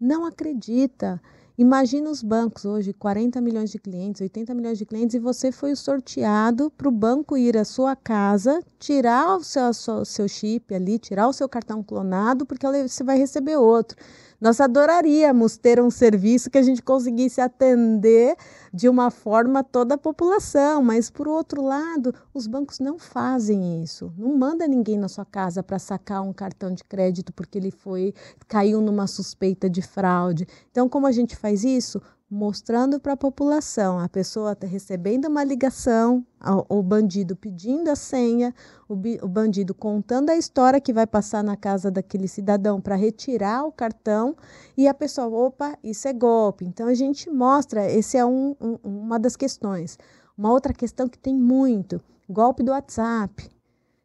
não 0.00 0.24
acredita. 0.24 1.20
Imagina 1.58 2.10
os 2.10 2.22
bancos 2.22 2.66
hoje, 2.66 2.92
40 2.92 3.40
milhões 3.40 3.70
de 3.70 3.78
clientes, 3.78 4.20
80 4.20 4.52
milhões 4.52 4.76
de 4.76 4.84
clientes, 4.84 5.14
e 5.14 5.18
você 5.18 5.50
foi 5.50 5.74
sorteado 5.74 6.70
para 6.70 6.86
o 6.86 6.92
banco 6.92 7.34
ir 7.36 7.56
à 7.56 7.64
sua 7.64 7.96
casa, 7.96 8.62
tirar 8.78 9.38
o 9.38 9.42
seu, 9.42 10.04
seu 10.04 10.28
chip 10.28 10.74
ali, 10.74 10.98
tirar 10.98 11.26
o 11.26 11.32
seu 11.32 11.48
cartão 11.48 11.82
clonado, 11.82 12.44
porque 12.44 12.66
você 12.66 13.02
vai 13.02 13.16
receber 13.16 13.56
outro. 13.56 13.96
Nós 14.40 14.60
adoraríamos 14.60 15.56
ter 15.56 15.80
um 15.80 15.90
serviço 15.90 16.50
que 16.50 16.58
a 16.58 16.62
gente 16.62 16.82
conseguisse 16.82 17.40
atender 17.40 18.36
de 18.72 18.88
uma 18.88 19.10
forma 19.10 19.64
toda 19.64 19.94
a 19.94 19.98
população, 19.98 20.82
mas 20.82 21.08
por 21.08 21.26
outro 21.26 21.62
lado, 21.62 22.14
os 22.34 22.46
bancos 22.46 22.78
não 22.78 22.98
fazem 22.98 23.82
isso. 23.82 24.12
Não 24.18 24.36
manda 24.36 24.68
ninguém 24.68 24.98
na 24.98 25.08
sua 25.08 25.24
casa 25.24 25.62
para 25.62 25.78
sacar 25.78 26.22
um 26.22 26.32
cartão 26.32 26.72
de 26.72 26.84
crédito 26.84 27.32
porque 27.32 27.56
ele 27.56 27.70
foi 27.70 28.12
caiu 28.46 28.80
numa 28.80 29.06
suspeita 29.06 29.70
de 29.70 29.80
fraude. 29.80 30.46
Então, 30.70 30.88
como 30.88 31.06
a 31.06 31.12
gente 31.12 31.34
faz 31.34 31.64
isso? 31.64 32.00
Mostrando 32.28 32.98
para 32.98 33.12
a 33.12 33.16
população, 33.16 34.00
a 34.00 34.08
pessoa 34.08 34.52
está 34.52 34.66
recebendo 34.66 35.26
uma 35.26 35.44
ligação, 35.44 36.26
o 36.68 36.82
bandido 36.82 37.36
pedindo 37.36 37.88
a 37.88 37.94
senha, 37.94 38.52
o, 38.88 38.94
o 38.94 39.28
bandido 39.28 39.72
contando 39.72 40.30
a 40.30 40.36
história 40.36 40.80
que 40.80 40.92
vai 40.92 41.06
passar 41.06 41.44
na 41.44 41.56
casa 41.56 41.90
daquele 41.90 42.26
cidadão 42.26 42.80
para 42.80 42.96
retirar 42.96 43.64
o 43.64 43.72
cartão 43.72 44.36
e 44.76 44.88
a 44.88 44.94
pessoa, 44.94 45.28
opa, 45.28 45.78
isso 45.82 46.08
é 46.08 46.12
golpe. 46.12 46.64
Então 46.64 46.88
a 46.88 46.94
gente 46.94 47.30
mostra, 47.30 47.90
esse 47.90 48.16
é 48.16 48.24
um, 48.24 48.56
um, 48.60 48.78
uma 48.82 49.18
das 49.18 49.36
questões. 49.36 49.96
Uma 50.36 50.50
outra 50.50 50.72
questão 50.72 51.08
que 51.08 51.18
tem 51.18 51.34
muito, 51.34 52.00
golpe 52.28 52.62
do 52.62 52.72
WhatsApp. 52.72 53.48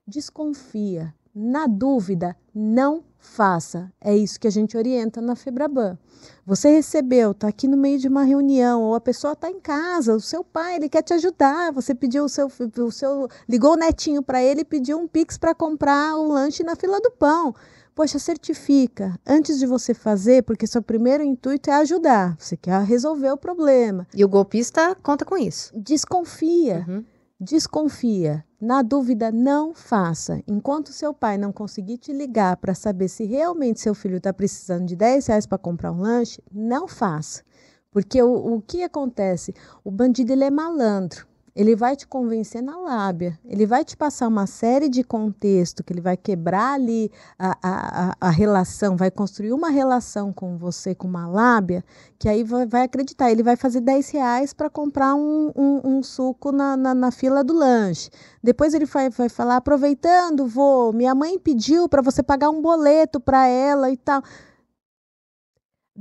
Desconfia. 0.07 1.13
Na 1.33 1.65
dúvida, 1.65 2.35
não 2.53 3.03
faça. 3.17 3.91
É 4.01 4.15
isso 4.15 4.39
que 4.39 4.47
a 4.47 4.51
gente 4.51 4.75
orienta 4.75 5.21
na 5.21 5.35
Febraban. 5.35 5.97
Você 6.45 6.69
recebeu, 6.69 7.31
está 7.31 7.47
aqui 7.47 7.67
no 7.67 7.77
meio 7.77 7.97
de 7.97 8.07
uma 8.07 8.23
reunião, 8.23 8.81
ou 8.81 8.95
a 8.95 8.99
pessoa 8.99 9.33
está 9.33 9.49
em 9.49 9.59
casa, 9.59 10.13
o 10.13 10.19
seu 10.19 10.43
pai, 10.43 10.75
ele 10.75 10.89
quer 10.89 11.03
te 11.03 11.13
ajudar. 11.13 11.71
Você 11.71 11.95
pediu 11.95 12.25
o 12.25 12.29
seu, 12.29 12.47
o 12.47 12.91
seu 12.91 13.29
ligou 13.47 13.73
o 13.73 13.77
netinho 13.77 14.21
para 14.21 14.43
ele 14.43 14.61
e 14.61 14.65
pediu 14.65 14.97
um 14.97 15.07
pix 15.07 15.37
para 15.37 15.55
comprar 15.55 16.17
o 16.17 16.27
lanche 16.27 16.63
na 16.63 16.75
fila 16.75 16.99
do 16.99 17.11
pão. 17.11 17.55
Poxa, 17.93 18.17
certifica 18.17 19.19
antes 19.27 19.59
de 19.59 19.65
você 19.65 19.93
fazer, 19.93 20.43
porque 20.43 20.65
seu 20.65 20.81
primeiro 20.81 21.23
intuito 21.23 21.69
é 21.69 21.73
ajudar. 21.73 22.35
Você 22.39 22.55
quer 22.55 22.81
resolver 22.83 23.31
o 23.31 23.37
problema. 23.37 24.07
E 24.13 24.23
o 24.23 24.29
golpista 24.29 24.95
conta 25.03 25.25
com 25.25 25.37
isso. 25.37 25.71
Desconfia. 25.75 26.85
Uhum. 26.87 27.03
Desconfia. 27.43 28.45
Na 28.61 28.83
dúvida, 28.83 29.31
não 29.31 29.73
faça. 29.73 30.43
Enquanto 30.47 30.93
seu 30.93 31.11
pai 31.11 31.39
não 31.39 31.51
conseguir 31.51 31.97
te 31.97 32.13
ligar 32.13 32.55
para 32.57 32.75
saber 32.75 33.07
se 33.07 33.25
realmente 33.25 33.79
seu 33.79 33.95
filho 33.95 34.17
está 34.17 34.31
precisando 34.31 34.85
de 34.85 34.95
10 34.95 35.25
reais 35.25 35.47
para 35.47 35.57
comprar 35.57 35.91
um 35.91 36.01
lanche, 36.01 36.39
não 36.53 36.87
faça. 36.87 37.41
Porque 37.89 38.21
o, 38.21 38.57
o 38.57 38.61
que 38.61 38.83
acontece? 38.83 39.55
O 39.83 39.89
bandido 39.89 40.31
ele 40.31 40.43
é 40.43 40.51
malandro. 40.51 41.25
Ele 41.55 41.75
vai 41.75 41.95
te 41.95 42.07
convencer 42.07 42.61
na 42.61 42.77
lábia, 42.77 43.37
ele 43.45 43.65
vai 43.65 43.83
te 43.83 43.97
passar 43.97 44.27
uma 44.27 44.47
série 44.47 44.87
de 44.87 45.03
contexto, 45.03 45.83
que 45.83 45.91
ele 45.91 45.99
vai 45.99 46.15
quebrar 46.15 46.73
ali 46.73 47.11
a, 47.37 47.57
a, 47.61 48.15
a 48.21 48.29
relação, 48.29 48.95
vai 48.95 49.11
construir 49.11 49.51
uma 49.51 49.69
relação 49.69 50.31
com 50.31 50.57
você 50.57 50.95
com 50.95 51.07
uma 51.07 51.27
lábia, 51.27 51.83
que 52.17 52.29
aí 52.29 52.43
vai, 52.43 52.83
acreditar. 52.83 53.31
Ele 53.31 53.43
vai 53.43 53.57
fazer 53.57 53.81
10 53.81 54.09
reais 54.11 54.53
para 54.53 54.69
comprar 54.69 55.13
um, 55.13 55.51
um, 55.55 55.81
um 55.83 56.03
suco 56.03 56.51
na, 56.51 56.77
na, 56.77 56.93
na, 56.93 57.11
fila 57.11 57.43
do 57.43 57.53
lanche. 57.53 58.09
Depois 58.41 58.73
ele 58.73 58.85
vai, 58.85 59.09
vai 59.09 59.27
falar: 59.27 59.57
aproveitando, 59.57 60.47
vou, 60.47 60.93
minha 60.93 61.13
mãe 61.13 61.37
pediu 61.37 61.89
para 61.89 62.01
você 62.01 62.23
pagar 62.23 62.49
um 62.49 62.61
boleto 62.61 63.19
para 63.19 63.47
ela 63.47 63.91
e 63.91 63.97
tal. 63.97 64.23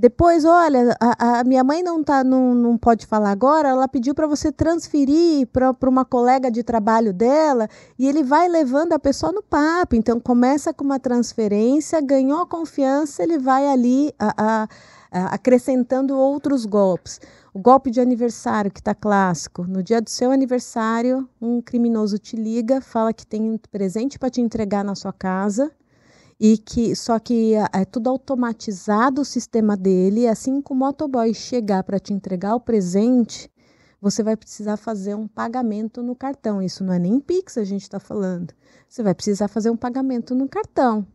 Depois, 0.01 0.47
olha, 0.47 0.97
a, 0.99 1.41
a, 1.41 1.45
minha 1.45 1.63
mãe 1.63 1.83
não, 1.83 2.03
tá, 2.03 2.25
não, 2.25 2.55
não 2.55 2.79
pode 2.79 3.05
falar 3.05 3.31
agora, 3.31 3.69
ela 3.69 3.87
pediu 3.87 4.15
para 4.15 4.27
você 4.27 4.51
transferir 4.51 5.47
para 5.49 5.91
uma 5.91 6.07
colega 6.07 6.51
de 6.51 6.63
trabalho 6.63 7.13
dela 7.13 7.69
e 7.99 8.09
ele 8.09 8.23
vai 8.23 8.49
levando 8.49 8.95
a 8.95 8.99
pessoa 8.99 9.31
no 9.31 9.43
papo. 9.43 9.95
Então, 9.95 10.19
começa 10.19 10.73
com 10.73 10.83
uma 10.85 10.99
transferência, 10.99 12.01
ganhou 12.01 12.41
a 12.41 12.47
confiança, 12.47 13.23
ele 13.23 13.39
vai 13.39 13.69
ali 13.69 14.11
a, 14.19 14.67
a, 15.13 15.35
acrescentando 15.35 16.17
outros 16.17 16.65
golpes. 16.65 17.21
O 17.53 17.59
golpe 17.59 17.91
de 17.91 18.01
aniversário, 18.01 18.71
que 18.71 18.81
está 18.81 18.95
clássico. 18.95 19.65
No 19.65 19.83
dia 19.83 20.01
do 20.01 20.09
seu 20.09 20.33
aniversário, 20.33 21.29
um 21.39 21.61
criminoso 21.61 22.17
te 22.17 22.37
liga, 22.37 22.81
fala 22.81 23.13
que 23.13 23.27
tem 23.27 23.51
um 23.51 23.59
presente 23.71 24.19
para 24.19 24.31
te 24.31 24.41
entregar 24.41 24.83
na 24.83 24.95
sua 24.95 25.13
casa 25.13 25.71
e 26.41 26.57
que 26.57 26.97
só 26.97 27.19
que 27.19 27.55
é, 27.55 27.67
é 27.81 27.85
tudo 27.85 28.09
automatizado 28.09 29.21
o 29.21 29.25
sistema 29.27 29.77
dele. 29.77 30.27
Assim 30.27 30.63
que 30.63 30.73
o 30.73 30.75
motoboy 30.75 31.35
chegar 31.35 31.85
para 31.85 32.01
te 32.01 32.15
entregar 32.15 32.55
o 32.55 32.61
presente, 32.61 33.53
você 34.01 34.23
vai 34.23 34.35
precisar 34.37 34.79
fazer 34.79 35.15
um 35.15 35.29
pagamento 35.29 36.03
no 36.03 36.17
cartão. 36.17 36.63
Isso 36.63 36.83
não 36.83 36.95
é 36.95 36.99
nem 36.99 37.21
Pix, 37.21 37.59
a 37.59 37.65
gente 37.65 37.83
está 37.83 38.01
falando. 38.01 38.55
Você 38.89 39.03
vai 39.03 39.15
precisar 39.15 39.49
fazer 39.49 39.69
um 39.69 39.77
pagamento 39.77 40.35
no 40.35 40.49
cartão. 40.49 41.07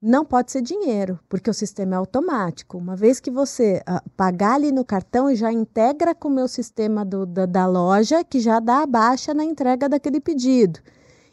Não 0.00 0.24
pode 0.24 0.52
ser 0.52 0.62
dinheiro, 0.62 1.18
porque 1.28 1.50
o 1.50 1.54
sistema 1.54 1.96
é 1.96 1.98
automático. 1.98 2.78
Uma 2.78 2.94
vez 2.94 3.18
que 3.20 3.32
você 3.32 3.82
uh, 3.82 4.08
pagar 4.16 4.54
ali 4.54 4.70
no 4.70 4.84
cartão, 4.84 5.34
já 5.34 5.52
integra 5.52 6.14
com 6.14 6.28
o 6.28 6.30
meu 6.30 6.46
sistema 6.48 7.04
do, 7.04 7.26
da, 7.26 7.46
da 7.46 7.66
loja, 7.66 8.22
que 8.22 8.38
já 8.38 8.60
dá 8.60 8.82
a 8.82 8.86
baixa 8.86 9.34
na 9.34 9.44
entrega 9.44 9.88
daquele 9.88 10.20
pedido. 10.20 10.78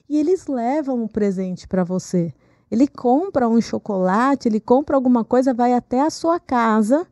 E 0.10 0.20
eles 0.20 0.48
levam 0.48 1.04
um 1.04 1.08
presente 1.08 1.68
para 1.68 1.84
você. 1.84 2.34
Ele 2.76 2.90
compra 2.90 3.48
um 3.48 3.62
chocolate, 3.62 4.50
ele 4.50 4.60
compra 4.60 4.98
alguma 4.98 5.24
coisa, 5.24 5.54
vai 5.54 5.72
até 5.72 6.02
a 6.02 6.10
sua 6.10 6.42
casa. 6.42 7.08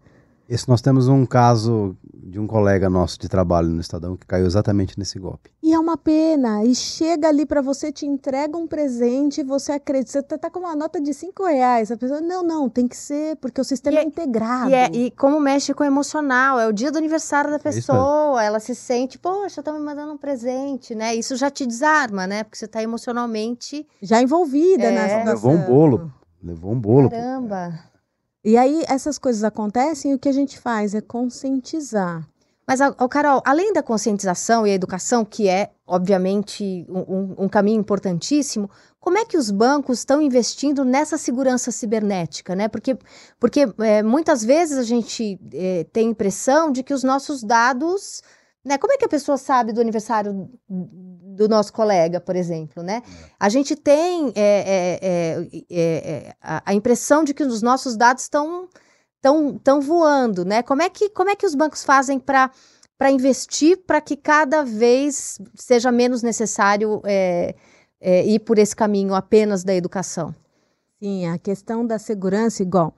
Esse 0.49 0.67
nós 0.67 0.81
temos 0.81 1.07
um 1.07 1.25
caso 1.25 1.95
de 2.25 2.39
um 2.39 2.47
colega 2.47 2.89
nosso 2.89 3.19
de 3.19 3.27
trabalho 3.27 3.67
no 3.67 3.81
Estadão 3.81 4.15
que 4.15 4.25
caiu 4.25 4.45
exatamente 4.45 4.97
nesse 4.97 5.19
golpe. 5.19 5.51
E 5.61 5.73
é 5.73 5.79
uma 5.79 5.97
pena. 5.97 6.63
E 6.63 6.73
chega 6.73 7.27
ali 7.27 7.45
para 7.45 7.61
você, 7.61 7.91
te 7.91 8.05
entrega 8.05 8.57
um 8.57 8.67
presente, 8.67 9.43
você 9.43 9.73
acredita. 9.73 10.11
Você 10.11 10.23
tá, 10.23 10.37
tá, 10.37 10.49
com 10.49 10.59
uma 10.59 10.75
nota 10.75 11.01
de 11.01 11.13
cinco 11.13 11.45
reais. 11.45 11.91
A 11.91 11.97
pessoa, 11.97 12.21
não, 12.21 12.43
não, 12.43 12.69
tem 12.69 12.87
que 12.87 12.95
ser, 12.95 13.35
porque 13.37 13.59
o 13.59 13.63
sistema 13.63 13.97
e 13.97 13.99
é, 13.99 14.03
é 14.03 14.05
integrado. 14.05 14.71
E, 14.71 14.73
é, 14.73 14.89
e 14.91 15.11
como 15.11 15.39
mexe 15.39 15.73
com 15.73 15.83
o 15.83 15.87
emocional, 15.87 16.59
é 16.59 16.67
o 16.67 16.73
dia 16.73 16.91
do 16.91 16.97
aniversário 16.97 17.49
da 17.49 17.57
é 17.57 17.59
pessoa, 17.59 18.43
ela 18.43 18.59
se 18.59 18.75
sente, 18.75 19.17
poxa, 19.17 19.61
tá 19.61 19.71
me 19.71 19.79
mandando 19.79 20.13
um 20.13 20.17
presente, 20.17 20.95
né? 20.95 21.15
Isso 21.15 21.35
já 21.35 21.49
te 21.49 21.65
desarma, 21.65 22.25
né? 22.25 22.43
Porque 22.43 22.57
você 22.57 22.67
tá 22.67 22.81
emocionalmente. 22.81 23.85
Já 24.01 24.21
envolvida 24.21 24.85
é. 24.85 24.91
nessa. 24.91 25.29
Levou 25.31 25.51
um 25.51 25.61
bolo. 25.61 26.13
Levou 26.41 26.71
um 26.71 26.79
bolo. 26.79 27.09
Caramba. 27.09 27.73
Pô. 27.73 27.92
E 28.43 28.57
aí 28.57 28.83
essas 28.87 29.17
coisas 29.17 29.43
acontecem 29.43 30.11
e 30.11 30.15
o 30.15 30.19
que 30.19 30.27
a 30.27 30.33
gente 30.33 30.59
faz 30.59 30.93
é 30.93 31.01
conscientizar. 31.01 32.27
Mas, 32.67 32.79
Carol, 33.09 33.41
além 33.45 33.73
da 33.73 33.83
conscientização 33.83 34.65
e 34.65 34.71
a 34.71 34.73
educação, 34.73 35.25
que 35.25 35.49
é, 35.49 35.71
obviamente, 35.85 36.85
um, 36.89 37.43
um, 37.43 37.49
caminho 37.49 37.79
importantíssimo, 37.79 38.69
como 38.99 39.17
é 39.17 39.25
que 39.25 39.37
os 39.37 39.51
bancos 39.51 39.99
estão 39.99 40.21
investindo 40.21 40.85
nessa 40.85 41.17
segurança 41.17 41.71
cibernética? 41.71 42.55
Né? 42.55 42.69
Porque, 42.69 42.97
porque 43.37 43.67
é, 43.79 44.01
muitas 44.01 44.45
vezes 44.45 44.77
a 44.77 44.83
gente 44.83 45.37
é, 45.53 45.85
tem 45.91 46.07
a 46.07 46.11
impressão 46.11 46.71
de 46.71 46.83
que 46.83 46.93
os 46.93 47.03
nossos 47.03 47.43
dados. 47.43 48.21
Né? 48.63 48.77
Como 48.77 48.93
é 48.93 48.97
que 48.97 49.05
a 49.05 49.09
pessoa 49.09 49.37
sabe 49.37 49.73
do 49.73 49.81
aniversário 49.81 50.49
do 51.35 51.47
nosso 51.47 51.73
colega, 51.73 52.19
por 52.19 52.35
exemplo? 52.35 52.83
Né? 52.83 53.01
A 53.39 53.49
gente 53.49 53.75
tem 53.75 54.31
é, 54.35 54.99
é, 55.01 55.49
é, 55.71 55.77
é 55.77 56.35
a, 56.41 56.63
a 56.65 56.73
impressão 56.73 57.23
de 57.23 57.33
que 57.33 57.43
os 57.43 57.61
nossos 57.61 57.95
dados 57.95 58.23
estão 58.23 58.69
estão 59.25 59.79
voando, 59.79 60.43
né? 60.43 60.61
Como 60.61 60.81
é 60.81 60.89
que, 60.89 61.09
como 61.09 61.29
é 61.29 61.35
que 61.35 61.45
os 61.45 61.55
bancos 61.55 61.83
fazem 61.83 62.19
para 62.19 62.51
para 62.97 63.09
investir 63.09 63.77
para 63.85 63.99
que 63.99 64.15
cada 64.15 64.63
vez 64.63 65.37
seja 65.55 65.91
menos 65.91 66.21
necessário 66.21 67.01
é, 67.03 67.55
é, 67.99 68.25
ir 68.25 68.39
por 68.39 68.57
esse 68.57 68.75
caminho 68.75 69.13
apenas 69.13 69.63
da 69.63 69.73
educação? 69.73 70.33
Sim, 71.01 71.27
a 71.27 71.37
questão 71.37 71.85
da 71.85 71.99
segurança, 71.99 72.61
igual. 72.61 72.93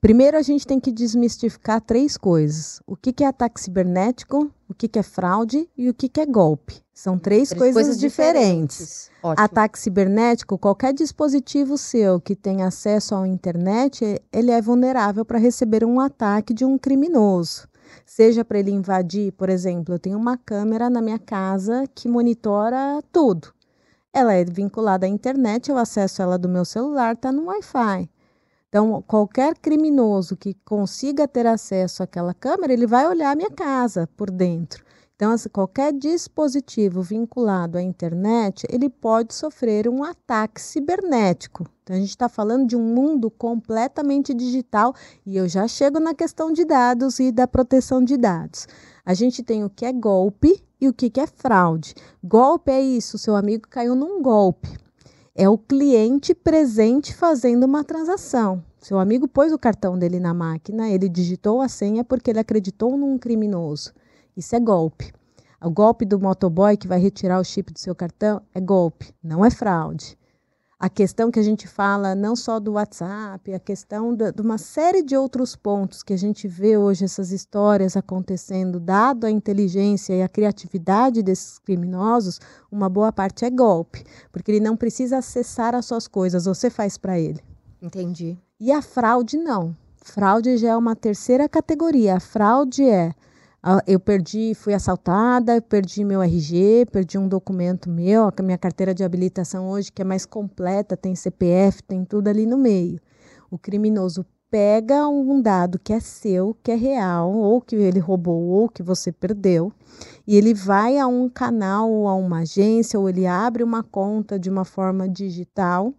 Primeiro, 0.00 0.38
a 0.38 0.42
gente 0.42 0.66
tem 0.66 0.80
que 0.80 0.90
desmistificar 0.90 1.80
três 1.80 2.16
coisas: 2.16 2.80
o 2.86 2.96
que, 2.96 3.12
que 3.12 3.22
é 3.22 3.26
ataque 3.26 3.60
cibernético, 3.60 4.50
o 4.68 4.72
que, 4.72 4.88
que 4.88 4.98
é 4.98 5.02
fraude 5.02 5.68
e 5.76 5.90
o 5.90 5.94
que, 5.94 6.08
que 6.08 6.20
é 6.20 6.26
golpe. 6.26 6.80
São 6.94 7.18
três, 7.18 7.48
três 7.50 7.58
coisas, 7.58 7.74
coisas, 7.74 7.98
diferentes. 8.00 8.78
diferentes. 8.78 9.10
Ataque 9.22 9.78
cibernético, 9.78 10.58
qualquer 10.58 10.92
dispositivo 10.92 11.76
seu 11.76 12.20
que 12.20 12.34
tenha 12.34 12.66
acesso 12.66 13.14
à 13.14 13.26
internet, 13.26 14.20
ele 14.32 14.50
é 14.50 14.60
vulnerável 14.60 15.24
para 15.24 15.38
receber 15.38 15.84
um 15.84 16.00
ataque 16.00 16.54
de 16.54 16.64
um 16.64 16.78
criminoso. 16.78 17.68
Seja 18.06 18.44
para 18.44 18.58
ele 18.58 18.70
invadir, 18.70 19.32
por 19.32 19.48
exemplo, 19.48 19.94
eu 19.94 19.98
tenho 19.98 20.18
uma 20.18 20.36
câmera 20.36 20.88
na 20.88 21.00
minha 21.00 21.18
casa 21.18 21.84
que 21.94 22.08
monitora 22.08 23.02
tudo. 23.12 23.52
ela 24.12 24.34
é 24.34 24.44
vinculada 24.44 25.06
à 25.06 25.08
internet, 25.08 25.70
eu 25.70 25.76
acesso 25.78 26.20
ela 26.20 26.38
do 26.38 26.48
meu 26.48 26.64
celular, 26.64 27.14
está 27.14 27.30
no 27.32 27.46
Wi-Fi. 27.46 28.08
Então, 28.70 29.02
qualquer 29.02 29.58
criminoso 29.58 30.36
que 30.36 30.54
consiga 30.64 31.26
ter 31.26 31.44
acesso 31.44 32.04
àquela 32.04 32.32
câmera, 32.32 32.72
ele 32.72 32.86
vai 32.86 33.04
olhar 33.04 33.32
a 33.32 33.34
minha 33.34 33.50
casa 33.50 34.08
por 34.16 34.30
dentro. 34.30 34.84
Então, 35.16 35.32
assim, 35.32 35.48
qualquer 35.48 35.92
dispositivo 35.92 37.02
vinculado 37.02 37.76
à 37.76 37.82
internet, 37.82 38.64
ele 38.70 38.88
pode 38.88 39.34
sofrer 39.34 39.88
um 39.88 40.04
ataque 40.04 40.62
cibernético. 40.62 41.66
Então, 41.82 41.96
a 41.96 41.98
gente 41.98 42.10
está 42.10 42.28
falando 42.28 42.68
de 42.68 42.76
um 42.76 42.94
mundo 42.94 43.28
completamente 43.28 44.32
digital 44.32 44.94
e 45.26 45.36
eu 45.36 45.48
já 45.48 45.66
chego 45.66 45.98
na 45.98 46.14
questão 46.14 46.52
de 46.52 46.64
dados 46.64 47.18
e 47.18 47.32
da 47.32 47.48
proteção 47.48 48.04
de 48.04 48.16
dados. 48.16 48.68
A 49.04 49.14
gente 49.14 49.42
tem 49.42 49.64
o 49.64 49.68
que 49.68 49.84
é 49.84 49.92
golpe 49.92 50.62
e 50.80 50.88
o 50.88 50.92
que 50.94 51.10
é 51.20 51.26
fraude. 51.26 51.92
Golpe 52.22 52.70
é 52.70 52.80
isso, 52.80 53.18
seu 53.18 53.34
amigo 53.34 53.66
caiu 53.68 53.96
num 53.96 54.22
golpe 54.22 54.78
é 55.34 55.48
o 55.48 55.58
cliente 55.58 56.34
presente 56.34 57.14
fazendo 57.14 57.64
uma 57.64 57.82
transação. 57.84 58.62
Seu 58.78 58.98
amigo 58.98 59.28
pôs 59.28 59.52
o 59.52 59.58
cartão 59.58 59.98
dele 59.98 60.20
na 60.20 60.34
máquina, 60.34 60.88
ele 60.88 61.08
digitou 61.08 61.60
a 61.60 61.68
senha 61.68 62.04
porque 62.04 62.30
ele 62.30 62.40
acreditou 62.40 62.96
num 62.96 63.18
criminoso. 63.18 63.92
Isso 64.36 64.54
é 64.54 64.60
golpe. 64.60 65.12
O 65.62 65.70
golpe 65.70 66.04
do 66.04 66.18
motoboy 66.18 66.76
que 66.76 66.88
vai 66.88 66.98
retirar 66.98 67.40
o 67.40 67.44
chip 67.44 67.72
do 67.72 67.78
seu 67.78 67.94
cartão 67.94 68.40
é 68.54 68.60
golpe, 68.60 69.14
não 69.22 69.44
é 69.44 69.50
fraude 69.50 70.19
a 70.80 70.88
questão 70.88 71.30
que 71.30 71.38
a 71.38 71.42
gente 71.42 71.68
fala 71.68 72.14
não 72.14 72.34
só 72.34 72.58
do 72.58 72.72
WhatsApp, 72.72 73.52
a 73.52 73.60
questão 73.60 74.14
de, 74.14 74.32
de, 74.32 74.40
uma 74.40 74.56
série 74.56 75.02
de 75.02 75.14
outros 75.14 75.54
pontos 75.54 76.02
que 76.02 76.14
a 76.14 76.16
gente 76.16 76.48
vê 76.48 76.78
hoje 76.78 77.04
essas 77.04 77.30
histórias 77.32 77.98
acontecendo, 77.98 78.80
dado 78.80 79.26
a 79.26 79.30
inteligência 79.30 80.14
e 80.14 80.22
a 80.22 80.28
criatividade 80.28 81.22
desses 81.22 81.58
criminosos, 81.58 82.40
uma 82.72 82.88
boa 82.88 83.12
parte 83.12 83.44
é 83.44 83.50
golpe, 83.50 84.02
porque 84.32 84.50
ele 84.50 84.60
não 84.60 84.74
precisa 84.74 85.18
acessar 85.18 85.74
as 85.74 85.84
suas 85.84 86.08
coisas, 86.08 86.46
você 86.46 86.70
faz 86.70 86.96
para 86.96 87.20
ele. 87.20 87.42
Entendi. 87.82 88.38
E 88.58 88.72
a 88.72 88.80
fraude 88.80 89.36
não. 89.36 89.76
Fraude 90.02 90.56
já 90.56 90.70
é 90.70 90.76
uma 90.76 90.96
terceira 90.96 91.46
categoria. 91.46 92.16
A 92.16 92.20
fraude 92.20 92.84
é 92.84 93.12
eu 93.86 94.00
perdi, 94.00 94.54
fui 94.54 94.72
assaltada, 94.72 95.60
perdi 95.60 96.02
meu 96.02 96.22
RG, 96.22 96.86
perdi 96.90 97.18
um 97.18 97.28
documento 97.28 97.90
meu, 97.90 98.32
a 98.34 98.42
minha 98.42 98.56
carteira 98.56 98.94
de 98.94 99.04
habilitação 99.04 99.68
hoje, 99.68 99.92
que 99.92 100.00
é 100.00 100.04
mais 100.04 100.24
completa, 100.24 100.96
tem 100.96 101.14
CPF, 101.14 101.82
tem 101.82 102.04
tudo 102.04 102.28
ali 102.28 102.46
no 102.46 102.56
meio. 102.56 102.98
O 103.50 103.58
criminoso 103.58 104.24
pega 104.50 105.06
um 105.06 105.42
dado 105.42 105.78
que 105.78 105.92
é 105.92 106.00
seu, 106.00 106.56
que 106.62 106.72
é 106.72 106.74
real, 106.74 107.32
ou 107.32 107.60
que 107.60 107.76
ele 107.76 107.98
roubou, 107.98 108.48
ou 108.48 108.68
que 108.68 108.82
você 108.82 109.12
perdeu, 109.12 109.70
e 110.26 110.36
ele 110.36 110.54
vai 110.54 110.98
a 110.98 111.06
um 111.06 111.28
canal 111.28 111.90
ou 111.90 112.08
a 112.08 112.14
uma 112.14 112.40
agência, 112.40 112.98
ou 112.98 113.08
ele 113.08 113.26
abre 113.26 113.62
uma 113.62 113.82
conta 113.82 114.38
de 114.38 114.48
uma 114.48 114.64
forma 114.64 115.06
digital 115.06 115.92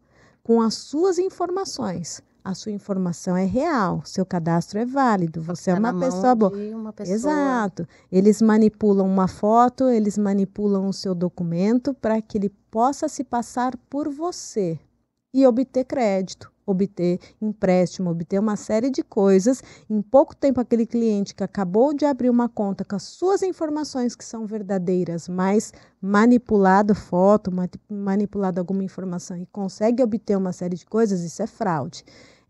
com 0.43 0.59
as 0.62 0.74
suas 0.74 1.20
informações 1.20 2.24
a 2.43 2.53
sua 2.53 2.71
informação 2.71 3.37
é 3.37 3.45
real, 3.45 4.01
seu 4.05 4.25
cadastro 4.25 4.79
é 4.79 4.85
válido, 4.85 5.41
você 5.41 5.71
é 5.71 5.73
tá 5.73 5.79
uma 5.79 5.99
pessoa 5.99 6.35
boa. 6.35 6.51
Uma 6.51 6.93
pessoa... 6.93 7.15
Exato. 7.15 7.87
Eles 8.11 8.41
manipulam 8.41 9.07
uma 9.07 9.27
foto, 9.27 9.89
eles 9.89 10.17
manipulam 10.17 10.87
o 10.87 10.93
seu 10.93 11.13
documento 11.13 11.93
para 11.93 12.21
que 12.21 12.37
ele 12.37 12.49
possa 12.69 13.07
se 13.07 13.23
passar 13.23 13.77
por 13.89 14.09
você 14.09 14.79
e 15.33 15.45
obter 15.45 15.85
crédito, 15.85 16.51
obter 16.66 17.20
empréstimo, 17.41 18.09
obter 18.09 18.39
uma 18.39 18.55
série 18.55 18.89
de 18.89 19.03
coisas. 19.03 19.64
Em 19.89 20.01
pouco 20.01 20.36
tempo, 20.36 20.59
aquele 20.59 20.86
cliente 20.86 21.34
que 21.36 21.43
acabou 21.43 21.93
de 21.93 22.05
abrir 22.05 22.30
uma 22.30 22.49
conta 22.49 22.84
com 22.84 22.95
as 22.95 23.03
suas 23.03 23.41
informações 23.41 24.16
que 24.16 24.26
são 24.26 24.45
verdadeiras, 24.45 25.28
mas 25.28 25.74
manipulado 26.01 26.95
foto, 26.95 27.51
manipulado 27.89 28.59
alguma 28.59 28.84
informação 28.84 29.38
e 29.38 29.45
consegue 29.45 30.01
obter 30.01 30.38
uma 30.38 30.53
série 30.53 30.76
de 30.76 30.86
coisas, 30.86 31.22
isso 31.22 31.41
é 31.41 31.47
fraude. 31.47 32.03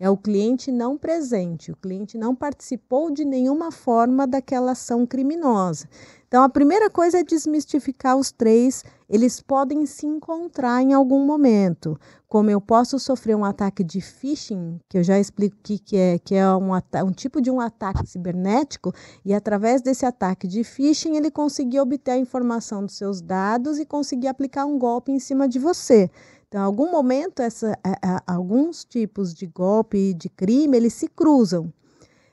É 0.04 0.10
o 0.10 0.18
cliente 0.18 0.72
não 0.72 0.98
presente, 0.98 1.72
o 1.72 1.76
cliente 1.76 2.18
não 2.18 2.34
participou 2.34 3.12
de 3.12 3.24
nenhuma 3.24 3.72
forma 3.72 4.26
daquela 4.26 4.72
ação 4.72 5.06
criminosa. 5.06 5.88
Então, 6.28 6.42
a 6.42 6.50
primeira 6.50 6.90
coisa 6.90 7.20
é 7.20 7.24
desmistificar 7.24 8.18
os 8.18 8.32
três. 8.32 8.84
Eles 9.08 9.40
podem 9.40 9.86
se 9.86 10.08
encontrar 10.08 10.82
em 10.82 10.92
algum 10.92 11.24
momento. 11.24 12.00
Como 12.28 12.50
eu 12.50 12.60
posso 12.60 12.98
sofrer 12.98 13.36
um 13.36 13.46
ataque 13.46 13.84
de 13.84 14.02
phishing, 14.02 14.80
que 14.90 14.98
eu 14.98 15.04
já 15.04 15.20
explico 15.20 15.58
o 15.58 15.60
que, 15.62 15.96
é, 15.96 16.18
que 16.18 16.34
é 16.34 16.52
um, 16.56 16.72
um 16.74 17.12
tipo 17.12 17.40
de 17.40 17.52
um 17.52 17.60
ataque 17.60 18.08
cibernético, 18.08 18.92
e 19.24 19.36
através 19.36 19.84
desse 19.84 20.04
ataque 20.04 20.48
de 20.48 20.64
phishing, 20.64 21.16
ele 21.16 21.30
conseguir 21.30 21.80
obter 21.80 22.12
a 22.12 22.18
informação 22.18 22.84
dos 22.84 22.96
seus 22.96 23.22
dados 23.22 23.78
e 23.78 23.86
conseguir 23.86 24.30
aplicar 24.30 24.66
um 24.66 24.80
golpe 24.80 25.12
em 25.12 25.20
cima 25.20 25.48
de 25.48 25.60
você. 25.60 26.10
Então, 26.52 26.60
em 26.60 26.66
algum 26.66 26.92
momento, 26.92 27.42
essa, 27.42 27.80
a, 27.82 28.18
a, 28.18 28.34
alguns 28.36 28.84
tipos 28.84 29.34
de 29.34 29.48
golpe 29.48 30.14
de 30.14 30.28
crime, 30.28 30.76
eles 30.76 30.92
se 30.92 31.08
cruzam. 31.08 31.72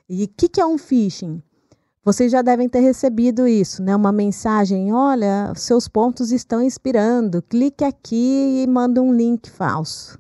E 0.09 0.25
o 0.25 0.29
que, 0.37 0.49
que 0.49 0.61
é 0.61 0.67
um 0.67 0.77
phishing? 0.77 1.41
Vocês 2.05 2.33
já 2.33 2.43
devem 2.43 2.69
ter 2.69 2.81
recebido 2.81 3.47
isso, 3.47 3.81
né? 3.81 3.95
Uma 3.95 4.11
mensagem, 4.11 4.93
olha, 4.93 5.53
seus 5.55 5.87
pontos 5.87 6.33
estão 6.33 6.61
expirando, 6.61 7.41
clique 7.43 7.85
aqui 7.85 8.65
e 8.65 8.67
manda 8.67 9.01
um 9.01 9.15
link 9.15 9.49
falso. 9.49 10.19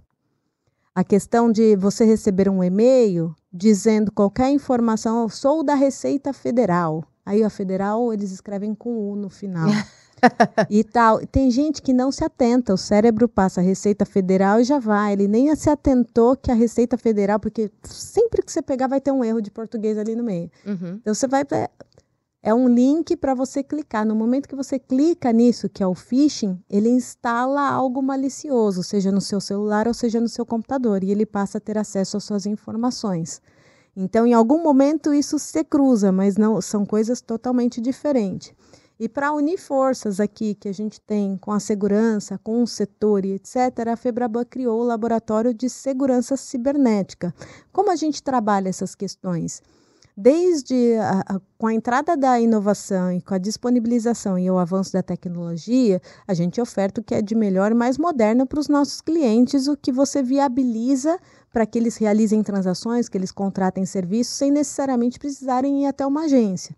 A 0.94 1.03
questão 1.03 1.51
de 1.51 1.74
você 1.74 2.05
receber 2.05 2.49
um 2.49 2.62
e-mail 2.62 3.34
dizendo 3.53 4.12
qualquer 4.12 4.51
informação, 4.51 5.28
sou 5.28 5.64
da 5.64 5.74
Receita 5.74 6.32
Federal. 6.32 7.03
Aí 7.26 7.42
a 7.42 7.51
federal 7.51 8.12
eles 8.12 8.30
escrevem 8.30 8.76
com 8.76 9.11
U 9.11 9.16
no 9.16 9.28
final. 9.28 9.68
e 10.71 10.85
tal. 10.85 11.25
Tem 11.27 11.51
gente 11.51 11.83
que 11.83 11.93
não 11.93 12.11
se 12.11 12.25
atenta, 12.25 12.75
o 12.75 12.79
cérebro 12.79 13.29
passa 13.29 13.61
a 13.61 13.64
Receita 13.64 14.05
Federal 14.05 14.61
e 14.61 14.64
já 14.64 14.79
vai. 14.79 15.12
Ele 15.12 15.29
nem 15.29 15.55
se 15.57 15.71
atentou 15.71 16.37
que 16.37 16.51
a 16.51 16.55
Receita 16.55 16.97
Federal, 16.97 17.39
porque 17.39 17.71
sempre 17.85 18.43
que 18.43 18.53
você 18.53 18.62
pegar 18.62 18.87
vai 18.87 19.01
ter 19.01 19.12
um 19.12 19.25
erro 19.25 19.41
de 19.41 19.51
português 19.51 19.99
ali 19.99 20.14
no 20.14 20.23
meio. 20.23 20.51
Uhum. 20.66 20.99
Então 21.01 21.14
você 21.14 21.27
vai. 21.27 21.45
É 22.41 22.55
um 22.55 22.69
link 22.69 23.16
para 23.16 23.35
você 23.35 23.62
clicar. 23.62 24.07
No 24.07 24.14
momento 24.14 24.49
que 24.49 24.55
você 24.55 24.79
clica 24.79 25.33
nisso, 25.33 25.69
que 25.69 25.83
é 25.83 25.87
o 25.87 25.95
phishing, 25.95 26.59
ele 26.71 26.89
instala 26.89 27.69
algo 27.69 28.01
malicioso, 28.01 28.83
seja 28.83 29.11
no 29.11 29.21
seu 29.21 29.41
celular 29.41 29.89
ou 29.89 29.95
seja 29.95 30.21
no 30.21 30.29
seu 30.29 30.47
computador, 30.47 31.03
e 31.03 31.11
ele 31.11 31.27
passa 31.27 31.59
a 31.59 31.61
ter 31.61 31.77
acesso 31.77 32.16
às 32.16 32.25
suas 32.25 32.47
informações. 32.47 33.43
Então, 34.01 34.25
em 34.25 34.33
algum 34.33 34.62
momento 34.62 35.12
isso 35.12 35.41
se 35.41 35.64
cruza, 35.64 36.12
mas 36.12 36.37
não 36.37 36.61
são 36.62 36.87
coisas 36.87 37.21
totalmente 37.21 37.81
diferentes. 37.81 38.55
E 39.01 39.09
para 39.09 39.32
unir 39.32 39.59
forças 39.59 40.18
aqui 40.18 40.57
que 40.57 40.68
a 40.68 40.74
gente 40.74 41.01
tem 41.01 41.36
com 41.36 41.53
a 41.53 41.61
segurança, 41.61 42.36
com 42.36 42.64
o 42.64 42.66
setor 42.66 43.24
e 43.24 43.34
etc., 43.34 43.57
a 43.92 43.96
Febraban 43.96 44.44
criou 44.44 44.80
o 44.80 44.84
Laboratório 44.84 45.55
de 45.55 45.70
Segurança 45.70 46.36
Cibernética. 46.36 47.32
Como 47.72 47.92
a 47.92 47.96
gente 47.96 48.20
trabalha 48.20 48.68
essas 48.68 48.96
questões? 48.96 49.62
Desde 50.16 50.96
a, 50.96 51.20
a, 51.20 51.40
com 51.57 51.68
a 51.68 51.72
entrada 51.72 52.16
da 52.16 52.40
inovação 52.40 53.12
e 53.12 53.22
com 53.22 53.34
a 53.34 53.38
disponibilização 53.38 54.36
e 54.36 54.51
o 54.51 54.59
avanço 54.59 54.92
da 54.92 55.01
tecnologia, 55.01 56.03
a 56.26 56.34
gente 56.34 56.61
oferta 56.61 57.01
o 57.01 57.05
que 57.05 57.14
é 57.14 57.22
de 57.22 57.36
melhor 57.36 57.70
e 57.70 57.76
mais 57.76 57.96
moderno 57.96 58.44
para 58.44 58.59
os 58.59 58.66
nossos 58.66 59.01
clientes, 59.01 59.68
o 59.68 59.76
que 59.76 59.92
você 59.92 60.24
viabiliza 60.24 61.20
para 61.53 61.64
que 61.64 61.78
eles 61.78 61.96
realizem 61.96 62.42
transações, 62.42 63.09
que 63.09 63.16
eles 63.16 63.30
contratem 63.30 63.86
serviços 63.86 64.34
sem 64.36 64.51
necessariamente 64.51 65.20
precisarem 65.20 65.84
ir 65.84 65.86
até 65.86 66.05
uma 66.05 66.24
agência. 66.24 66.74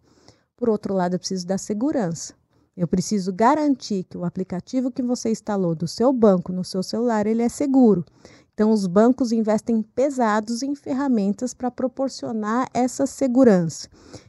Por 0.60 0.68
outro 0.68 0.92
lado, 0.92 1.14
eu 1.14 1.18
preciso 1.18 1.46
da 1.46 1.56
segurança. 1.56 2.34
Eu 2.76 2.86
preciso 2.86 3.32
garantir 3.32 4.04
que 4.04 4.18
o 4.18 4.26
aplicativo 4.26 4.90
que 4.90 5.02
você 5.02 5.30
instalou 5.30 5.74
do 5.74 5.88
seu 5.88 6.12
banco 6.12 6.52
no 6.52 6.62
seu 6.62 6.82
celular, 6.82 7.26
ele 7.26 7.40
é 7.40 7.48
seguro. 7.48 8.04
Então, 8.52 8.70
os 8.70 8.86
bancos 8.86 9.32
investem 9.32 9.80
pesados 9.80 10.62
em 10.62 10.74
ferramentas 10.74 11.54
para 11.54 11.70
proporcionar 11.70 12.68
essa 12.74 13.06
segurança. 13.06 13.88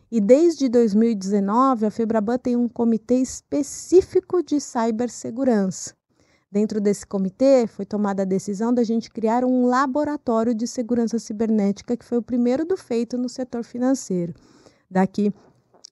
E 0.10 0.22
desde 0.22 0.70
2019, 0.70 1.86
a 1.86 1.92
Febraban 1.92 2.38
tem 2.38 2.56
um 2.56 2.70
comitê 2.70 3.16
específico 3.16 4.42
de 4.42 4.62
cibersegurança. 4.62 5.94
Dentro 6.50 6.80
desse 6.80 7.06
comitê, 7.06 7.68
foi 7.68 7.86
tomada 7.86 8.22
a 8.22 8.26
decisão 8.26 8.74
da 8.74 8.86
gente 8.86 9.12
criar 9.12 9.44
um 9.44 9.66
laboratório 9.66 10.56
de 10.56 10.66
segurança 10.66 11.20
cibernética, 11.20 11.98
que 11.98 12.06
foi 12.06 12.20
o 12.20 12.24
primeiro 12.24 12.64
do 12.64 12.78
feito 12.78 13.18
no 13.18 13.28
setor 13.28 13.66
financeiro. 13.66 14.34
Daqui 14.90 15.34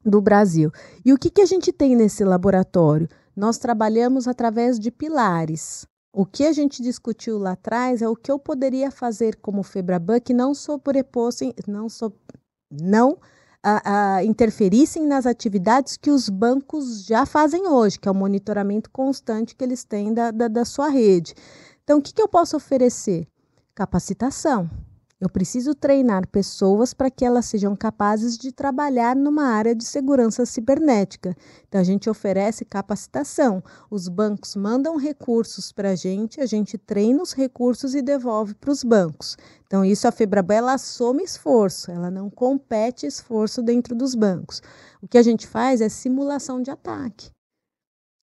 do 0.04 0.22
Brasil. 0.22 0.72
E 1.04 1.14
o 1.14 1.18
que, 1.18 1.30
que 1.30 1.42
a 1.42 1.46
gente 1.46 1.72
tem 1.72 1.96
nesse 1.96 2.24
laboratório? 2.24 3.08
Nós 3.36 3.58
trabalhamos 3.58 4.28
através 4.28 4.80
de 4.80 4.92
pilares. 4.92 5.86
O 6.12 6.26
que 6.26 6.46
a 6.46 6.52
gente 6.52 6.82
discutiu 6.82 7.38
lá 7.38 7.52
atrás 7.52 8.02
é 8.02 8.08
o 8.08 8.16
que 8.16 8.32
eu 8.32 8.40
poderia 8.40 8.90
fazer 8.90 9.36
como 9.38 9.64
Febraban 9.64 10.20
que 10.20 10.34
não 10.34 10.54
sobrepossem, 10.54 11.54
não, 11.68 11.88
so, 11.88 12.12
não 12.72 13.18
a, 13.64 14.16
a, 14.16 14.24
interferissem 14.24 15.06
nas 15.06 15.26
atividades 15.26 15.98
que 15.98 16.10
os 16.10 16.28
bancos 16.28 17.06
já 17.06 17.26
fazem 17.26 17.68
hoje, 17.68 18.00
que 18.00 18.08
é 18.08 18.12
o 18.12 18.16
monitoramento 18.16 18.90
constante 18.90 19.56
que 19.56 19.64
eles 19.64 19.84
têm 19.84 20.14
da, 20.14 20.32
da, 20.32 20.48
da 20.48 20.66
sua 20.66 20.90
rede. 20.90 21.36
Então, 21.84 22.00
o 22.00 22.02
que, 22.02 22.14
que 22.14 22.22
eu 22.22 22.28
posso 22.28 22.58
oferecer? 22.58 23.28
Capacitação 23.76 24.70
Eu 25.22 25.28
preciso 25.28 25.76
treinar 25.76 26.26
pessoas 26.30 26.94
para 26.94 27.12
que 27.12 27.26
elas 27.26 27.46
sejam 27.46 27.76
capazes 27.76 28.38
de 28.38 28.54
trabalhar 28.54 29.18
numa 29.18 29.44
área 29.48 29.76
de 29.76 29.84
segurança 29.84 30.46
cibernética. 30.46 31.36
Então, 31.68 31.82
a 31.82 31.84
gente 31.84 32.10
oferece 32.10 32.64
capacitação. 32.64 33.62
Os 33.92 34.08
bancos 34.08 34.56
mandam 34.56 34.96
recursos 34.96 35.74
para 35.74 35.90
a 35.90 35.96
gente, 35.96 36.40
a 36.40 36.46
gente 36.46 36.78
treina 36.78 37.22
os 37.22 37.34
recursos 37.34 37.96
e 37.96 38.02
devolve 38.02 38.54
para 38.54 38.72
os 38.72 38.82
bancos. 38.82 39.36
Então, 39.68 39.84
isso 39.84 40.08
a 40.08 40.12
Febraban 40.12 40.56
ela 40.56 40.74
assume 40.74 41.22
esforço, 41.22 41.92
ela 41.92 42.10
não 42.10 42.30
compete 42.30 43.06
esforço 43.06 43.62
dentro 43.62 43.94
dos 43.94 44.16
bancos. 44.16 44.62
O 45.02 45.08
que 45.08 45.18
a 45.18 45.22
gente 45.22 45.46
faz 45.46 45.82
é 45.82 45.90
simulação 45.90 46.62
de 46.62 46.72
ataque. 46.72 47.30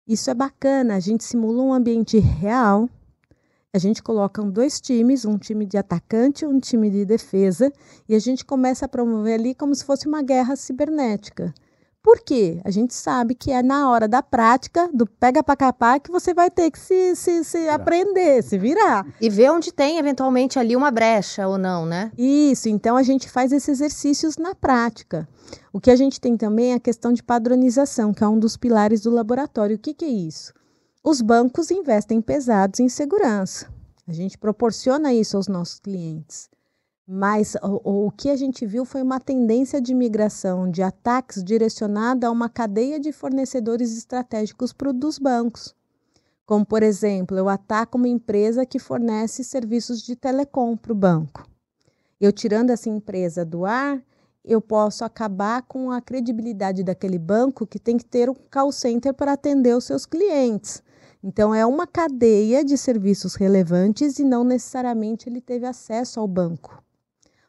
Isso 0.07 0.31
é 0.31 0.35
bacana, 0.35 0.95
a 0.95 1.01
gente 1.01 1.25
simula 1.25 1.61
um 1.61 1.73
ambiente 1.73 2.19
real, 2.19 2.89
a 3.75 3.79
gente 3.79 4.05
coloca 4.05 4.41
dois 4.41 4.81
times, 4.81 5.25
um 5.25 5.37
time 5.37 5.67
de 5.67 5.77
atacante 5.77 6.45
e 6.45 6.47
um 6.47 6.61
time 6.61 6.89
de 6.89 7.05
defesa, 7.05 7.73
e 8.09 8.15
a 8.15 8.21
gente 8.21 8.45
começa 8.45 8.85
a 8.85 8.89
promover 8.89 9.35
ali 9.35 9.53
como 9.53 9.75
se 9.75 9.85
fosse 9.85 10.07
uma 10.07 10.23
guerra 10.23 10.55
cibernética. 10.55 11.53
Por 12.01 12.21
quê? 12.21 12.61
A 12.65 12.71
gente 12.71 12.95
sabe 12.95 13.35
que 13.35 13.51
é 13.51 13.65
na 13.65 13.91
hora 13.91 14.07
da 14.07 14.23
prática, 14.23 14.89
do 14.95 15.07
pega 15.07 15.43
para 15.43 15.57
capar, 15.57 15.99
que 15.99 16.13
você 16.13 16.33
vai 16.33 16.53
ter 16.53 16.71
que 16.71 16.79
se, 16.79 17.17
se, 17.17 17.43
se 17.43 17.69
aprender, 17.69 18.45
se 18.45 18.57
virar. 18.57 19.05
E 19.21 19.29
ver 19.29 19.51
onde 19.51 19.73
tem 19.73 19.99
eventualmente 19.99 20.57
ali 20.57 20.77
uma 20.77 20.93
brecha 20.93 21.49
ou 21.49 21.59
não, 21.59 21.85
né? 21.85 22.13
Isso, 22.17 22.69
então 22.69 22.97
a 22.97 23.03
gente 23.03 23.29
faz 23.29 23.51
esses 23.51 23.81
exercícios 23.81 24.37
na 24.37 24.55
prática. 24.55 25.27
O 25.73 25.81
que 25.81 25.91
a 25.91 25.97
gente 25.97 26.21
tem 26.21 26.37
também 26.37 26.73
é 26.73 26.75
a 26.75 26.81
questão 26.81 27.13
de 27.13 27.25
padronização, 27.25 28.15
que 28.15 28.23
é 28.23 28.29
um 28.29 28.39
dos 28.39 28.57
pilares 28.57 29.01
do 29.01 29.11
laboratório. 29.11 29.75
O 29.75 29.79
que, 29.81 29.95
que 29.95 30.05
é 30.05 30.09
isso? 30.09 30.53
Os 31.07 31.21
bancos 31.21 31.71
investem 31.71 32.23
pesados 32.23 32.81
em 32.81 32.89
segurança. 32.89 33.71
A 34.09 34.13
gente 34.15 34.39
proporciona 34.39 35.13
isso 35.13 35.37
aos 35.37 35.47
nossos 35.47 35.79
clientes. 35.79 36.49
Mas 37.07 37.55
o, 37.57 38.07
o, 38.07 38.11
que 38.11 38.31
a 38.31 38.37
gente 38.37 38.65
viu 38.65 38.87
foi 38.87 39.03
uma 39.03 39.21
tendência 39.21 39.83
de 39.83 39.95
migração 39.95 40.71
de 40.71 40.83
ataques 40.83 41.45
direcionada 41.45 42.27
a 42.27 42.31
uma 42.31 42.49
cadeia 42.49 42.99
de 42.99 43.13
fornecedores 43.13 43.95
estratégicos 43.95 44.73
para 44.73 44.95
dos 44.95 45.19
bancos. 45.19 45.77
Como, 46.47 46.65
por 46.65 46.83
exemplo, 46.83 47.37
eu 47.37 47.51
ataco 47.51 47.99
uma 47.99 48.09
empresa 48.09 48.65
que 48.65 48.79
fornece 48.79 49.45
serviços 49.45 50.01
de 50.01 50.17
telecom 50.17 50.75
para 50.75 50.93
o 50.93 50.97
banco. 50.97 51.47
Eu 52.19 52.33
tirando 52.33 52.71
essa 52.71 52.89
empresa 52.89 53.45
do 53.45 53.67
ar, 53.67 54.03
eu 54.43 54.59
posso 54.59 55.05
acabar 55.05 55.61
com 55.65 55.91
a 55.91 56.01
credibilidade 56.01 56.83
daquele 56.83 57.19
banco 57.19 57.67
que 57.67 57.79
tem 57.79 57.99
que 57.99 58.07
ter 58.07 58.31
um 58.31 58.35
call 58.51 58.73
center 58.73 59.13
para 59.13 59.35
atender 59.35 59.77
os 59.77 59.85
seus 59.85 60.07
clientes. 60.07 60.83
Então, 61.27 61.55
é 61.55 61.65
uma 61.65 61.87
cadeia 61.87 62.63
de 62.63 62.77
serviços 62.77 63.35
relevantes 63.35 64.19
e 64.19 64.25
não 64.25 64.45
necessariamente 64.45 65.27
ele 65.27 65.41
teve 65.41 65.65
acesso 65.65 66.21
ao 66.21 66.29
banco. 66.29 66.84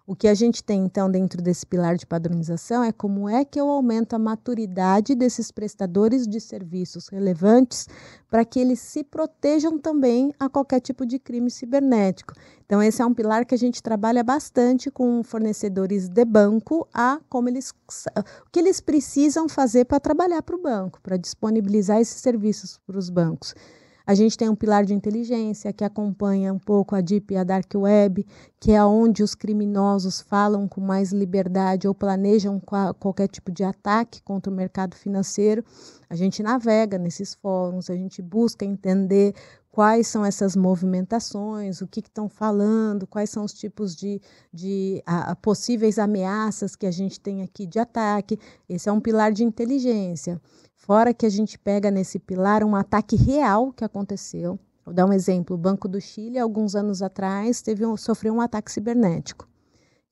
O 0.08 0.16
que 0.16 0.28
a 0.28 0.36
gente 0.36 0.64
tem 0.64 0.86
então 0.86 1.10
dentro 1.10 1.41
desse 1.41 1.66
pilar 1.66 1.97
de 1.97 2.06
padronização 2.06 2.84
é 2.84 2.91
como 2.91 3.28
é 3.28 3.43
que 3.43 3.60
eu 3.60 3.68
aumento 3.68 4.16
a 4.16 4.20
maturidade 4.20 5.16
desses 5.16 5.49
prestadores 5.51 6.28
de 6.28 6.39
serviços 6.39 7.08
relevantes 7.08 7.88
para 8.30 8.45
que 8.45 8.60
eles 8.60 8.80
se 8.80 9.03
protejam 9.03 9.80
também 9.80 10.32
a 10.39 10.47
qualquer 10.47 10.80
tipo 10.80 11.08
de 11.08 11.18
crime 11.18 11.49
cibernético. 11.49 12.36
Então 12.68 12.84
esse 12.84 13.01
é 13.01 13.06
um 13.06 13.16
pilar 13.16 13.47
que 13.47 13.56
a 13.56 13.58
gente 13.58 13.82
trabalha 13.82 14.24
bastante 14.24 14.91
com 14.91 15.24
fornecedores 15.24 16.08
de 16.08 16.24
banco 16.24 16.88
a 16.93 17.20
como 17.28 17.49
eles 17.49 17.72
o 17.72 18.51
que 18.51 18.60
eles 18.60 18.80
precisam 18.80 19.49
fazer 19.49 19.86
para 19.86 19.99
trabalhar 19.99 20.43
para 20.43 20.56
o 20.56 20.62
banco, 20.62 21.01
para 21.01 21.18
disponibilizar 21.18 21.99
esses 21.99 22.22
serviços 22.22 22.80
para 22.86 22.99
os 22.99 23.10
bancos. 23.10 23.56
A 24.08 24.14
gente 24.14 24.38
tem 24.38 24.47
um 24.47 24.56
pilar 24.56 24.86
de 24.86 24.93
inteligência 24.93 25.74
que 25.74 25.84
acompanha 25.84 26.53
um 26.53 26.60
pouco 26.60 26.95
a 26.95 27.01
Deep 27.01 27.34
e 27.34 27.38
a 27.38 27.43
Dark 27.43 27.74
Web, 27.74 28.26
que 28.60 28.72
é 28.72 28.84
onde 28.86 29.24
os 29.24 29.34
criminosos 29.34 30.22
falam 30.22 30.68
com 30.68 30.80
mais 30.80 31.12
liberdade 31.12 31.88
ou 31.88 31.95
planejam 31.95 32.62
qualquer 32.99 33.28
tipo 33.28 33.51
de 33.51 33.64
ataque 33.64 34.22
contra 34.22 34.51
o 34.51 34.56
mercado 34.56 34.95
financeiro. 34.95 35.66
A 36.08 36.16
gente 36.16 36.43
navega 36.43 36.99
nesses 36.99 37.34
fóruns, 37.34 37.89
a 37.89 37.95
gente 37.95 38.22
busca 38.22 38.64
entender 38.64 39.34
quais 39.76 40.07
são 40.07 40.23
essas 40.23 40.55
movimentações, 40.55 41.82
o 41.82 41.88
que 41.88 41.99
estão 41.99 42.30
falando, 42.30 43.05
quais 43.05 43.30
são 43.30 43.43
os 43.43 43.51
tipos 43.51 43.93
de, 43.93 44.21
de 44.53 45.03
a, 45.05 45.36
possíveis 45.36 45.99
ameaças 45.99 46.78
que 46.78 46.86
a 46.86 46.91
gente 46.91 47.19
tem 47.19 47.41
aqui 47.41 47.67
de 47.67 47.78
ataque. 47.78 48.39
Esse 48.69 48.88
é 48.88 48.91
um 48.93 49.01
pilar 49.01 49.34
de 49.34 49.43
inteligência. 49.43 50.41
Fora 50.78 51.13
que 51.13 51.26
a 51.26 51.30
gente 51.30 51.59
pega 51.59 51.91
nesse 51.91 52.19
pilar 52.19 52.63
um 52.63 52.73
ataque 52.73 53.17
real 53.17 53.73
que 53.73 53.84
aconteceu. 53.84 54.57
Vou 54.86 54.93
dar 54.93 55.05
um 55.05 55.11
exemplo: 55.11 55.57
o 55.57 55.59
Banco 55.59 55.89
do 55.89 55.99
Chile, 55.99 56.39
alguns 56.39 56.73
anos 56.73 57.01
atrás, 57.01 57.61
teve 57.61 57.86
um, 57.86 57.97
sofreu 57.97 58.34
um 58.34 58.39
ataque 58.39 58.71
cibernético. 58.71 59.43
O 59.43 59.49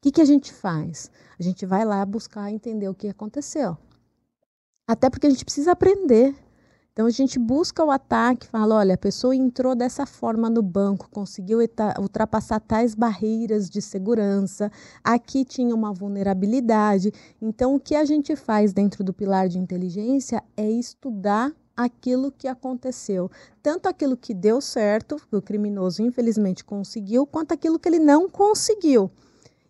que, 0.02 0.12
que 0.12 0.22
a 0.22 0.26
gente 0.26 0.52
faz? 0.52 1.10
A 1.40 1.42
gente 1.42 1.66
vai 1.66 1.86
lá 1.86 2.06
buscar 2.06 2.52
entender 2.52 2.90
o 2.90 2.94
que 2.94 3.08
aconteceu. 3.08 3.78
Até 4.86 5.10
porque 5.10 5.28
a 5.28 5.30
gente 5.30 5.46
precisa 5.46 5.72
aprender. 5.72 6.36
Então 6.94 7.08
a 7.08 7.10
gente 7.10 7.40
busca 7.40 7.84
o 7.84 7.90
ataque, 7.90 8.46
fala, 8.46 8.76
olha, 8.76 8.94
a 8.94 8.98
pessoa 8.98 9.36
entrou 9.36 9.74
dessa 9.74 10.06
forma 10.06 10.48
no 10.48 10.62
banco, 10.62 11.10
conseguiu 11.10 11.58
ultrapassar 12.00 12.60
tais 12.60 12.94
barreiras 12.94 13.68
de 13.68 13.82
segurança, 13.82 14.72
aqui 15.04 15.44
tinha 15.44 15.74
uma 15.74 15.92
vulnerabilidade. 15.92 17.12
Então 17.42 17.74
o 17.74 17.80
que 17.80 17.96
a 17.96 18.06
gente 18.06 18.36
faz 18.36 18.74
dentro 18.74 19.04
do 19.04 19.12
pilar 19.12 19.50
de 19.50 19.58
inteligência 19.58 20.44
é 20.56 20.70
estudar 20.70 21.52
aquilo 21.76 22.32
que 22.32 22.48
aconteceu, 22.48 23.28
tanto 23.64 23.90
aquilo 23.90 24.16
que 24.16 24.32
deu 24.32 24.62
certo, 24.62 25.16
que 25.28 25.36
o 25.36 25.42
criminoso 25.42 26.04
infelizmente 26.04 26.64
conseguiu, 26.64 27.26
quanto 27.26 27.56
aquilo 27.56 27.80
que 27.80 27.90
ele 27.90 27.98
não 27.98 28.30
conseguiu. 28.30 29.10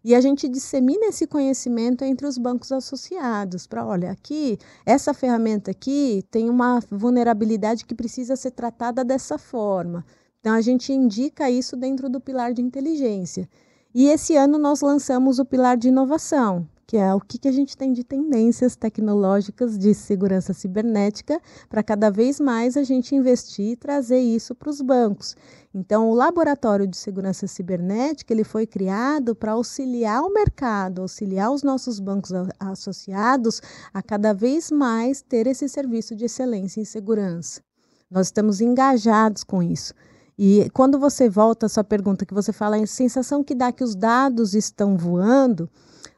E 0.04 0.14
a 0.14 0.20
gente 0.20 0.50
dissemina 0.50 1.06
esse 1.06 1.26
conhecimento 1.26 2.04
entre 2.04 2.28
os 2.28 2.38
bancos 2.38 2.74
associados, 2.74 3.66
para, 3.66 3.86
olha, 3.86 4.12
aqui, 4.12 4.58
essa 4.86 5.14
ferramenta 5.14 5.72
aqui 5.72 6.26
tem 6.30 6.50
uma 6.50 6.82
vulnerabilidade 6.92 7.86
que 7.86 7.96
precisa 7.96 8.36
ser 8.36 8.52
tratada 8.52 9.06
dessa 9.06 9.38
forma. 9.38 10.06
Então, 10.42 10.54
a 10.54 10.60
gente 10.60 10.92
indica 10.92 11.50
isso 11.50 11.78
dentro 11.78 12.10
do 12.10 12.20
pilar 12.20 12.54
de 12.54 12.62
inteligência. 12.62 13.48
E 13.96 14.08
esse 14.08 14.36
ano 14.36 14.58
nós 14.58 14.82
lançamos 14.82 15.40
o 15.40 15.46
pilar 15.46 15.78
de 15.78 15.88
inovação, 15.88 16.68
que 16.86 16.98
é 16.98 17.14
o 17.14 17.22
que, 17.22 17.38
que 17.38 17.48
a 17.48 17.52
gente 17.52 17.78
tem 17.78 17.94
de 17.94 18.04
tendências 18.04 18.76
tecnológicas 18.76 19.78
de 19.78 19.94
segurança 19.94 20.52
cibernética, 20.52 21.40
para 21.70 21.82
cada 21.82 22.10
vez 22.10 22.42
mais 22.42 22.76
a 22.76 22.84
gente 22.84 23.16
investir 23.16 23.72
e 23.72 23.76
trazer 23.78 24.20
isso 24.20 24.54
para 24.54 24.70
os 24.70 24.82
bancos. 24.82 25.36
Então, 25.76 26.10
o 26.10 26.14
laboratório 26.14 26.86
de 26.86 26.96
segurança 26.96 27.48
cibernética 27.48 28.32
ele 28.32 28.44
foi 28.44 28.68
criado 28.68 29.36
para 29.36 29.54
auxiliar 29.54 30.22
o 30.22 30.32
mercado, 30.32 31.02
auxiliar 31.02 31.52
os 31.52 31.64
nossos 31.64 32.00
bancos 32.00 32.32
associados 32.60 33.60
a 33.92 34.04
cada 34.04 34.34
vez 34.34 34.70
mais 34.70 35.24
ter 35.24 35.48
esse 35.48 35.68
serviço 35.68 36.16
de 36.16 36.26
excelência 36.26 36.80
em 36.80 36.86
segurança. 36.86 37.62
Nós 38.10 38.28
estamos 38.28 38.62
engajados 38.62 39.44
com 39.44 39.64
isso. 39.64 39.96
E 40.38 40.70
quando 40.74 41.00
você 41.00 41.28
volta 41.28 41.66
à 41.66 41.70
sua 41.70 41.84
pergunta, 41.84 42.26
que 42.26 42.34
você 42.34 42.54
fala 42.54 42.78
a 42.78 42.86
sensação 42.86 43.44
que 43.44 43.56
dá 43.56 43.72
que 43.72 43.84
os 43.84 43.96
dados 43.96 44.54
estão 44.54 44.96
voando, 44.96 45.68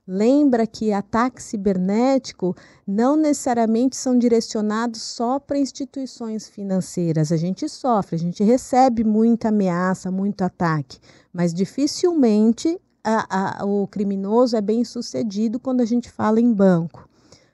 Lembra 0.07 0.67
que 0.67 0.93
ataque 0.93 1.41
cibernético 1.41 2.55
não 2.85 3.15
necessariamente 3.15 3.95
são 3.95 4.17
direcionados 4.17 5.01
só 5.01 5.39
para 5.39 5.57
instituições 5.57 6.47
financeiras. 6.47 7.31
A 7.31 7.37
gente 7.37 7.67
sofre, 7.67 8.15
a 8.15 8.19
gente 8.19 8.43
recebe 8.43 9.03
muita 9.03 9.47
ameaça, 9.49 10.11
muito 10.11 10.43
ataque, 10.43 10.99
mas 11.33 11.51
dificilmente 11.51 12.79
a, 13.03 13.61
a, 13.61 13.65
o 13.65 13.87
criminoso 13.87 14.55
é 14.55 14.61
bem 14.61 14.83
sucedido 14.83 15.59
quando 15.59 15.81
a 15.81 15.85
gente 15.85 16.11
fala 16.11 16.39
em 16.39 16.53
banco. 16.53 17.09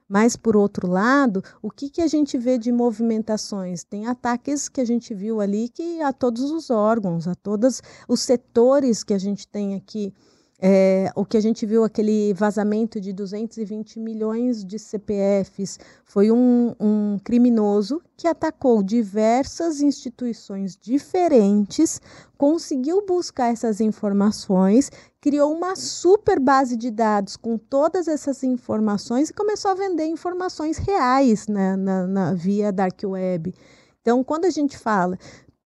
Mas, 0.07 0.35
por 0.35 0.57
outro 0.57 0.87
lado, 0.89 1.41
o 1.61 1.71
que, 1.71 1.89
que 1.89 2.01
a 2.01 2.07
gente 2.07 2.37
vê 2.37 2.57
de 2.57 2.69
movimentações? 2.69 3.85
Tem 3.85 4.07
ataques 4.07 4.67
que 4.67 4.81
a 4.81 4.85
gente 4.85 5.13
viu 5.13 5.39
ali 5.39 5.69
que 5.69 6.01
a 6.01 6.11
todos 6.11 6.51
os 6.51 6.69
órgãos, 6.69 7.29
a 7.29 7.35
todos 7.35 7.81
os 8.09 8.19
setores 8.19 9.05
que 9.05 9.13
a 9.13 9.17
gente 9.17 9.47
tem 9.47 9.73
aqui 9.73 10.13
é, 10.63 11.11
o 11.15 11.25
que 11.25 11.35
a 11.35 11.41
gente 11.41 11.65
viu, 11.65 11.83
aquele 11.83 12.35
vazamento 12.35 13.01
de 13.01 13.11
220 13.11 13.99
milhões 13.99 14.63
de 14.63 14.77
CPFs, 14.77 15.79
foi 16.05 16.31
um, 16.31 16.75
um 16.79 17.17
criminoso 17.23 17.99
que 18.15 18.27
atacou 18.27 18.83
diversas 18.83 19.81
instituições 19.81 20.77
diferentes, 20.79 21.99
conseguiu 22.37 23.03
buscar 23.03 23.51
essas 23.51 23.81
informações, 23.81 24.91
criou 25.19 25.51
uma 25.51 25.75
super 25.75 26.39
base 26.39 26.77
de 26.77 26.91
dados 26.91 27.35
com 27.35 27.57
todas 27.57 28.07
essas 28.07 28.43
informações 28.43 29.31
e 29.31 29.33
começou 29.33 29.71
a 29.71 29.75
vender 29.75 30.05
informações 30.05 30.77
reais 30.77 31.47
né, 31.47 31.75
na, 31.75 32.05
na 32.05 32.33
via 32.35 32.71
dark 32.71 33.01
web. 33.03 33.51
Então, 33.99 34.23
quando 34.23 34.45
a 34.45 34.51
gente 34.51 34.77
fala 34.77 35.17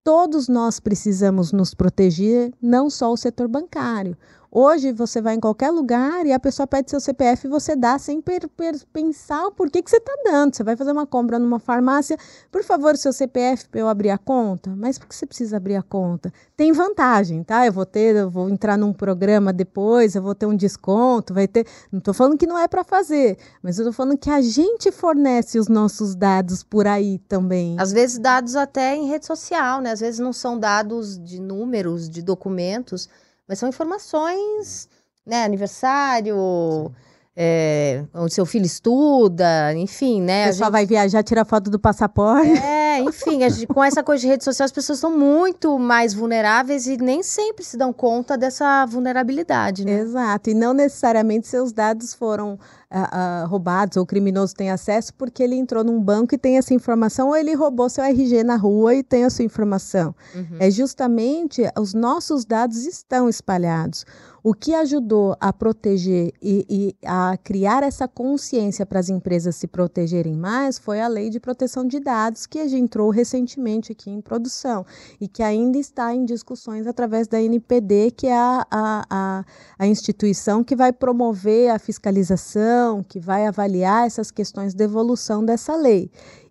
todos 0.06 0.46
nós 0.46 0.78
precisamos 0.78 1.50
nos 1.50 1.74
proteger, 1.74 2.52
não 2.62 2.88
só 2.88 3.12
o 3.12 3.16
setor 3.16 3.48
bancário. 3.48 4.16
Hoje 4.58 4.90
você 4.90 5.20
vai 5.20 5.34
em 5.34 5.38
qualquer 5.38 5.70
lugar 5.70 6.24
e 6.24 6.32
a 6.32 6.40
pessoa 6.40 6.66
pede 6.66 6.90
seu 6.90 6.98
CPF 6.98 7.46
e 7.46 7.50
você 7.50 7.76
dá 7.76 7.98
sem 7.98 8.24
pensar 8.90 9.48
o 9.48 9.52
porquê 9.52 9.82
que 9.82 9.90
você 9.90 9.98
está 9.98 10.14
dando. 10.24 10.56
Você 10.56 10.64
vai 10.64 10.74
fazer 10.74 10.92
uma 10.92 11.06
compra 11.06 11.38
numa 11.38 11.58
farmácia, 11.58 12.16
por 12.50 12.64
favor, 12.64 12.96
seu 12.96 13.12
CPF 13.12 13.68
para 13.68 13.80
eu 13.80 13.86
abrir 13.86 14.08
a 14.08 14.16
conta. 14.16 14.74
Mas 14.74 14.98
por 14.98 15.08
que 15.08 15.14
você 15.14 15.26
precisa 15.26 15.58
abrir 15.58 15.74
a 15.74 15.82
conta? 15.82 16.32
Tem 16.56 16.72
vantagem, 16.72 17.44
tá? 17.44 17.66
Eu 17.66 17.72
vou 17.74 17.84
ter, 17.84 18.16
eu 18.16 18.30
vou 18.30 18.48
entrar 18.48 18.78
num 18.78 18.94
programa 18.94 19.52
depois, 19.52 20.14
eu 20.14 20.22
vou 20.22 20.34
ter 20.34 20.46
um 20.46 20.56
desconto, 20.56 21.34
vai 21.34 21.46
ter. 21.46 21.66
Não 21.92 21.98
estou 21.98 22.14
falando 22.14 22.38
que 22.38 22.46
não 22.46 22.58
é 22.58 22.66
para 22.66 22.82
fazer, 22.82 23.36
mas 23.62 23.78
eu 23.78 23.82
estou 23.82 23.92
falando 23.92 24.16
que 24.16 24.30
a 24.30 24.40
gente 24.40 24.90
fornece 24.90 25.58
os 25.58 25.68
nossos 25.68 26.14
dados 26.14 26.62
por 26.62 26.86
aí 26.86 27.18
também. 27.28 27.76
Às 27.78 27.92
vezes 27.92 28.18
dados 28.18 28.56
até 28.56 28.96
em 28.96 29.06
rede 29.06 29.26
social, 29.26 29.82
né? 29.82 29.90
Às 29.90 30.00
vezes 30.00 30.18
não 30.18 30.32
são 30.32 30.58
dados 30.58 31.22
de 31.22 31.38
números, 31.38 32.08
de 32.08 32.22
documentos 32.22 33.06
mas 33.48 33.58
são 33.58 33.68
informações, 33.68 34.88
né? 35.24 35.44
Aniversário, 35.44 36.36
é, 37.38 38.02
onde 38.14 38.32
seu 38.32 38.46
filho 38.46 38.64
estuda, 38.64 39.74
enfim, 39.74 40.22
né? 40.22 40.46
A 40.46 40.52
gente... 40.52 40.70
vai 40.70 40.86
viajar, 40.86 41.22
tira 41.22 41.44
foto 41.44 41.68
do 41.68 41.78
passaporte. 41.78 42.50
É, 42.96 43.00
enfim, 43.00 43.40
gente, 43.50 43.66
com 43.66 43.84
essa 43.84 44.02
coisa 44.02 44.22
de 44.22 44.26
rede 44.28 44.42
social, 44.42 44.64
as 44.64 44.72
pessoas 44.72 44.98
são 44.98 45.16
muito 45.16 45.78
mais 45.78 46.14
vulneráveis 46.14 46.86
e 46.86 46.96
nem 46.96 47.22
sempre 47.22 47.62
se 47.62 47.76
dão 47.76 47.92
conta 47.92 48.38
dessa 48.38 48.86
vulnerabilidade, 48.86 49.84
né? 49.84 50.00
Exato, 50.00 50.48
e 50.48 50.54
não 50.54 50.72
necessariamente 50.72 51.46
seus 51.46 51.72
dados 51.72 52.14
foram 52.14 52.54
uh, 52.54 53.44
uh, 53.44 53.46
roubados 53.48 53.98
ou 53.98 54.04
o 54.04 54.06
criminoso 54.06 54.54
tem 54.54 54.70
acesso 54.70 55.12
porque 55.12 55.42
ele 55.42 55.56
entrou 55.56 55.84
num 55.84 56.00
banco 56.00 56.34
e 56.34 56.38
tem 56.38 56.56
essa 56.56 56.72
informação, 56.72 57.28
ou 57.28 57.36
ele 57.36 57.54
roubou 57.54 57.90
seu 57.90 58.02
RG 58.02 58.44
na 58.44 58.56
rua 58.56 58.94
e 58.94 59.02
tem 59.02 59.24
a 59.24 59.30
sua 59.30 59.44
informação. 59.44 60.14
Uhum. 60.34 60.56
É 60.58 60.70
justamente 60.70 61.62
os 61.78 61.92
nossos 61.92 62.46
dados 62.46 62.86
estão 62.86 63.28
espalhados. 63.28 64.06
O 64.48 64.54
que 64.54 64.72
ajudou 64.74 65.36
a 65.40 65.52
proteger 65.52 66.32
e, 66.40 66.64
e 66.70 66.96
a 67.04 67.36
criar 67.36 67.82
essa 67.82 68.06
consciência 68.06 68.86
para 68.86 69.00
as 69.00 69.08
empresas 69.08 69.56
se 69.56 69.66
protegerem 69.66 70.36
mais 70.36 70.78
foi 70.78 71.00
a 71.00 71.08
lei 71.08 71.30
de 71.30 71.40
proteção 71.40 71.84
de 71.84 71.98
dados 71.98 72.46
que 72.46 72.60
entrou 72.60 73.10
recentemente 73.10 73.90
aqui 73.90 74.08
em 74.08 74.20
produção 74.20 74.86
e 75.20 75.26
que 75.26 75.42
ainda 75.42 75.78
está 75.78 76.14
em 76.14 76.24
discussões 76.24 76.86
através 76.86 77.26
da 77.26 77.42
NPD, 77.42 78.12
que 78.12 78.28
é 78.28 78.38
a, 78.38 78.64
a, 78.70 79.06
a, 79.10 79.44
a 79.80 79.86
instituição 79.88 80.62
que 80.62 80.76
vai 80.76 80.92
promover 80.92 81.70
a 81.70 81.78
fiscalização, 81.80 83.02
que 83.02 83.18
vai 83.18 83.48
avaliar 83.48 84.06
essas 84.06 84.30
questões 84.30 84.74
de 84.74 84.84
evolução 84.84 85.44
dessa 85.44 85.74
lei. 85.74 86.08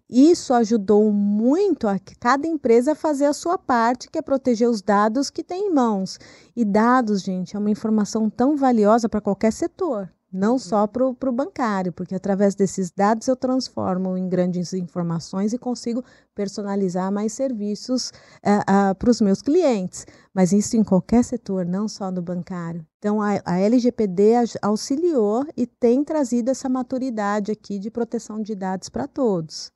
Isso 0.10 0.54
ajudou 0.54 1.12
muito 1.12 1.88
a 1.88 1.98
cada 2.20 2.48
empresa 2.48 2.92
a 2.92 2.96
fazer 2.96 3.26
a 3.26 3.34
sua 3.34 3.58
parte, 3.58 4.10
que 4.10 4.20
é 4.20 4.22
proteger 4.22 4.70
os 4.70 4.82
dados 4.82 5.32
que 5.32 5.44
tem 5.44 5.68
em 5.68 5.74
mãos. 5.74 6.20
E 6.56 6.64
dados, 6.64 7.24
gente, 7.24 7.56
é 7.56 7.60
uma 7.60 7.72
informação 7.72 8.30
tão 8.30 8.56
valiosa 8.56 9.10
para 9.10 9.20
qualquer 9.20 9.52
setor, 9.52 10.08
não 10.32 10.54
uhum. 10.54 10.60
só 10.60 10.86
para 10.86 11.08
o 11.08 11.32
bancário, 11.32 11.92
porque 11.92 12.14
através 12.14 12.54
desses 12.54 12.92
dados 12.92 13.28
eu 13.28 13.36
transformo 13.36 14.16
em 14.16 14.30
grandes 14.30 14.74
informações 14.74 15.54
e 15.54 15.58
consigo 15.58 16.04
personalizar 16.36 17.12
mais 17.12 17.34
serviços 17.34 18.10
uh, 18.46 18.92
uh, 18.92 18.96
para 18.96 19.10
os 19.10 19.20
meus 19.20 19.42
clientes. 19.42 20.06
Mas 20.32 20.52
isso 20.52 20.78
em 20.78 20.84
qualquer 20.84 21.24
setor, 21.24 21.66
não 21.66 21.88
só 21.88 22.12
no 22.12 22.22
bancário. 22.22 22.86
Então, 23.00 23.20
a, 23.20 23.42
a 23.44 23.58
LGPD 23.58 24.34
auxiliou 24.62 25.48
e 25.58 25.66
tem 25.66 26.04
trazido 26.04 26.52
essa 26.52 26.70
maturidade 26.70 27.52
aqui 27.52 27.80
de 27.80 27.90
proteção 27.90 28.40
de 28.40 28.54
dados 28.54 28.88
para 28.88 29.08
todos. 29.08 29.74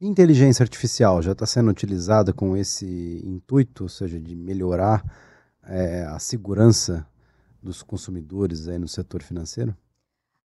Inteligência 0.00 0.62
artificial 0.62 1.22
já 1.22 1.32
está 1.32 1.46
sendo 1.46 1.70
utilizada 1.70 2.30
com 2.30 2.54
esse 2.54 3.22
intuito, 3.24 3.84
ou 3.84 3.88
seja, 3.88 4.20
de 4.20 4.36
melhorar 4.36 5.02
é, 5.64 6.02
a 6.04 6.18
segurança 6.18 7.06
dos 7.62 7.82
consumidores 7.82 8.68
aí 8.68 8.78
no 8.78 8.86
setor 8.86 9.22
financeiro? 9.22 9.74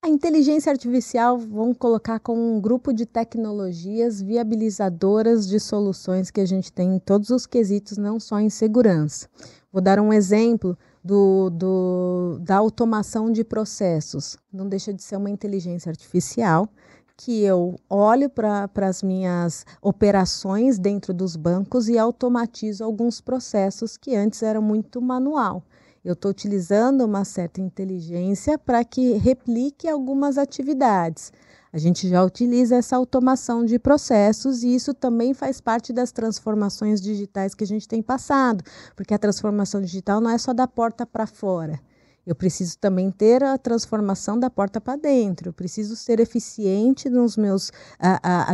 A 0.01 0.09
inteligência 0.09 0.71
artificial 0.71 1.39
vamos 1.39 1.77
colocar 1.77 2.21
como 2.21 2.41
um 2.41 2.61
grupo 2.61 2.93
de 2.93 3.05
tecnologias 3.05 4.23
viabilizadoras 4.23 5.47
de 5.49 5.59
soluções 5.59 6.31
que 6.31 6.41
a 6.41 6.47
gente 6.47 6.73
tem 6.73 6.95
em 6.95 6.99
todos 7.01 7.31
os 7.31 7.45
quesitos, 7.45 7.99
não 7.99 8.21
só 8.21 8.39
em 8.39 8.51
segurança. 8.51 9.29
Vou 9.73 9.83
dar 9.83 9.99
um 9.99 10.13
exemplo 10.13 10.79
do, 11.03 11.51
do, 11.51 12.39
da 12.41 12.57
automação 12.57 13.31
de 13.31 13.43
processos. 13.43 14.37
Não 14.53 14.69
deixa 14.69 14.93
de 14.93 15.03
ser 15.03 15.17
uma 15.17 15.31
inteligência 15.31 15.91
artificial 15.91 16.69
que 17.17 17.43
eu 17.43 17.79
olho 17.89 18.29
para 18.29 18.69
as 18.77 19.03
minhas 19.03 19.65
operações 19.81 20.79
dentro 20.79 21.13
dos 21.15 21.37
bancos 21.37 21.89
e 21.89 21.99
automatizo 21.99 22.85
alguns 22.85 23.21
processos 23.21 23.97
que 23.97 24.15
antes 24.15 24.43
eram 24.43 24.63
muito 24.63 25.01
manual. 25.01 25.63
Eu 26.05 26.15
estou 26.15 26.31
utilizando 26.31 27.05
uma 27.05 27.25
certa 27.25 27.61
inteligência 27.61 28.59
para 28.59 28.85
que 28.85 29.13
replique 29.13 29.89
algumas 29.89 30.37
atividades. 30.37 31.33
A 31.73 31.79
gente 31.79 32.09
já 32.09 32.23
utiliza 32.23 32.77
essa 32.77 32.97
automação 32.97 33.65
de 33.65 33.79
processos 33.79 34.63
e 34.63 34.75
isso 34.75 34.93
também 34.93 35.33
faz 35.33 35.61
parte 35.61 35.93
das 35.93 36.13
transformações 36.13 37.01
digitais 37.01 37.55
que 37.55 37.65
a 37.65 37.67
gente 37.67 37.89
tem 37.89 38.03
passado, 38.03 38.65
porque 38.95 39.15
a 39.15 39.19
transformação 39.19 39.81
digital 39.81 40.21
não 40.21 40.31
é 40.31 40.39
só 40.39 40.53
da 40.53 40.67
porta 40.67 41.07
para 41.07 41.27
fora 41.27 41.81
eu 42.27 42.35
preciso 42.35 42.79
também 42.79 43.11
ter 43.11 43.43
a 43.43 43.59
transformação 43.59 44.39
da 44.39 44.49
porta 44.49 44.81
para 44.81 44.97
dentro. 44.97 45.49
Eu 45.49 45.53
preciso 45.53 45.97
ser 45.97 46.21
eficiente 46.21 47.11
nos 47.11 47.37
meus, 47.37 47.73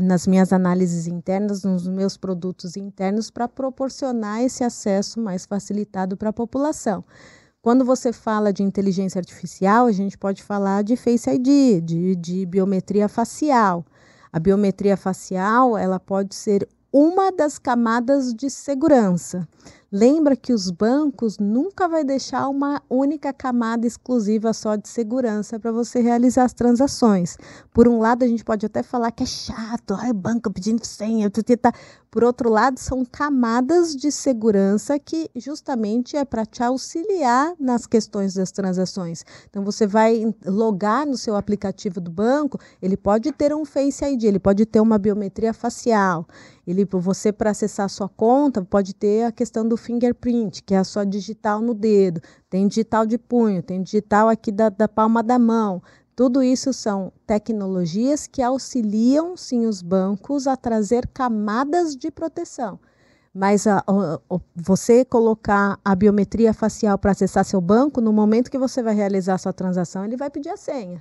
nas 0.03 0.27
minhas 0.27 0.53
análises 0.53 1.07
internas, 1.07 1.63
nos 1.63 1.87
meus 1.87 2.17
produtos 2.17 2.77
internos, 2.77 3.31
para 3.31 3.47
proporcionar 3.47 4.43
esse 4.43 4.65
acesso 4.65 5.21
mais 5.21 5.45
facilitado 5.45 6.17
para 6.17 6.31
a 6.31 6.33
população. 6.33 7.05
Quando 7.61 7.85
você 7.85 8.13
fala 8.13 8.53
de 8.53 8.63
inteligência 8.63 9.19
artificial, 9.19 9.87
a 9.87 9.93
gente 9.93 10.17
pode 10.17 10.43
falar 10.43 10.83
de 10.83 10.97
Face 10.97 11.29
ID, 11.29 11.85
de, 11.85 12.17
de 12.17 12.47
biometria 12.47 13.09
facial. 13.09 13.85
A 14.33 14.39
biometria 14.39 14.97
facial 14.97 15.77
ela 15.77 16.01
pode 16.01 16.35
ser 16.35 16.67
uma 16.93 17.31
das 17.31 17.59
camadas 17.59 18.33
de 18.33 18.49
segurança. 18.49 19.47
Lembra 19.91 20.37
que 20.37 20.53
os 20.53 20.71
bancos 20.71 21.39
nunca 21.39 21.89
vai 21.89 22.05
deixar 22.05 22.47
uma 22.51 22.83
única 22.91 23.33
camada 23.33 23.87
exclusiva 23.87 24.53
só 24.53 24.77
de 24.77 24.87
segurança 24.87 25.59
para 25.59 25.73
você 25.73 26.03
realizar 26.03 26.45
as 26.45 26.53
transações. 26.53 27.39
Por 27.73 27.89
um 27.89 27.99
lado, 27.99 28.23
a 28.23 28.29
gente 28.29 28.45
pode 28.45 28.67
até 28.67 28.83
falar 28.83 29.11
que 29.11 29.23
é 29.23 29.27
chato, 29.27 29.95
ai, 29.95 30.13
banco 30.13 30.53
pedindo 30.53 30.85
senha, 30.85 31.31
tá. 31.31 31.73
Por 32.11 32.23
outro 32.25 32.51
lado, 32.51 32.79
são 32.79 33.03
camadas 33.05 33.95
de 33.95 34.11
segurança 34.11 34.99
que 34.99 35.31
justamente 35.37 36.17
é 36.17 36.25
para 36.25 36.45
te 36.45 36.63
auxiliar 36.63 37.55
nas 37.59 37.87
questões 37.87 38.35
das 38.35 38.51
transações. 38.51 39.25
Então, 39.49 39.63
você 39.63 39.87
vai 39.87 40.35
logar 40.45 41.07
no 41.07 41.17
seu 41.17 41.35
aplicativo 41.35 41.99
do 41.99 42.11
banco, 42.11 42.59
ele 42.83 42.97
pode 42.97 43.33
ter 43.33 43.55
um 43.55 43.65
Face 43.65 44.05
ID, 44.05 44.25
ele 44.25 44.39
pode 44.39 44.67
ter 44.67 44.81
uma 44.81 44.99
biometria 44.99 45.55
facial. 45.55 46.27
Ele, 46.67 46.87
você, 46.91 47.33
para 47.33 47.51
acessar 47.51 47.87
a 47.87 47.89
sua 47.89 48.09
conta, 48.11 48.63
pode 48.63 48.95
ter 48.95 49.25
a 49.25 49.33
questão 49.33 49.67
do 49.67 49.78
fingerprint, 49.79 50.63
que 50.63 50.75
é 50.75 50.79
a 50.79 50.85
sua 50.85 51.07
digital 51.07 51.61
no 51.63 51.73
dedo. 51.73 52.21
Tem 52.51 52.69
digital 52.69 53.07
de 53.07 53.17
punho, 53.17 53.63
tem 53.63 53.83
digital 53.83 54.29
aqui 54.29 54.53
da, 54.53 54.69
da 54.69 54.87
palma 54.87 55.23
da 55.23 55.39
mão. 55.39 55.83
Tudo 56.15 56.43
isso 56.43 56.73
são 56.73 57.13
tecnologias 57.27 58.27
que 58.27 58.43
auxiliam, 58.43 59.37
sim, 59.37 59.67
os 59.67 59.81
bancos 59.81 60.47
a 60.49 60.57
trazer 60.57 61.07
camadas 61.07 61.97
de 61.97 62.11
proteção. 62.11 62.79
Mas 63.33 63.69
a, 63.69 63.79
a, 63.87 64.15
a, 64.15 64.41
você 64.57 65.05
colocar 65.05 65.79
a 65.85 65.95
biometria 65.95 66.53
facial 66.53 66.99
para 66.99 67.13
acessar 67.13 67.45
seu 67.45 67.61
banco, 67.61 68.01
no 68.01 68.13
momento 68.13 68.51
que 68.51 68.59
você 68.59 68.83
vai 68.83 68.95
realizar 68.95 69.39
sua 69.39 69.53
transação, 69.53 70.05
ele 70.05 70.17
vai 70.17 70.29
pedir 70.29 70.49
a 70.49 70.57
senha. 70.57 71.01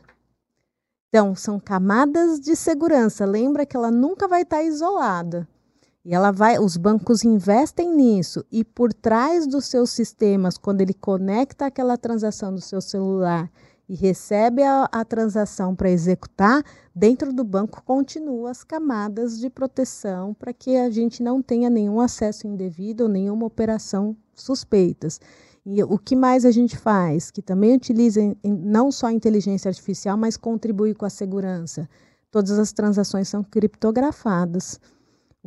Então, 1.09 1.33
são 1.33 1.59
camadas 1.59 2.39
de 2.39 2.55
segurança. 2.55 3.25
Lembra 3.25 3.65
que 3.65 3.75
ela 3.75 3.89
nunca 3.89 4.27
vai 4.27 4.43
estar 4.43 4.61
isolada. 4.63 5.47
E 6.07 6.13
ela 6.13 6.31
vai, 6.31 6.57
os 6.57 6.77
bancos 6.77 7.25
investem 7.25 7.93
nisso 7.93 8.41
e 8.49 8.63
por 8.63 8.93
trás 8.93 9.45
dos 9.45 9.65
seus 9.65 9.89
sistemas, 9.89 10.57
quando 10.57 10.79
ele 10.79 10.93
conecta 10.93 11.65
aquela 11.65 11.97
transação 11.97 12.55
do 12.55 12.61
seu 12.61 12.79
celular 12.79 13.51
e 13.89 13.93
recebe 13.93 14.63
a, 14.63 14.87
a 14.89 15.03
transação 15.03 15.75
para 15.75 15.91
executar, 15.91 16.63
dentro 16.95 17.33
do 17.33 17.43
banco 17.43 17.83
continuam 17.83 18.47
as 18.47 18.63
camadas 18.63 19.37
de 19.37 19.49
proteção 19.49 20.33
para 20.33 20.53
que 20.53 20.77
a 20.77 20.89
gente 20.89 21.21
não 21.21 21.41
tenha 21.41 21.69
nenhum 21.69 21.99
acesso 21.99 22.47
indevido 22.47 23.03
ou 23.03 23.09
nenhuma 23.09 23.45
operação 23.45 24.15
suspeitas. 24.33 25.19
E 25.65 25.83
o 25.83 25.97
que 25.97 26.15
mais 26.15 26.45
a 26.45 26.51
gente 26.51 26.77
faz? 26.77 27.29
Que 27.29 27.41
também 27.41 27.75
utiliza 27.75 28.21
não 28.45 28.93
só 28.93 29.07
a 29.07 29.13
inteligência 29.13 29.67
artificial, 29.67 30.15
mas 30.15 30.37
contribui 30.37 30.93
com 30.93 31.05
a 31.05 31.09
segurança. 31.09 31.89
Todas 32.31 32.57
as 32.57 32.71
transações 32.71 33.27
são 33.27 33.43
criptografadas. 33.43 34.79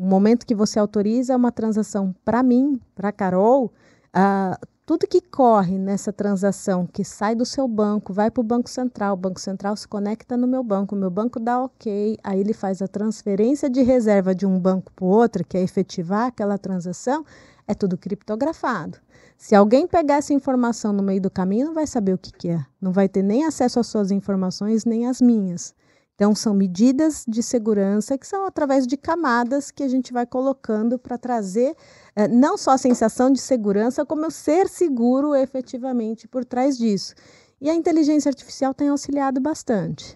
O 0.01 0.07
momento 0.07 0.47
que 0.47 0.55
você 0.55 0.79
autoriza 0.79 1.37
uma 1.37 1.53
transação 1.53 2.15
para 2.25 2.43
mim, 2.43 2.81
para 2.95 3.13
Carol, 3.13 3.67
uh, 3.67 4.67
tudo 4.87 5.07
que 5.07 5.21
corre 5.21 5.77
nessa 5.77 6.11
transação, 6.11 6.87
que 6.87 7.05
sai 7.05 7.35
do 7.35 7.45
seu 7.45 7.69
banco, 7.69 8.11
vai 8.11 8.31
para 8.31 8.41
o 8.41 8.43
Banco 8.43 8.71
Central, 8.71 9.13
o 9.13 9.17
Banco 9.19 9.39
Central 9.39 9.77
se 9.77 9.87
conecta 9.87 10.39
no 10.39 10.47
meu 10.47 10.65
banco, 10.65 10.95
o 10.95 10.99
meu 10.99 11.11
banco 11.11 11.39
dá 11.39 11.63
ok, 11.63 12.17
aí 12.25 12.41
ele 12.41 12.55
faz 12.55 12.81
a 12.81 12.89
transferência 12.89 13.69
de 13.69 13.83
reserva 13.83 14.35
de 14.35 14.47
um 14.47 14.59
banco 14.59 14.91
para 14.91 15.05
o 15.05 15.09
outro, 15.09 15.45
que 15.45 15.59
é 15.59 15.63
efetivar 15.63 16.29
aquela 16.29 16.57
transação, 16.57 17.23
é 17.69 17.75
tudo 17.75 17.99
criptografado. 17.99 18.97
Se 19.37 19.55
alguém 19.55 19.87
pegar 19.87 20.15
essa 20.15 20.33
informação 20.33 20.95
no 20.95 21.03
meio 21.03 21.21
do 21.21 21.31
caminho, 21.31 21.67
não 21.67 21.75
vai 21.75 21.87
saber 21.87 22.15
o 22.15 22.19
que, 22.19 22.33
que 22.33 22.49
é. 22.49 22.65
Não 22.81 22.91
vai 22.91 23.07
ter 23.07 23.23
nem 23.23 23.45
acesso 23.45 23.79
às 23.79 23.87
suas 23.87 24.11
informações, 24.11 24.87
nem 24.87 25.07
às 25.07 25.21
minhas. 25.21 25.75
Então, 26.21 26.35
são 26.35 26.53
medidas 26.53 27.25
de 27.27 27.43
segurança 27.43 28.19
que 28.19 28.27
são 28.27 28.45
através 28.45 28.87
de 28.87 28.95
camadas 28.95 29.71
que 29.71 29.83
a 29.83 29.89
gente 29.89 30.13
vai 30.13 30.27
colocando 30.27 30.99
para 30.99 31.17
trazer 31.17 31.75
eh, 32.15 32.29
não 32.29 32.59
só 32.59 32.73
a 32.73 32.79
sensação 32.79 33.33
de 33.33 33.41
segurança, 33.41 34.05
como 34.05 34.27
eu 34.27 34.31
ser 34.31 34.69
seguro 34.69 35.35
efetivamente 35.35 36.29
por 36.29 36.45
trás 36.45 36.77
disso. 36.77 37.15
E 37.59 37.71
a 37.71 37.75
inteligência 37.75 38.29
artificial 38.29 38.75
tem 38.75 38.91
auxiliado 38.91 39.41
bastante. 39.41 40.15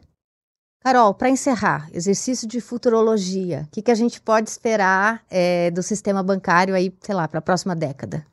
Carol, 0.80 1.14
para 1.14 1.30
encerrar, 1.30 1.88
exercício 1.90 2.46
de 2.46 2.60
futurologia, 2.60 3.64
o 3.66 3.70
que, 3.70 3.80
que 3.80 3.90
a 3.90 3.94
gente 3.94 4.20
pode 4.20 4.50
esperar 4.50 5.24
é, 5.30 5.70
do 5.70 5.82
sistema 5.82 6.22
bancário 6.22 6.74
aí, 6.74 6.94
sei 7.00 7.14
lá, 7.14 7.26
para 7.26 7.38
a 7.38 7.42
próxima 7.42 7.74
década? 7.74 8.26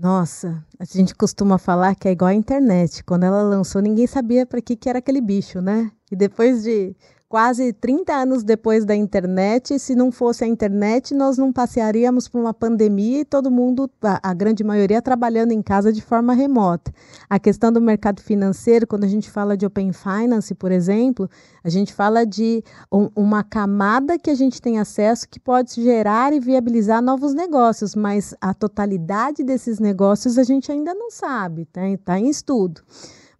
Nossa, 0.00 0.64
a 0.78 0.84
gente 0.84 1.12
costuma 1.12 1.58
falar 1.58 1.96
que 1.96 2.06
é 2.06 2.12
igual 2.12 2.28
a 2.28 2.34
internet. 2.34 3.02
Quando 3.02 3.24
ela 3.24 3.42
lançou, 3.42 3.82
ninguém 3.82 4.06
sabia 4.06 4.46
para 4.46 4.62
que, 4.62 4.76
que 4.76 4.88
era 4.88 5.00
aquele 5.00 5.20
bicho, 5.20 5.60
né? 5.60 5.90
E 6.10 6.14
depois 6.14 6.62
de 6.62 6.94
quase 7.28 7.74
30 7.74 8.12
anos 8.12 8.42
depois 8.42 8.86
da 8.86 8.96
internet, 8.96 9.78
se 9.78 9.94
não 9.94 10.10
fosse 10.10 10.44
a 10.44 10.46
internet, 10.46 11.12
nós 11.14 11.36
não 11.36 11.52
passearíamos 11.52 12.26
por 12.26 12.40
uma 12.40 12.54
pandemia 12.54 13.20
e 13.20 13.24
todo 13.24 13.50
mundo, 13.50 13.90
a, 14.02 14.32
grande 14.32 14.64
maioria, 14.64 15.02
trabalhando 15.02 15.52
em 15.52 15.60
casa 15.60 15.92
de 15.92 16.00
forma 16.00 16.32
remota. 16.32 16.90
A 17.28 17.38
questão 17.38 17.70
do 17.70 17.82
mercado 17.82 18.22
financeiro, 18.22 18.86
quando 18.86 19.04
a 19.04 19.08
gente 19.08 19.30
fala 19.30 19.56
de 19.56 19.66
Open 19.66 19.92
Finance, 19.92 20.54
por 20.54 20.72
exemplo, 20.72 21.28
a 21.62 21.68
gente 21.68 21.92
fala 21.92 22.24
de 22.24 22.64
um, 22.90 23.10
uma 23.14 23.44
camada 23.44 24.18
que 24.18 24.30
a 24.30 24.34
gente 24.34 24.62
tem 24.62 24.78
acesso 24.78 25.28
que 25.28 25.38
pode 25.38 25.74
gerar 25.74 26.32
e 26.32 26.40
viabilizar 26.40 27.02
novos 27.02 27.34
negócios, 27.34 27.94
mas 27.94 28.34
a 28.40 28.54
totalidade 28.54 29.44
desses 29.44 29.78
negócios 29.78 30.38
a 30.38 30.44
gente 30.44 30.72
ainda 30.72 30.94
não 30.94 31.10
sabe, 31.10 31.62
está 31.62 31.82
tá 32.02 32.18
em 32.18 32.30
estudo. 32.30 32.80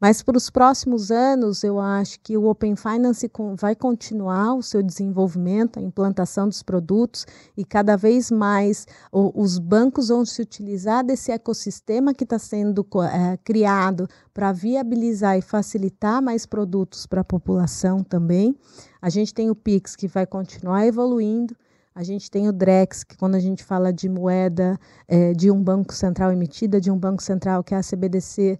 Mas 0.01 0.23
para 0.23 0.37
os 0.37 0.49
próximos 0.49 1.11
anos, 1.11 1.65
eu 1.65 1.81
acho 1.81 2.21
que 2.21 2.37
o 2.37 2.49
Open 2.49 2.77
Finance 2.77 3.29
vai 3.57 3.75
continuar 3.75 4.55
o 4.55 4.63
seu 4.63 4.81
desenvolvimento, 4.81 5.81
a 5.81 5.83
implantação 5.83 6.49
dos 6.49 6.63
produtos 6.63 7.27
e 7.57 7.65
cada 7.65 7.97
vez 7.97 8.31
mais 8.31 8.87
os 9.13 9.59
bancos 9.59 10.09
vão 10.09 10.25
se 10.25 10.41
utilizar 10.41 11.05
desse 11.05 11.33
ecossistema 11.33 12.15
que 12.15 12.23
está 12.23 12.39
sendo 12.39 12.87
é, 13.13 13.37
criado 13.39 14.09
para 14.33 14.53
viabilizar 14.53 15.37
e 15.37 15.43
facilitar 15.43 16.23
mais 16.23 16.47
produtos 16.47 17.05
para 17.05 17.23
a 17.23 17.25
população 17.25 18.05
também. 18.05 18.57
A 19.03 19.11
gente 19.11 19.35
tem 19.35 19.51
o 19.51 19.55
Pix 19.55 19.97
que 19.97 20.07
vai 20.07 20.27
continuar 20.27 20.87
evoluindo. 20.87 21.57
A 21.93 22.05
gente 22.05 22.31
tem 22.31 22.49
o 22.49 22.53
Drex, 22.53 23.03
que 23.03 23.17
quando 23.17 23.35
a 23.35 23.41
gente 23.41 23.65
fala 23.65 23.93
de 23.93 24.09
moeda 24.09 24.79
é, 25.09 25.33
de 25.33 25.51
um 25.51 25.61
banco 25.61 25.93
central 25.93 26.31
emitida, 26.31 26.81
de 26.81 26.93
um 26.93 26.97
banco 26.97 27.21
central 27.21 27.65
que 27.65 27.75
é 27.75 27.79
a 27.79 27.83
CBDC, 27.83 28.57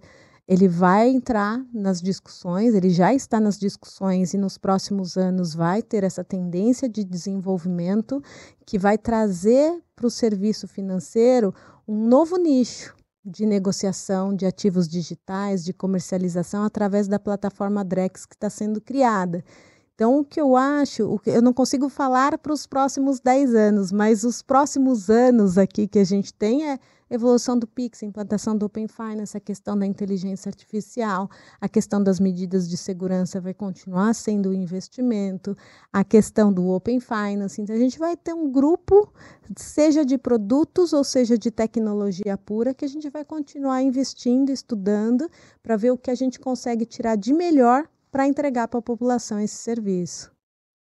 ele 0.49 0.67
vai 0.67 1.07
entrar 1.07 1.63
nas 1.71 2.01
discussões, 2.01 2.73
ele 2.73 2.89
já 2.89 3.13
está 3.13 3.39
nas 3.39 3.55
discussões 3.55 4.33
e 4.33 4.37
nos 4.37 4.57
próximos 4.57 5.15
anos 5.15 5.53
vai 5.53 5.83
ter 5.83 6.03
essa 6.03 6.23
tendência 6.23 6.89
de 6.89 7.03
desenvolvimento 7.03 8.19
que 8.65 8.79
vai 8.79 8.97
trazer 8.97 9.79
para 9.95 10.07
o 10.07 10.09
serviço 10.09 10.67
financeiro 10.67 11.53
um 11.87 12.07
novo 12.07 12.35
nicho 12.35 12.95
de 13.23 13.45
negociação 13.45 14.35
de 14.35 14.47
ativos 14.47 14.87
digitais, 14.87 15.63
de 15.63 15.71
comercialização 15.71 16.63
através 16.63 17.07
da 17.07 17.19
plataforma 17.19 17.85
Drex 17.85 18.25
que 18.25 18.33
está 18.33 18.49
sendo 18.49 18.81
criada. 18.81 19.45
Então, 19.93 20.17
o 20.17 20.25
que 20.25 20.41
eu 20.41 20.55
acho, 20.55 21.07
o 21.13 21.19
que, 21.19 21.29
eu 21.29 21.43
não 21.43 21.53
consigo 21.53 21.89
falar 21.89 22.35
para 22.39 22.53
os 22.53 22.65
próximos 22.65 23.19
10 23.19 23.53
anos, 23.53 23.91
mas 23.91 24.23
os 24.23 24.41
próximos 24.41 25.11
anos 25.11 25.59
aqui 25.59 25.87
que 25.87 25.99
a 25.99 26.03
gente 26.03 26.33
tem 26.33 26.67
é 26.67 26.79
evolução 27.09 27.57
do 27.57 27.67
Pix, 27.67 28.03
implantação 28.03 28.57
do 28.57 28.65
Open 28.65 28.87
Finance, 28.87 29.35
a 29.35 29.39
questão 29.39 29.77
da 29.77 29.85
inteligência 29.85 30.49
artificial, 30.49 31.29
a 31.59 31.67
questão 31.67 32.01
das 32.03 32.19
medidas 32.19 32.69
de 32.69 32.77
segurança 32.77 33.41
vai 33.41 33.53
continuar 33.53 34.13
sendo 34.13 34.49
o 34.49 34.53
investimento, 34.53 35.57
a 35.91 36.03
questão 36.03 36.51
do 36.51 36.67
Open 36.67 36.99
Finance. 36.99 37.61
Então, 37.61 37.75
a 37.75 37.79
gente 37.79 37.97
vai 37.97 38.15
ter 38.15 38.33
um 38.33 38.51
grupo, 38.51 39.11
seja 39.55 40.05
de 40.05 40.17
produtos 40.17 40.93
ou 40.93 41.03
seja 41.03 41.37
de 41.37 41.51
tecnologia 41.51 42.37
pura, 42.37 42.73
que 42.73 42.85
a 42.85 42.89
gente 42.89 43.09
vai 43.09 43.25
continuar 43.25 43.81
investindo, 43.81 44.49
estudando, 44.51 45.29
para 45.61 45.75
ver 45.75 45.91
o 45.91 45.97
que 45.97 46.11
a 46.11 46.15
gente 46.15 46.39
consegue 46.39 46.85
tirar 46.85 47.15
de 47.15 47.33
melhor 47.33 47.87
para 48.11 48.27
entregar 48.27 48.67
para 48.67 48.79
a 48.79 48.83
população 48.83 49.39
esse 49.39 49.55
serviço. 49.55 50.38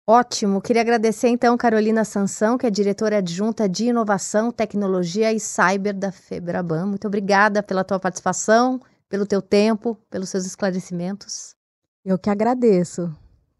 Ótimo. 0.09 0.62
Queria 0.62 0.82
agradecer 0.82 1.26
então 1.26 1.57
Carolina 1.57 2.04
Sansão, 2.04 2.57
que 2.57 2.64
é 2.64 2.70
diretora 2.70 3.18
adjunta 3.18 3.68
de 3.68 3.86
Inovação, 3.86 4.52
Tecnologia 4.52 5.32
e 5.32 5.40
Cyber 5.40 5.92
da 5.92 6.12
Febraban. 6.12 6.86
Muito 6.86 7.09
obrigada 7.09 7.61
pela 7.61 7.82
tua 7.82 7.98
participação, 7.98 8.80
pelo 9.09 9.26
teu 9.26 9.42
tempo, 9.42 9.98
pelos 10.09 10.28
seus 10.28 10.46
esclarecimentos. 10.46 11.57
Eu 12.04 12.16
que 12.16 12.30
agradeço. 12.30 13.12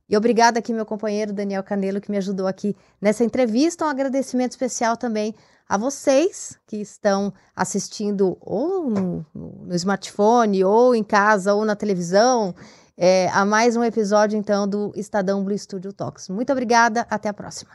E 0.09 0.17
obrigada 0.17 0.61
aqui 0.61 0.73
meu 0.73 0.87
companheiro 0.87 1.33
Daniel 1.33 1.65
Canelo 1.65 2.01
que 2.01 2.13
me 2.13 2.17
ajudou 2.19 2.47
aqui 2.47 2.77
nessa 3.01 3.25
entrevista. 3.25 3.85
Um 3.85 3.89
agradecimento 3.89 4.53
especial 4.53 4.97
também 4.97 5.35
a 5.69 5.77
vocês 5.77 6.57
que 6.65 6.77
estão 6.77 7.35
assistindo 7.57 8.39
ou 8.41 8.89
no, 8.89 9.27
no 9.35 9.75
smartphone, 9.75 10.63
ou 10.63 10.95
em 10.95 11.03
casa, 11.03 11.55
ou 11.55 11.65
na 11.65 11.75
televisão 11.75 12.55
é, 12.97 13.29
a 13.29 13.45
mais 13.45 13.77
um 13.77 13.85
episódio, 13.85 14.39
então, 14.39 14.67
do 14.67 14.93
Estadão 14.97 15.45
Blue 15.45 15.59
Studio 15.59 15.93
Talks. 15.93 16.29
Muito 16.29 16.51
obrigada, 16.53 17.07
até 17.11 17.29
a 17.29 17.35
próxima. 17.35 17.73